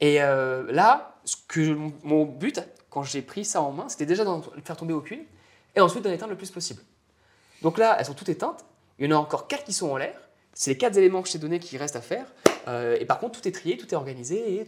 Et 0.00 0.22
euh, 0.22 0.70
là, 0.72 1.20
ce 1.24 1.36
que 1.48 1.76
mon, 2.02 2.24
but, 2.24 2.60
quand 2.88 3.02
j'ai 3.02 3.22
pris 3.22 3.44
ça 3.44 3.60
en 3.60 3.72
main, 3.72 3.88
c'était 3.88 4.06
déjà 4.06 4.24
d'en 4.24 4.42
faire 4.64 4.76
tomber 4.76 4.94
aucune, 4.94 5.24
et 5.76 5.80
ensuite 5.80 6.02
d'en 6.02 6.10
éteindre 6.10 6.30
le 6.30 6.38
plus 6.38 6.50
possible. 6.50 6.82
Donc 7.62 7.78
là, 7.78 7.96
elles 7.98 8.06
sont 8.06 8.14
toutes 8.14 8.30
éteintes, 8.30 8.64
il 8.98 9.10
y 9.10 9.12
en 9.12 9.16
a 9.16 9.20
encore 9.20 9.46
4 9.46 9.64
qui 9.64 9.72
sont 9.72 9.90
en 9.90 9.96
l'air, 9.96 10.18
c'est 10.54 10.70
les 10.70 10.78
4 10.78 10.96
éléments 10.96 11.22
que 11.22 11.28
je 11.28 11.34
t'ai 11.34 11.38
donnés 11.38 11.58
qui 11.58 11.76
restent 11.76 11.96
à 11.96 12.00
faire, 12.00 12.26
euh, 12.68 12.96
et 12.98 13.04
par 13.04 13.18
contre, 13.18 13.40
tout 13.40 13.46
est 13.46 13.52
trié, 13.52 13.76
tout 13.76 13.88
est 13.92 13.96
organisé, 13.96 14.54
et 14.54 14.66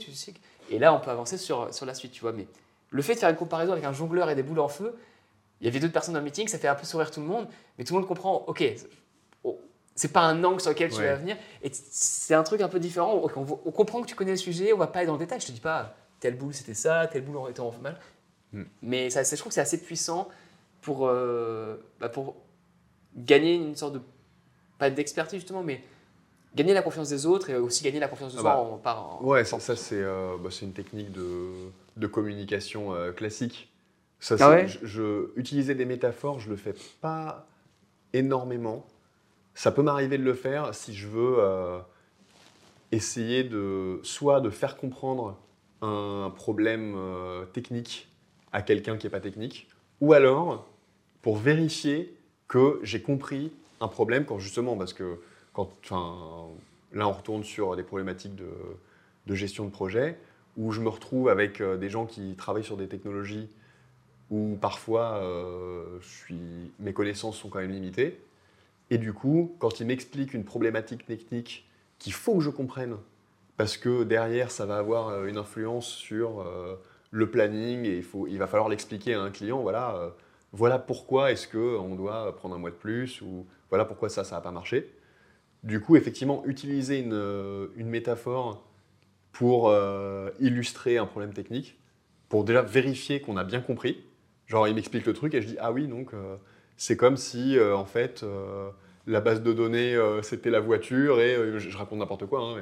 et 0.70 0.78
là, 0.78 0.94
on 0.94 1.00
peut 1.00 1.10
avancer 1.10 1.38
sur, 1.38 1.72
sur 1.74 1.84
la 1.86 1.94
suite, 1.94 2.12
tu 2.12 2.20
vois. 2.20 2.32
Mais 2.32 2.46
le 2.90 3.02
fait 3.02 3.14
de 3.14 3.18
faire 3.18 3.30
une 3.30 3.36
comparaison 3.36 3.72
avec 3.72 3.84
un 3.84 3.92
jongleur 3.92 4.30
et 4.30 4.34
des 4.34 4.42
boules 4.42 4.60
en 4.60 4.68
feu, 4.68 4.94
il 5.60 5.66
y 5.66 5.68
avait 5.68 5.80
d'autres 5.80 5.92
personnes 5.92 6.14
dans 6.14 6.20
le 6.20 6.24
meeting, 6.24 6.48
ça 6.48 6.58
fait 6.58 6.68
un 6.68 6.74
peu 6.74 6.84
sourire 6.84 7.10
tout 7.10 7.20
le 7.20 7.26
monde, 7.26 7.48
mais 7.78 7.84
tout 7.84 7.94
le 7.94 8.00
monde 8.00 8.08
comprend, 8.08 8.44
ok, 8.46 8.64
c'est 9.94 10.12
pas 10.12 10.22
un 10.22 10.42
angle 10.44 10.60
sur 10.60 10.70
lequel 10.70 10.90
tu 10.90 10.98
Ouais. 10.98 11.06
vas 11.06 11.16
venir, 11.16 11.36
et 11.62 11.70
c'est 11.72 12.34
un 12.34 12.42
truc 12.42 12.60
un 12.60 12.68
peu 12.68 12.78
différent. 12.80 13.14
On, 13.36 13.40
on 13.66 13.70
comprend 13.70 14.00
que 14.02 14.06
tu 14.06 14.14
connais 14.14 14.30
le 14.32 14.36
sujet, 14.36 14.72
on 14.72 14.78
va 14.78 14.86
pas 14.86 15.00
aller 15.00 15.06
dans 15.06 15.14
le 15.14 15.18
détail, 15.18 15.40
je 15.40 15.46
te 15.46 15.52
dis 15.52 15.60
pas, 15.60 15.94
telle 16.20 16.36
boule 16.36 16.54
c'était 16.54 16.74
ça, 16.74 17.06
telle 17.06 17.24
boule 17.24 17.50
était 17.50 17.60
en 17.60 17.72
mal. 17.82 17.98
Hmm. 18.52 18.64
Mais 18.82 19.10
ça, 19.10 19.22
je 19.22 19.34
trouve 19.36 19.48
que 19.48 19.54
c'est 19.54 19.60
assez 19.60 19.80
puissant 19.80 20.28
pour, 20.82 21.06
euh, 21.08 21.76
bah, 22.00 22.08
pour 22.08 22.36
gagner 23.16 23.54
une 23.54 23.76
sorte 23.76 23.94
de, 23.94 24.00
pas 24.78 24.90
d'expertise 24.90 25.40
justement, 25.40 25.62
mais 25.62 25.82
gagner 26.54 26.74
la 26.74 26.82
confiance 26.82 27.08
des 27.08 27.24
autres 27.26 27.50
et 27.50 27.56
aussi 27.56 27.82
gagner 27.84 28.00
la 28.00 28.08
confiance 28.08 28.32
de 28.34 28.38
Ah 28.38 28.42
soi 28.42 28.50
bah, 28.54 28.58
en, 28.60 28.78
par, 28.78 29.20
en- 29.20 29.24
Ouais, 29.24 29.44
ça, 29.44 29.58
ça, 29.60 29.76
c'est 29.76 30.00
euh, 30.02 30.36
bah, 30.42 30.48
c'est 30.50 30.64
une 30.66 30.72
technique 30.72 31.12
de, 31.12 31.50
de 31.96 32.06
communication 32.06 32.94
euh, 32.94 33.12
classique. 33.12 33.70
Ça, 34.20 34.36
Ah 34.40 34.50
ouais? 34.50 34.68
je, 34.68 34.78
je- 34.86 35.30
utiliser 35.36 35.74
des 35.74 35.84
métaphores, 35.84 36.40
je 36.40 36.48
le 36.50 36.56
fais 36.56 36.74
pas 37.00 37.46
énormément. 38.12 38.86
Ça 39.54 39.70
peut 39.70 39.82
m'arriver 39.82 40.18
de 40.18 40.24
le 40.24 40.34
faire 40.34 40.74
si 40.74 40.94
je 40.94 41.06
veux 41.06 41.36
euh, 41.38 41.78
essayer 42.90 43.44
de 43.44 44.00
soit 44.02 44.40
de 44.40 44.50
faire 44.50 44.76
comprendre 44.76 45.36
un 45.82 46.32
problème 46.34 46.94
euh, 46.96 47.44
technique 47.46 48.08
à 48.52 48.62
quelqu'un 48.62 48.96
qui 48.96 49.06
n'est 49.06 49.10
pas 49.10 49.20
technique, 49.20 49.68
ou 50.00 50.12
alors 50.12 50.68
pour 51.22 51.36
vérifier 51.36 52.14
que 52.48 52.80
j'ai 52.82 53.02
compris 53.02 53.52
un 53.80 53.88
problème 53.88 54.24
quand 54.24 54.38
justement, 54.38 54.76
parce 54.76 54.92
que 54.92 55.18
quand, 55.52 55.70
là 56.92 57.08
on 57.08 57.12
retourne 57.12 57.44
sur 57.44 57.76
des 57.76 57.82
problématiques 57.82 58.34
de, 58.36 59.34
gestion 59.34 59.64
de 59.64 59.70
projet, 59.70 60.18
où 60.56 60.70
je 60.72 60.80
me 60.80 60.88
retrouve 60.88 61.28
avec 61.28 61.60
euh, 61.60 61.76
des 61.76 61.88
gens 61.88 62.06
qui 62.06 62.34
travaillent 62.36 62.64
sur 62.64 62.76
des 62.76 62.88
technologies 62.88 63.48
où 64.30 64.56
parfois 64.58 65.20
je 66.00 66.08
suis, 66.08 66.72
mes 66.78 66.94
connaissances 66.94 67.36
sont 67.36 67.50
quand 67.50 67.58
même 67.58 67.70
limitées. 67.70 68.18
Et 68.92 68.98
du 68.98 69.14
coup, 69.14 69.56
quand 69.58 69.80
ils 69.80 69.86
m'expliquent 69.86 70.34
une 70.34 70.44
problématique 70.44 71.06
technique 71.06 71.66
qu'il 71.98 72.12
faut 72.12 72.34
que 72.36 72.42
je 72.42 72.50
comprenne, 72.50 72.98
parce 73.56 73.78
que 73.78 74.04
derrière 74.04 74.50
ça 74.50 74.66
va 74.66 74.76
avoir 74.76 75.08
euh, 75.08 75.28
une 75.28 75.38
influence 75.38 75.86
sur 75.86 76.42
euh, 76.42 76.76
le 77.10 77.30
planning 77.30 77.86
et 77.86 77.96
il, 77.96 78.02
faut, 78.02 78.26
il 78.26 78.36
va 78.36 78.46
falloir 78.46 78.68
l'expliquer 78.68 79.14
à 79.14 79.22
un 79.22 79.30
client, 79.30 79.62
voilà, 79.62 79.96
euh, 79.96 80.10
voilà 80.52 80.78
pourquoi 80.78 81.32
est-ce 81.32 81.48
qu'on 81.48 81.94
doit 81.94 82.36
prendre 82.36 82.54
un 82.54 82.58
mois 82.58 82.68
de 82.68 82.74
plus, 82.74 83.22
ou 83.22 83.46
voilà 83.70 83.86
pourquoi 83.86 84.10
ça, 84.10 84.24
ça 84.24 84.36
n'a 84.36 84.42
pas 84.42 84.50
marché. 84.50 84.94
Du 85.62 85.80
coup, 85.80 85.96
effectivement, 85.96 86.44
utiliser 86.44 86.98
une, 86.98 87.88
métaphore 87.88 88.68
pour 89.32 89.74
illustrer 90.38 90.98
un 90.98 91.06
problème 91.06 91.32
technique, 91.32 91.80
pour 92.28 92.44
déjà 92.44 92.60
vérifier 92.60 93.22
qu'on 93.22 93.38
a 93.38 93.44
bien 93.44 93.62
compris. 93.62 94.04
Genre, 94.46 94.68
il 94.68 94.74
m'explique 94.74 95.06
le 95.06 95.14
truc 95.14 95.32
et 95.32 95.40
je 95.40 95.46
dis, 95.46 95.56
ah 95.60 95.72
oui, 95.72 95.86
donc 95.86 96.12
c'est 96.82 96.96
comme 96.96 97.16
si, 97.16 97.56
euh, 97.56 97.76
en 97.76 97.84
fait, 97.84 98.24
euh, 98.24 98.68
la 99.06 99.20
base 99.20 99.40
de 99.40 99.52
données, 99.52 99.94
euh, 99.94 100.20
c'était 100.22 100.50
la 100.50 100.58
voiture 100.58 101.20
et 101.20 101.60
je, 101.60 101.76
raconte 101.76 102.00
n'importe 102.00 102.26
quoi, 102.26 102.40
hein, 102.40 102.56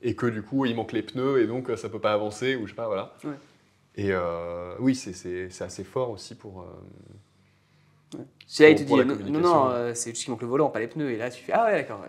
et, 0.00 0.10
et 0.10 0.14
que 0.14 0.26
du 0.26 0.42
coup, 0.42 0.64
il 0.64 0.76
manque 0.76 0.92
les 0.92 1.02
pneus 1.02 1.42
et 1.42 1.48
donc 1.48 1.68
ça 1.76 1.88
peut 1.88 1.98
pas 1.98 2.12
avancer, 2.12 2.54
ou 2.54 2.66
je 2.66 2.70
sais 2.70 2.76
pas, 2.76 2.86
voilà. 2.86 3.16
Ouais. 3.24 3.34
Et 3.96 4.12
oui, 4.78 4.94
c'est- 4.94 5.60
assez 5.60 5.82
fort 5.82 6.10
aussi 6.10 6.36
pour. 6.36 6.64
Si 8.46 8.62
là, 8.62 8.68
il 8.68 8.76
te 8.76 8.84
dit, 8.84 8.94
non, 8.94 9.40
non, 9.40 9.68
euh, 9.70 9.92
c'est 9.94 10.10
juste 10.10 10.22
qu'il 10.22 10.30
manque 10.30 10.42
le 10.42 10.46
volant, 10.46 10.68
pas 10.68 10.78
les 10.78 10.86
pneus. 10.86 11.10
Et 11.10 11.16
là, 11.16 11.28
tu 11.28 11.42
fais, 11.42 11.52
ah 11.52 11.64
ouais, 11.64 11.72
d'accord. 11.72 12.04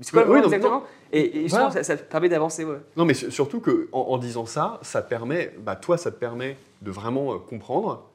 C'est 0.00 0.10
quoi 0.12 0.24
le 0.24 0.30
Oui, 0.30 0.40
problème 0.40 0.42
non, 0.42 0.48
mais 0.48 0.56
exactement? 0.56 0.84
Et, 1.12 1.44
et 1.44 1.48
Voilà. 1.48 1.70
ça, 1.70 1.82
ça 1.82 1.96
te 1.98 2.04
permet 2.04 2.30
d'avancer, 2.30 2.64
ouais. 2.64 2.78
Non, 2.96 3.04
mais 3.04 3.12
su- 3.12 3.30
surtout 3.30 3.60
que 3.60 3.88
en, 3.92 4.00
en 4.00 4.16
disant 4.18 4.46
ça, 4.46 4.78
ça 4.80 5.02
te 5.02 5.08
permet, 5.10 5.52
bah, 5.58 5.76
toi, 5.76 5.98
ça 5.98 6.10
te 6.10 6.16
permet 6.16 6.56
de 6.80 6.90
vraiment 6.90 7.34
euh, 7.34 7.38
comprendre 7.38 8.08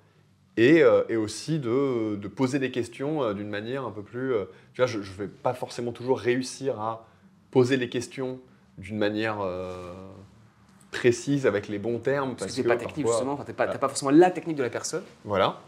et, 0.60 0.84
euh, 0.84 1.04
et 1.08 1.15
aussi 1.15 1.58
de, 1.60 2.15
de 2.17 2.28
poser 2.28 2.60
des 2.60 2.69
questions 2.69 3.24
euh, 3.24 3.34
d'une 3.34 3.50
manière 3.50 3.86
un 3.86 3.91
peu 3.91 4.02
plus. 4.04 4.34
euh, 4.34 4.45
tu 4.74 4.82
vois, 4.82 4.88
je 4.88 4.98
ne 4.98 5.04
vais 5.04 5.28
pas 5.28 5.54
forcément 5.54 5.91
toujours 5.93 6.19
réussir 6.19 6.80
à 6.82 7.08
poser 7.50 7.78
les 7.78 7.88
questions 7.88 8.39
d'une 8.78 8.98
manière 8.98 9.39
euh, 9.41 9.93
précise 10.91 11.45
avec 11.48 11.67
les 11.69 11.80
bons 11.80 12.00
termes. 12.00 12.36
Parce 12.36 12.48
que 12.52 12.56
c'est 12.58 12.63
pas 12.63 12.69
parfois- 12.76 12.88
technique, 12.88 13.08
justement. 13.08 13.34
Enfin, 13.34 13.43
t'as 13.45 13.54
pas, 13.54 13.63
voilà. 13.65 13.74
t'as 13.74 13.80
pas 13.80 13.88
forcément 13.88 14.12
la 14.12 14.32
technique 14.32 14.58
de 14.58 14.63
la 14.63 14.69
personne. 14.69 15.04
Voilà. 15.24 15.62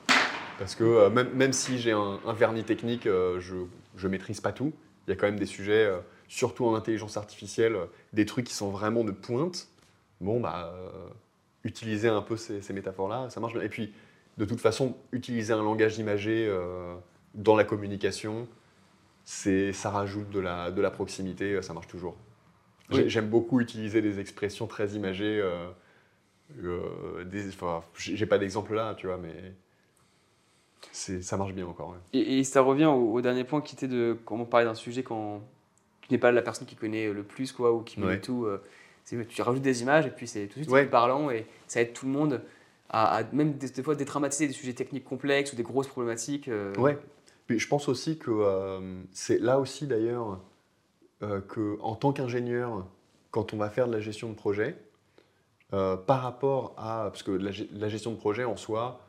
Parce 0.60 0.76
que 0.76 0.84
euh, 0.84 1.10
même, 1.10 1.30
même 1.36 1.54
si 1.54 1.78
j'ai 1.78 1.92
un, 1.94 2.20
un 2.26 2.34
vernis 2.34 2.64
technique, 2.64 3.08
euh, 3.08 3.40
je 3.40 3.56
ne 3.56 4.12
maîtrise 4.12 4.42
pas 4.42 4.52
tout. 4.52 4.74
Il 5.08 5.12
y 5.12 5.14
a 5.14 5.16
quand 5.16 5.26
même 5.26 5.40
des 5.40 5.46
sujets, 5.48 5.90
surtout 6.28 6.66
en 6.66 6.76
intelligence 6.76 7.18
artificielle, 7.18 7.76
des 8.14 8.26
trucs 8.26 8.46
qui 8.46 8.54
sont 8.54 8.70
vraiment 8.70 9.04
de 9.04 9.12
pointe. 9.12 9.68
Bon, 10.22 10.40
bah, 10.40 10.72
utiliser 11.64 12.08
un 12.08 12.22
peu 12.22 12.38
ces, 12.38 12.62
ces 12.62 12.72
métaphores-là, 12.74 13.30
ça 13.32 13.40
marche 13.40 13.54
bien. 13.54 13.64
Et 13.64 13.70
puis, 13.70 13.92
de 14.38 14.46
toute 14.46 14.60
façon, 14.62 14.96
utiliser 15.12 15.54
un 15.54 15.64
langage 15.64 15.98
imagé 16.00 16.48
euh, 16.48 16.96
dans 17.36 17.56
la 17.56 17.64
communication, 17.64 18.48
c'est, 19.24 19.72
ça 19.74 19.90
rajoute 19.90 20.30
de 20.30 20.40
la, 20.40 20.72
de 20.72 20.82
la 20.82 20.90
proximité, 20.92 21.54
euh, 21.54 21.62
ça 21.62 21.74
marche 21.74 21.88
toujours. 21.88 22.16
Oui. 22.92 23.04
J'aime 23.08 23.30
beaucoup 23.30 23.60
utiliser 23.62 24.02
des 24.02 24.20
expressions 24.20 24.68
très 24.68 24.90
imagées. 24.92 25.40
euh, 25.42 25.68
euh, 26.64 27.24
des, 27.24 27.46
j'ai 27.98 28.26
pas 28.26 28.38
d'exemple 28.38 28.74
là, 28.74 28.94
tu 28.96 29.08
vois, 29.08 29.18
mais 29.18 29.54
c'est, 30.92 31.22
ça 31.22 31.38
marche 31.38 31.54
bien 31.54 31.66
encore. 31.66 31.90
ouais. 31.92 31.98
Et, 32.20 32.40
et 32.40 32.44
ça 32.44 32.62
revient 32.62 32.86
au, 32.88 33.14
au 33.14 33.22
dernier 33.22 33.44
point 33.44 33.62
qui 33.62 33.76
était 33.76 33.88
de 33.88 34.18
on 34.30 34.46
parlait 34.46 34.66
d'un 34.66 34.76
sujet 34.76 35.04
quand 35.04 35.42
tu 36.02 36.14
n'es 36.14 36.18
pas 36.18 36.32
la 36.32 36.42
personne 36.42 36.68
qui 36.68 36.76
connaît 36.76 37.12
le 37.14 37.24
plus, 37.24 37.52
quoi, 37.52 37.72
ou 37.74 37.82
qui 37.82 37.96
connaît 37.96 38.08
Ouais. 38.08 38.22
tout. 38.22 38.46
euh, 38.46 38.62
c'est- 39.06 39.26
tu 39.28 39.42
rajoutes 39.42 39.62
des 39.62 39.82
images 39.82 40.06
et 40.06 40.10
puis 40.12 40.28
c'est 40.28 40.48
tout 40.48 40.60
de 40.60 40.64
suite 40.64 40.70
Ouais. 40.72 40.82
plus 40.84 40.90
parlant 40.92 41.30
et 41.32 41.46
ça 41.68 41.82
aide 41.82 41.94
tout 41.94 42.06
le 42.06 42.12
monde 42.12 42.42
à, 42.92 43.18
à 43.18 43.24
même 43.32 43.54
des, 43.54 43.70
des 43.70 43.82
fois 43.84 43.96
dédramatiser 43.96 44.46
des 44.48 44.54
sujets 44.54 44.74
techniques 44.74 45.06
complexes 45.06 45.52
ou 45.54 45.56
des 45.56 45.64
grosses 45.64 45.88
problématiques. 45.88 46.48
euh, 46.48 46.74
Ouais. 46.76 46.98
Puis 47.48 47.58
je 47.58 47.68
pense 47.68 47.90
aussi 47.90 48.18
que 48.20 48.30
euh, 48.32 49.02
c'est 49.12 49.40
là 49.40 49.60
aussi 49.60 49.88
d'ailleurs 49.88 50.40
euh, 51.24 51.42
que 51.42 51.78
en 51.82 51.96
tant 51.96 52.14
qu'ingénieur, 52.14 52.86
quand 53.32 53.54
on 53.54 53.58
va 53.58 53.70
faire 53.70 53.88
de 53.88 53.94
la 53.94 54.00
gestion 54.00 54.30
de 54.30 54.36
projet, 54.36 54.78
euh, 55.74 55.96
par 55.98 56.22
rapport 56.22 56.74
à 56.78 57.06
parce 57.12 57.24
que 57.24 57.32
la, 57.32 57.52
ge- 57.52 57.68
la 57.72 57.90
gestion 57.90 58.12
de 58.12 58.18
projet 58.18 58.44
en 58.44 58.56
soi, 58.58 59.00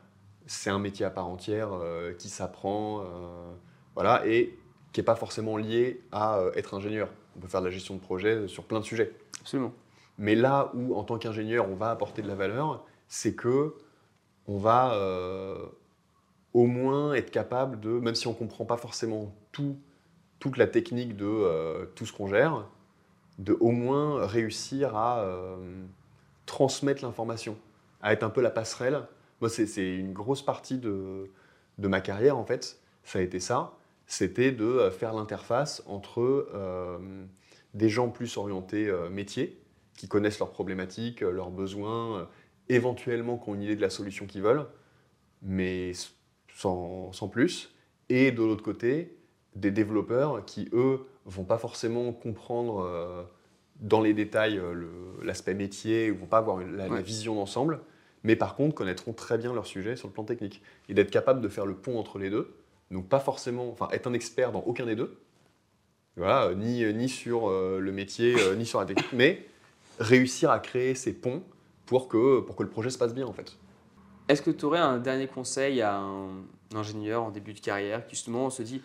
c'est 0.45 0.69
un 0.69 0.79
métier 0.79 1.05
à 1.05 1.09
part 1.09 1.27
entière 1.27 1.69
euh, 1.73 2.13
qui 2.13 2.29
s'apprend, 2.29 3.01
euh, 3.01 3.53
voilà, 3.95 4.25
et 4.27 4.57
qui 4.91 4.99
n'est 4.99 5.05
pas 5.05 5.15
forcément 5.15 5.57
lié 5.57 6.01
à 6.11 6.41
être 6.55 6.73
ingénieur. 6.73 7.09
On 7.35 7.39
peut 7.39 7.47
faire 7.47 7.61
de 7.61 7.65
la 7.67 7.71
gestion 7.71 7.95
de 7.95 7.99
projet 7.99 8.47
sur 8.47 8.63
plein 8.63 8.79
de 8.79 8.85
sujets. 8.85 9.11
Absolument. 9.41 9.73
Mais 10.17 10.35
là 10.35 10.71
où, 10.75 10.95
en 10.95 11.03
tant 11.03 11.17
qu'ingénieur, 11.17 11.67
on 11.69 11.75
va 11.75 11.89
apporter 11.91 12.21
de 12.21 12.27
la 12.27 12.35
valeur, 12.35 12.85
c'est 13.13 13.35
que 13.35 13.75
on 14.47 14.57
va 14.57 14.95
euh, 14.95 15.67
au 16.53 16.65
moins 16.65 17.13
être 17.13 17.29
capable 17.29 17.79
de, 17.79 17.89
même 17.89 18.15
si 18.15 18.25
on 18.25 18.31
ne 18.31 18.35
comprend 18.35 18.65
pas 18.65 18.75
forcément 18.75 19.35
tout, 19.51 19.77
toute 20.39 20.57
la 20.57 20.65
technique 20.65 21.15
de 21.15 21.27
euh, 21.27 21.85
tout 21.93 22.07
ce 22.07 22.11
qu'on 22.11 22.25
gère, 22.25 22.67
de 23.37 23.55
au 23.59 23.69
moins 23.69 24.25
réussir 24.25 24.95
à 24.95 25.27
transmettre 26.47 27.03
l'information, 27.03 27.55
à 28.01 28.13
être 28.13 28.23
un 28.23 28.31
peu 28.31 28.41
la 28.41 28.49
passerelle. 28.49 29.03
Moi, 29.41 29.49
c'est 29.49 29.95
une 29.95 30.13
grosse 30.13 30.41
partie 30.41 30.79
de, 30.79 31.29
de, 31.77 31.87
ma 31.87 32.01
carrière, 32.01 32.37
en 32.37 32.45
fait. 32.45 32.79
Ça 33.03 33.19
a 33.19 33.21
été 33.21 33.39
ça. 33.39 33.73
C'était 34.07 34.51
de 34.51 34.89
faire 34.89 35.13
l'interface 35.13 35.83
entre 35.87 36.47
des 37.73 37.89
gens 37.89 38.09
plus 38.09 38.37
orientés 38.37 38.91
métiers, 39.09 39.59
qui 39.97 40.07
connaissent 40.07 40.39
leurs 40.39 40.51
problématiques, 40.51 41.21
leurs 41.21 41.51
besoins, 41.51 42.27
éventuellement 42.69 43.37
qui 43.37 43.49
ont 43.49 43.55
une 43.55 43.63
idée 43.63 43.75
de 43.75 43.81
la 43.81 43.89
solution 43.89 44.25
qu'ils 44.25 44.41
veulent, 44.41 44.65
mais 45.41 45.91
sans, 46.53 47.11
sans 47.11 47.27
plus. 47.27 47.73
Et 48.09 48.31
de 48.31 48.41
l'autre 48.41 48.63
côté, 48.63 49.17
des 49.55 49.71
développeurs 49.71 50.45
qui, 50.45 50.69
eux, 50.73 51.05
vont 51.25 51.43
pas 51.43 51.57
forcément 51.57 52.11
comprendre 52.11 52.81
euh, 52.81 53.23
dans 53.79 54.01
les 54.01 54.13
détails 54.13 54.57
euh, 54.57 54.85
l'aspect 55.23 55.53
métier, 55.53 56.11
ou 56.11 56.17
vont 56.17 56.25
pas 56.25 56.39
avoir 56.39 56.59
la, 56.59 57.01
vision 57.01 57.35
d'ensemble, 57.35 57.81
mais 58.23 58.35
par 58.35 58.55
contre 58.55 58.75
connaîtront 58.75 59.13
très 59.13 59.37
bien 59.37 59.53
leur 59.53 59.65
sujet 59.65 59.95
sur 59.95 60.07
le 60.07 60.13
plan 60.13 60.23
technique. 60.23 60.61
Et 60.89 60.93
d'être 60.93 61.11
capable 61.11 61.41
de 61.41 61.49
faire 61.49 61.65
le 61.65 61.75
pont 61.75 61.99
entre 61.99 62.19
les 62.19 62.29
deux, 62.29 62.55
donc 62.91 63.07
pas 63.07 63.19
forcément, 63.19 63.69
enfin 63.69 63.87
être 63.91 64.07
un 64.07 64.13
expert 64.13 64.51
dans 64.51 64.61
aucun 64.61 64.85
des 64.85 64.95
deux, 64.95 65.19
voilà, 66.15 66.53
ni, 66.53 66.85
ni 66.93 67.09
sur 67.09 67.49
euh, 67.49 67.79
le 67.79 67.91
métier, 67.91 68.35
ni 68.57 68.65
sur 68.65 68.79
la 68.79 68.85
technique, 68.85 69.13
mais 69.13 69.45
réussir 69.99 70.51
à 70.51 70.59
créer 70.59 70.95
ces 70.95 71.13
ponts 71.13 71.43
pour 71.85 72.07
que, 72.07 72.39
pour 72.41 72.55
que 72.55 72.63
le 72.63 72.69
projet 72.69 72.89
se 72.89 72.97
passe 72.97 73.13
bien 73.13 73.25
en 73.25 73.33
fait. 73.33 73.57
Est-ce 74.27 74.41
que 74.41 74.51
tu 74.51 74.65
aurais 74.65 74.79
un 74.79 74.97
dernier 74.99 75.27
conseil 75.27 75.81
à 75.81 75.97
un 75.97 76.29
ingénieur 76.73 77.23
en 77.23 77.31
début 77.31 77.53
de 77.53 77.59
carrière 77.59 78.05
qui 78.05 78.15
justement 78.15 78.49
se 78.49 78.63
dit, 78.63 78.81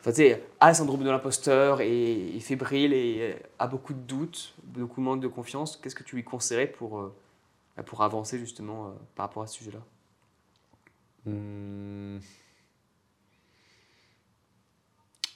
enfin, 0.00 0.12
tu 0.12 0.24
a 0.60 0.68
le 0.68 0.74
syndrome 0.74 1.02
de 1.02 1.10
l'imposteur 1.10 1.80
et 1.80 2.36
est 2.36 2.40
fébrile 2.40 2.92
et 2.92 3.36
a 3.58 3.66
beaucoup 3.66 3.94
de 3.94 4.00
doutes, 4.00 4.54
beaucoup 4.64 5.00
de 5.00 5.06
manque 5.06 5.20
de 5.20 5.28
confiance 5.28 5.76
Qu'est-ce 5.76 5.94
que 5.94 6.04
tu 6.04 6.16
lui 6.16 6.24
conseillerais 6.24 6.66
pour, 6.66 7.00
euh, 7.00 7.14
pour 7.86 8.02
avancer 8.02 8.38
justement 8.38 8.88
euh, 8.88 8.90
par 9.14 9.26
rapport 9.26 9.42
à 9.42 9.46
ce 9.46 9.56
sujet-là? 9.56 9.80
Hmm. 11.24 12.18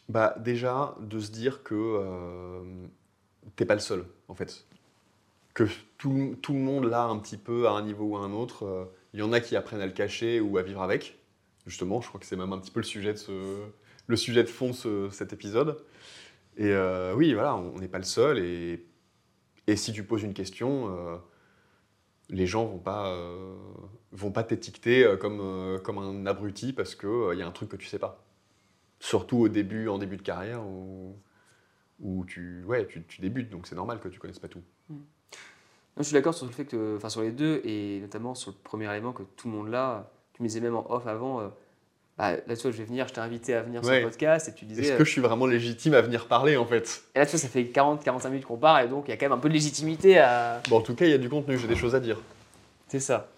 bah, 0.09 0.35
Déjà, 0.39 0.97
de 1.01 1.19
se 1.19 1.31
dire 1.31 1.63
que 1.63 1.75
euh, 1.75 2.87
t'es 3.55 3.65
pas 3.65 3.75
le 3.75 3.81
seul 3.81 4.05
en 4.29 4.35
fait 4.35 4.67
que 5.57 5.65
tout, 5.97 6.37
tout, 6.43 6.53
le 6.53 6.59
monde 6.59 6.85
là 6.85 7.05
un 7.05 7.19
petit 7.19 7.39
peu 7.39 7.67
à 7.67 7.71
un 7.71 7.83
niveau 7.83 8.05
ou 8.05 8.17
à 8.19 8.21
un 8.21 8.33
autre. 8.33 8.67
Euh, 8.67 8.85
il 9.15 9.21
y 9.21 9.23
en 9.23 9.33
a 9.33 9.41
qui 9.41 9.57
apprennent 9.57 9.81
à 9.81 9.87
le 9.87 9.93
cacher 9.93 10.39
ou 10.39 10.59
à 10.59 10.63
vivre 10.63 10.83
avec. 10.83 11.19
Justement, 11.67 12.03
je 12.03 12.09
crois 12.09 12.21
que 12.21 12.27
c'est 12.27 12.37
même 12.37 12.53
un 12.53 12.59
petit 12.59 12.71
peu 12.71 12.81
le 12.81 12.85
sujet 12.85 13.15
de, 13.15 13.19
ce, 13.19 13.65
le 14.07 14.17
sujet 14.17 14.43
de 14.43 14.49
fond 14.49 14.73
de 14.85 15.09
cet 15.11 15.33
épisode. 15.33 15.83
Et 16.59 16.69
euh, 16.69 17.15
oui, 17.15 17.33
voilà, 17.33 17.57
on 17.57 17.79
n'est 17.79 17.89
pas 17.89 17.97
le 17.99 18.05
seul. 18.05 18.39
Et, 18.39 18.85
si 19.77 19.93
tu 19.93 20.05
poses 20.05 20.23
une 20.23 20.35
question, 20.35 20.95
euh, 20.95 21.17
les 22.29 22.47
gens 22.47 22.67
vont 22.67 22.79
pas 22.79 23.19
vont 24.13 24.31
pas 24.31 24.45
t'étiqueter 24.45 25.17
comme, 25.21 25.81
comme 25.83 25.99
un 25.99 26.27
abruti 26.27 26.73
parce 26.73 26.95
qu'il 26.95 27.31
il 27.33 27.39
y 27.39 27.43
a 27.43 27.47
un 27.47 27.51
truc 27.51 27.71
que 27.71 27.77
tu 27.77 27.87
sais 27.87 27.99
pas. 27.99 28.23
Surtout 29.01 29.39
au 29.39 29.49
début, 29.49 29.89
en 29.89 29.99
début 29.99 30.19
de 30.19 30.23
carrière 30.23 30.63
où, 30.65 31.19
où 31.99 32.25
tu, 32.27 32.63
ouais, 32.65 32.87
tu, 32.87 33.03
tu 33.05 33.21
débutes, 33.23 33.51
donc 33.51 33.67
c'est 33.67 33.75
normal 33.75 34.01
que 34.01 34.09
tu 34.09 34.21
connaisses 34.21 34.39
pas 34.39 34.49
tout. 34.49 34.63
Je 35.99 36.03
suis 36.03 36.13
d'accord 36.13 36.35
sur 36.35 36.47
le 36.47 36.53
fait 36.53 36.65
que, 36.65 36.97
enfin 36.97 37.09
sur 37.09 37.23
les 37.23 37.31
deux, 37.31 37.63
et 37.65 38.01
notamment 38.01 38.35
sur 38.35 38.51
le 38.51 38.57
premier 38.63 38.91
élément 38.91 39.13
que 39.13 39.23
tout 39.37 39.49
le 39.49 39.55
monde 39.55 39.71
là, 39.71 40.11
tu 40.35 40.43
me 40.43 40.49
disais 40.49 40.61
même 40.61 40.77
en 40.77 40.91
off 40.91 41.07
avant, 41.07 41.41
euh, 41.41 41.49
bah, 42.19 42.33
là 42.33 42.57
tu 42.57 42.63
vois, 42.63 42.71
je 42.71 42.77
vais 42.77 42.85
venir, 42.85 43.09
je 43.09 43.15
t'ai 43.15 43.21
invité 43.21 43.55
à 43.55 43.63
venir 43.63 43.83
sur 43.83 43.95
le 43.95 44.03
podcast, 44.03 44.49
et 44.49 44.55
tu 44.55 44.67
disais. 44.67 44.83
Est-ce 44.83 44.99
que 44.99 45.05
je 45.05 45.11
suis 45.11 45.23
vraiment 45.23 45.47
légitime 45.47 45.95
à 45.95 46.03
venir 46.03 46.27
parler 46.29 46.57
en 46.57 46.67
fait? 46.67 47.03
Et 47.15 47.19
là 47.19 47.25
tu 47.25 47.33
vois, 47.33 47.41
ça 47.41 47.49
fait 47.49 47.63
40-45 47.63 48.29
minutes 48.29 48.45
qu'on 48.45 48.59
parle, 48.59 48.85
et 48.85 48.89
donc 48.89 49.05
il 49.09 49.11
y 49.11 49.15
a 49.15 49.17
quand 49.17 49.27
même 49.27 49.33
un 49.33 49.39
peu 49.39 49.49
de 49.49 49.55
légitimité 49.55 50.19
à. 50.19 50.61
Bon, 50.69 50.79
en 50.79 50.83
tout 50.83 50.95
cas, 50.95 51.07
il 51.07 51.11
y 51.11 51.15
a 51.15 51.19
du 51.19 51.31
contenu, 51.31 51.57
j'ai 51.59 51.69
des 51.69 51.77
choses 51.77 51.95
à 51.95 52.01
dire. 52.01 52.21
C'est 52.89 53.01
ça. 53.01 53.29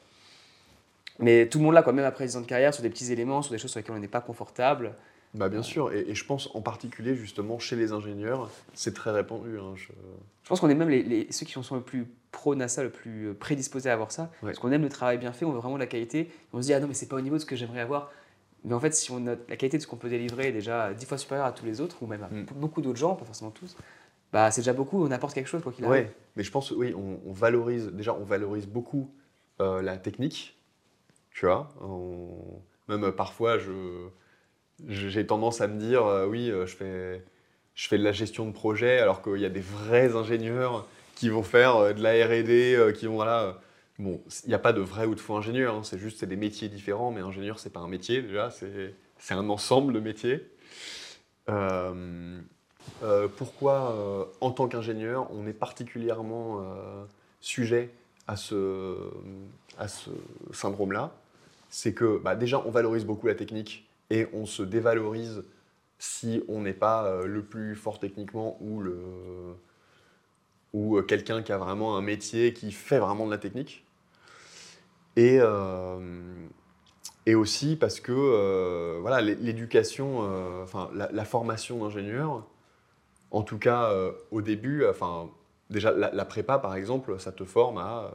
Mais 1.20 1.48
tout 1.48 1.58
le 1.58 1.64
monde 1.64 1.74
là, 1.74 1.82
quand 1.82 1.92
même 1.92 2.04
après 2.04 2.26
10 2.26 2.36
ans 2.36 2.40
de 2.40 2.46
carrière, 2.46 2.72
sur 2.74 2.82
des 2.82 2.90
petits 2.90 3.12
éléments, 3.12 3.42
sur 3.42 3.52
des 3.52 3.58
choses 3.58 3.70
sur 3.70 3.80
lesquelles 3.80 3.96
on 3.96 4.00
n'est 4.00 4.08
pas 4.08 4.20
confortable, 4.20 4.94
bah 5.34 5.48
bien 5.48 5.62
sûr, 5.62 5.92
et, 5.92 6.14
je 6.14 6.24
pense 6.24 6.48
en 6.54 6.62
particulier 6.62 7.14
justement 7.14 7.58
chez 7.58 7.76
les 7.76 7.92
ingénieurs, 7.92 8.50
c'est 8.74 8.94
très 8.94 9.10
répandu. 9.10 9.58
Hein, 9.58 9.74
je... 9.76 9.88
pense 10.48 10.60
qu'on 10.60 10.70
est 10.70 10.74
même 10.74 10.88
les, 10.88 11.26
ceux 11.30 11.44
qui 11.44 11.52
sont 11.52 11.74
le 11.74 11.82
plus 11.82 12.06
pro-NASA, 12.32 12.82
le 12.82 12.90
plus 12.90 13.34
prédisposés 13.34 13.90
à 13.90 13.92
avoir 13.92 14.10
ça, 14.10 14.30
parce 14.40 14.58
qu'on 14.58 14.72
aime 14.72 14.82
le 14.82 14.88
travail 14.88 15.18
bien 15.18 15.32
fait, 15.32 15.44
on 15.44 15.52
veut 15.52 15.58
vraiment 15.58 15.76
la 15.76 15.86
qualité, 15.86 16.30
on 16.52 16.62
se 16.62 16.66
dit 16.66 16.74
ah 16.74 16.80
non 16.80 16.88
mais 16.88 16.94
c'est 16.94 17.08
pas 17.08 17.16
au 17.16 17.20
niveau 17.20 17.36
de 17.36 17.40
ce 17.40 17.46
que 17.46 17.56
j'aimerais 17.56 17.80
avoir. 17.80 18.10
Mais 18.64 18.74
en 18.74 18.80
fait, 18.80 18.94
si 18.94 19.10
on 19.10 19.26
a 19.26 19.36
la 19.48 19.56
qualité 19.56 19.76
de 19.76 19.82
ce 19.82 19.86
qu'on 19.86 19.96
peut 19.96 20.08
délivrer 20.08 20.48
est 20.48 20.52
déjà 20.52 20.92
dix 20.92 21.06
fois 21.06 21.16
supérieure 21.18 21.46
à 21.46 21.52
tous 21.52 21.64
les 21.64 21.80
autres, 21.80 22.02
ou 22.02 22.06
même 22.06 22.22
à 22.22 22.28
mm. 22.28 22.46
beaucoup 22.56 22.80
d'autres 22.80 22.98
gens, 22.98 23.14
pas 23.14 23.24
forcément 23.24 23.50
tous, 23.50 23.76
bah 24.32 24.50
c'est 24.50 24.62
déjà 24.62 24.72
beaucoup, 24.72 25.02
on 25.04 25.10
apporte 25.10 25.34
quelque 25.34 25.48
chose 25.48 25.62
quoi 25.62 25.72
qu'il 25.72 25.84
arrive. 25.84 26.06
Oui, 26.06 26.10
mais 26.36 26.42
je 26.42 26.50
pense, 26.50 26.70
oui, 26.70 26.94
on, 26.94 27.32
valorise, 27.32 27.88
déjà 27.88 28.14
on 28.14 28.24
valorise 28.24 28.66
beaucoup 28.66 29.10
euh, 29.60 29.80
la 29.80 29.96
technique, 29.96 30.58
tu 31.30 31.46
vois, 31.46 31.68
même 32.88 33.04
euh, 33.04 33.12
parfois 33.12 33.58
je 33.58 34.08
j'ai 34.86 35.26
tendance 35.26 35.60
à 35.60 35.66
me 35.66 35.78
dire, 35.78 36.06
euh, 36.06 36.26
oui, 36.26 36.50
euh, 36.50 36.66
je 36.66 36.76
fais, 36.76 37.24
je 37.74 37.88
fais 37.88 37.98
de 37.98 38.04
la 38.04 38.12
gestion 38.12 38.46
de 38.46 38.52
projet, 38.52 38.98
alors 38.98 39.22
qu'il 39.22 39.38
y 39.38 39.44
a 39.44 39.50
des 39.50 39.60
vrais 39.60 40.14
ingénieurs 40.16 40.86
qui 41.14 41.28
vont 41.30 41.42
faire 41.42 41.76
euh, 41.76 41.92
de 41.92 42.02
la 42.02 42.12
R&D, 42.26 42.92
qui 42.96 43.06
vont, 43.06 43.14
voilà... 43.14 43.60
Bon, 43.98 44.20
il 44.44 44.48
n'y 44.48 44.54
a 44.54 44.60
pas 44.60 44.72
de 44.72 44.80
vrai 44.80 45.06
ou 45.06 45.16
de 45.16 45.20
faux 45.20 45.34
ingénieur, 45.34 45.74
hein, 45.74 45.82
c'est 45.82 45.98
juste 45.98 46.20
c'est 46.20 46.28
des 46.28 46.36
métiers 46.36 46.68
différents, 46.68 47.10
mais 47.10 47.20
ingénieur, 47.20 47.58
c'est 47.58 47.72
pas 47.72 47.80
un 47.80 47.88
métier 47.88 48.22
déjà, 48.22 48.48
c'est 48.50 49.34
un 49.34 49.48
ensemble 49.48 49.92
de 49.92 49.98
métiers. 49.98 50.48
pourquoi, 53.36 54.32
en 54.40 54.52
tant 54.52 54.68
qu'ingénieur, 54.68 55.28
on 55.32 55.48
est 55.48 55.52
particulièrement 55.52 56.64
sujet 57.40 57.90
à 58.28 58.36
ce, 58.36 58.94
à 59.80 59.88
ce 59.88 60.10
syndrome-là? 60.52 61.12
C'est 61.68 61.92
que 61.92 62.18
bah, 62.18 62.36
déjà, 62.36 62.62
on 62.64 62.70
valorise 62.70 63.04
beaucoup 63.04 63.26
la 63.26 63.34
technique 63.34 63.87
et 64.10 64.26
on 64.32 64.46
se 64.46 64.62
dévalorise 64.62 65.44
si 65.98 66.42
on 66.48 66.60
n'est 66.62 66.74
pas 66.74 67.04
euh, 67.04 67.26
le 67.26 67.42
plus 67.42 67.74
fort 67.74 67.98
techniquement 67.98 68.56
ou, 68.60 68.80
le, 68.80 68.96
ou 70.72 70.96
euh, 70.96 71.02
quelqu'un 71.02 71.42
qui 71.42 71.52
a 71.52 71.58
vraiment 71.58 71.96
un 71.96 72.02
métier 72.02 72.52
qui 72.52 72.72
fait 72.72 72.98
vraiment 72.98 73.26
de 73.26 73.30
la 73.30 73.38
technique. 73.38 73.84
Et, 75.16 75.38
euh, 75.40 76.46
et 77.26 77.34
aussi 77.34 77.74
parce 77.74 77.98
que 77.98 78.98
voilà, 79.00 79.20
l'éducation, 79.20 80.30
la, 80.94 81.24
formation 81.24 81.78
d'ingénieur, 81.78 82.46
en 83.32 83.42
tout 83.42 83.58
cas 83.58 83.92
au 84.30 84.42
début, 84.42 84.86
enfin, 84.86 85.28
déjà 85.70 85.90
la, 85.90 86.12
la, 86.12 86.24
prépa 86.24 86.60
par 86.60 86.76
exemple, 86.76 87.18
ça 87.18 87.32
te 87.32 87.44
forme 87.44 87.78
à 87.78 88.12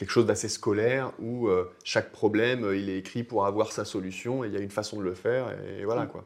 quelque 0.00 0.12
chose 0.12 0.24
d'assez 0.24 0.48
scolaire 0.48 1.12
où 1.18 1.48
euh, 1.48 1.70
chaque 1.84 2.10
problème, 2.10 2.64
euh, 2.64 2.74
il 2.74 2.88
est 2.88 2.96
écrit 2.96 3.22
pour 3.22 3.44
avoir 3.44 3.70
sa 3.70 3.84
solution 3.84 4.42
et 4.42 4.46
il 4.46 4.54
y 4.54 4.56
a 4.56 4.60
une 4.60 4.70
façon 4.70 4.98
de 4.98 5.02
le 5.02 5.12
faire 5.12 5.54
et, 5.62 5.84
voilà 5.84 6.06
mm. 6.06 6.08
quoi. 6.08 6.24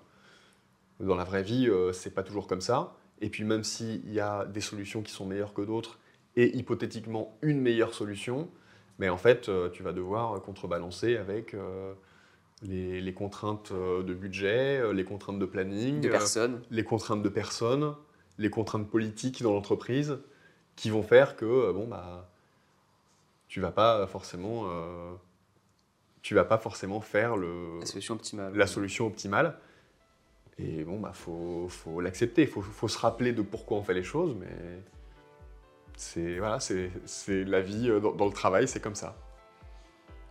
Dans 1.00 1.16
la 1.16 1.24
vraie 1.24 1.42
vie, 1.42 1.68
euh, 1.68 1.92
c'est 1.92 2.14
pas 2.14 2.22
toujours 2.22 2.46
comme 2.46 2.60
ça. 2.60 2.94
Et 3.20 3.30
puis 3.30 3.42
même 3.42 3.64
s'il 3.64 4.12
y 4.12 4.20
a 4.20 4.44
des 4.44 4.60
solutions 4.60 5.02
qui 5.02 5.10
sont 5.10 5.26
meilleures 5.26 5.54
que 5.54 5.62
d'autres 5.62 5.98
et 6.36 6.56
hypothétiquement 6.56 7.36
une 7.42 7.60
meilleure 7.60 7.94
solution, 7.94 8.48
mais 9.00 9.08
en 9.08 9.16
fait, 9.16 9.50
tu 9.72 9.82
vas 9.82 9.92
devoir 9.92 10.40
contrebalancer 10.42 11.16
avec 11.16 11.56
les, 12.62 13.00
les, 13.00 13.14
contraintes 13.14 13.72
de 13.72 14.14
budget, 14.14 14.92
les 14.92 15.04
contraintes 15.04 15.38
de 15.38 15.46
planning, 15.46 16.00
de 16.00 16.08
personnes. 16.08 16.60
les 16.70 16.84
contraintes 16.84 17.22
de 17.22 17.28
personnes, 17.28 17.94
les 18.38 18.50
contraintes 18.50 18.88
politiques 18.88 19.42
dans 19.42 19.52
l'entreprise, 19.52 20.18
qui 20.76 20.90
vont 20.90 21.02
faire 21.02 21.36
que 21.36 21.72
bon 21.72 21.86
bah 21.86 22.28
tu 23.48 23.60
vas 23.60 23.70
pas 23.70 24.06
forcément, 24.06 24.64
euh, 24.66 25.14
tu 26.22 26.34
vas 26.34 26.44
pas 26.44 26.58
forcément 26.58 27.00
faire 27.00 27.36
le, 27.36 27.78
la 27.80 27.86
solution 27.86 28.14
optimale. 28.14 28.54
La 28.54 28.66
solution 28.66 29.06
optimale. 29.06 29.58
Et 30.58 30.84
bon, 30.84 31.00
bah, 31.00 31.12
faut, 31.12 31.68
faut 31.68 32.00
l'accepter. 32.00 32.42
Il 32.42 32.48
faut, 32.48 32.62
faut, 32.62 32.88
se 32.88 32.98
rappeler 32.98 33.32
de 33.32 33.42
pourquoi 33.42 33.78
on 33.78 33.82
fait 33.82 33.94
les 33.94 34.04
choses, 34.04 34.36
mais 34.38 34.82
c'est 35.96 36.38
voilà, 36.38 36.58
c'est 36.60 36.90
la 37.44 37.60
vie 37.60 37.88
euh, 37.90 38.00
dans, 38.00 38.26
le 38.26 38.32
travail, 38.32 38.68
c'est 38.68 38.80
comme 38.80 38.94
ça. 38.94 39.16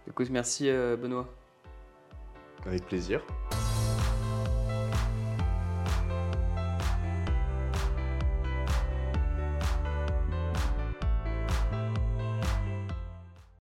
Écoute, 0.07 0.30
merci 0.30 0.70
euh, 0.70 0.97
Benoît. 0.97 1.28
Avec 2.66 2.86
plaisir. 2.86 3.22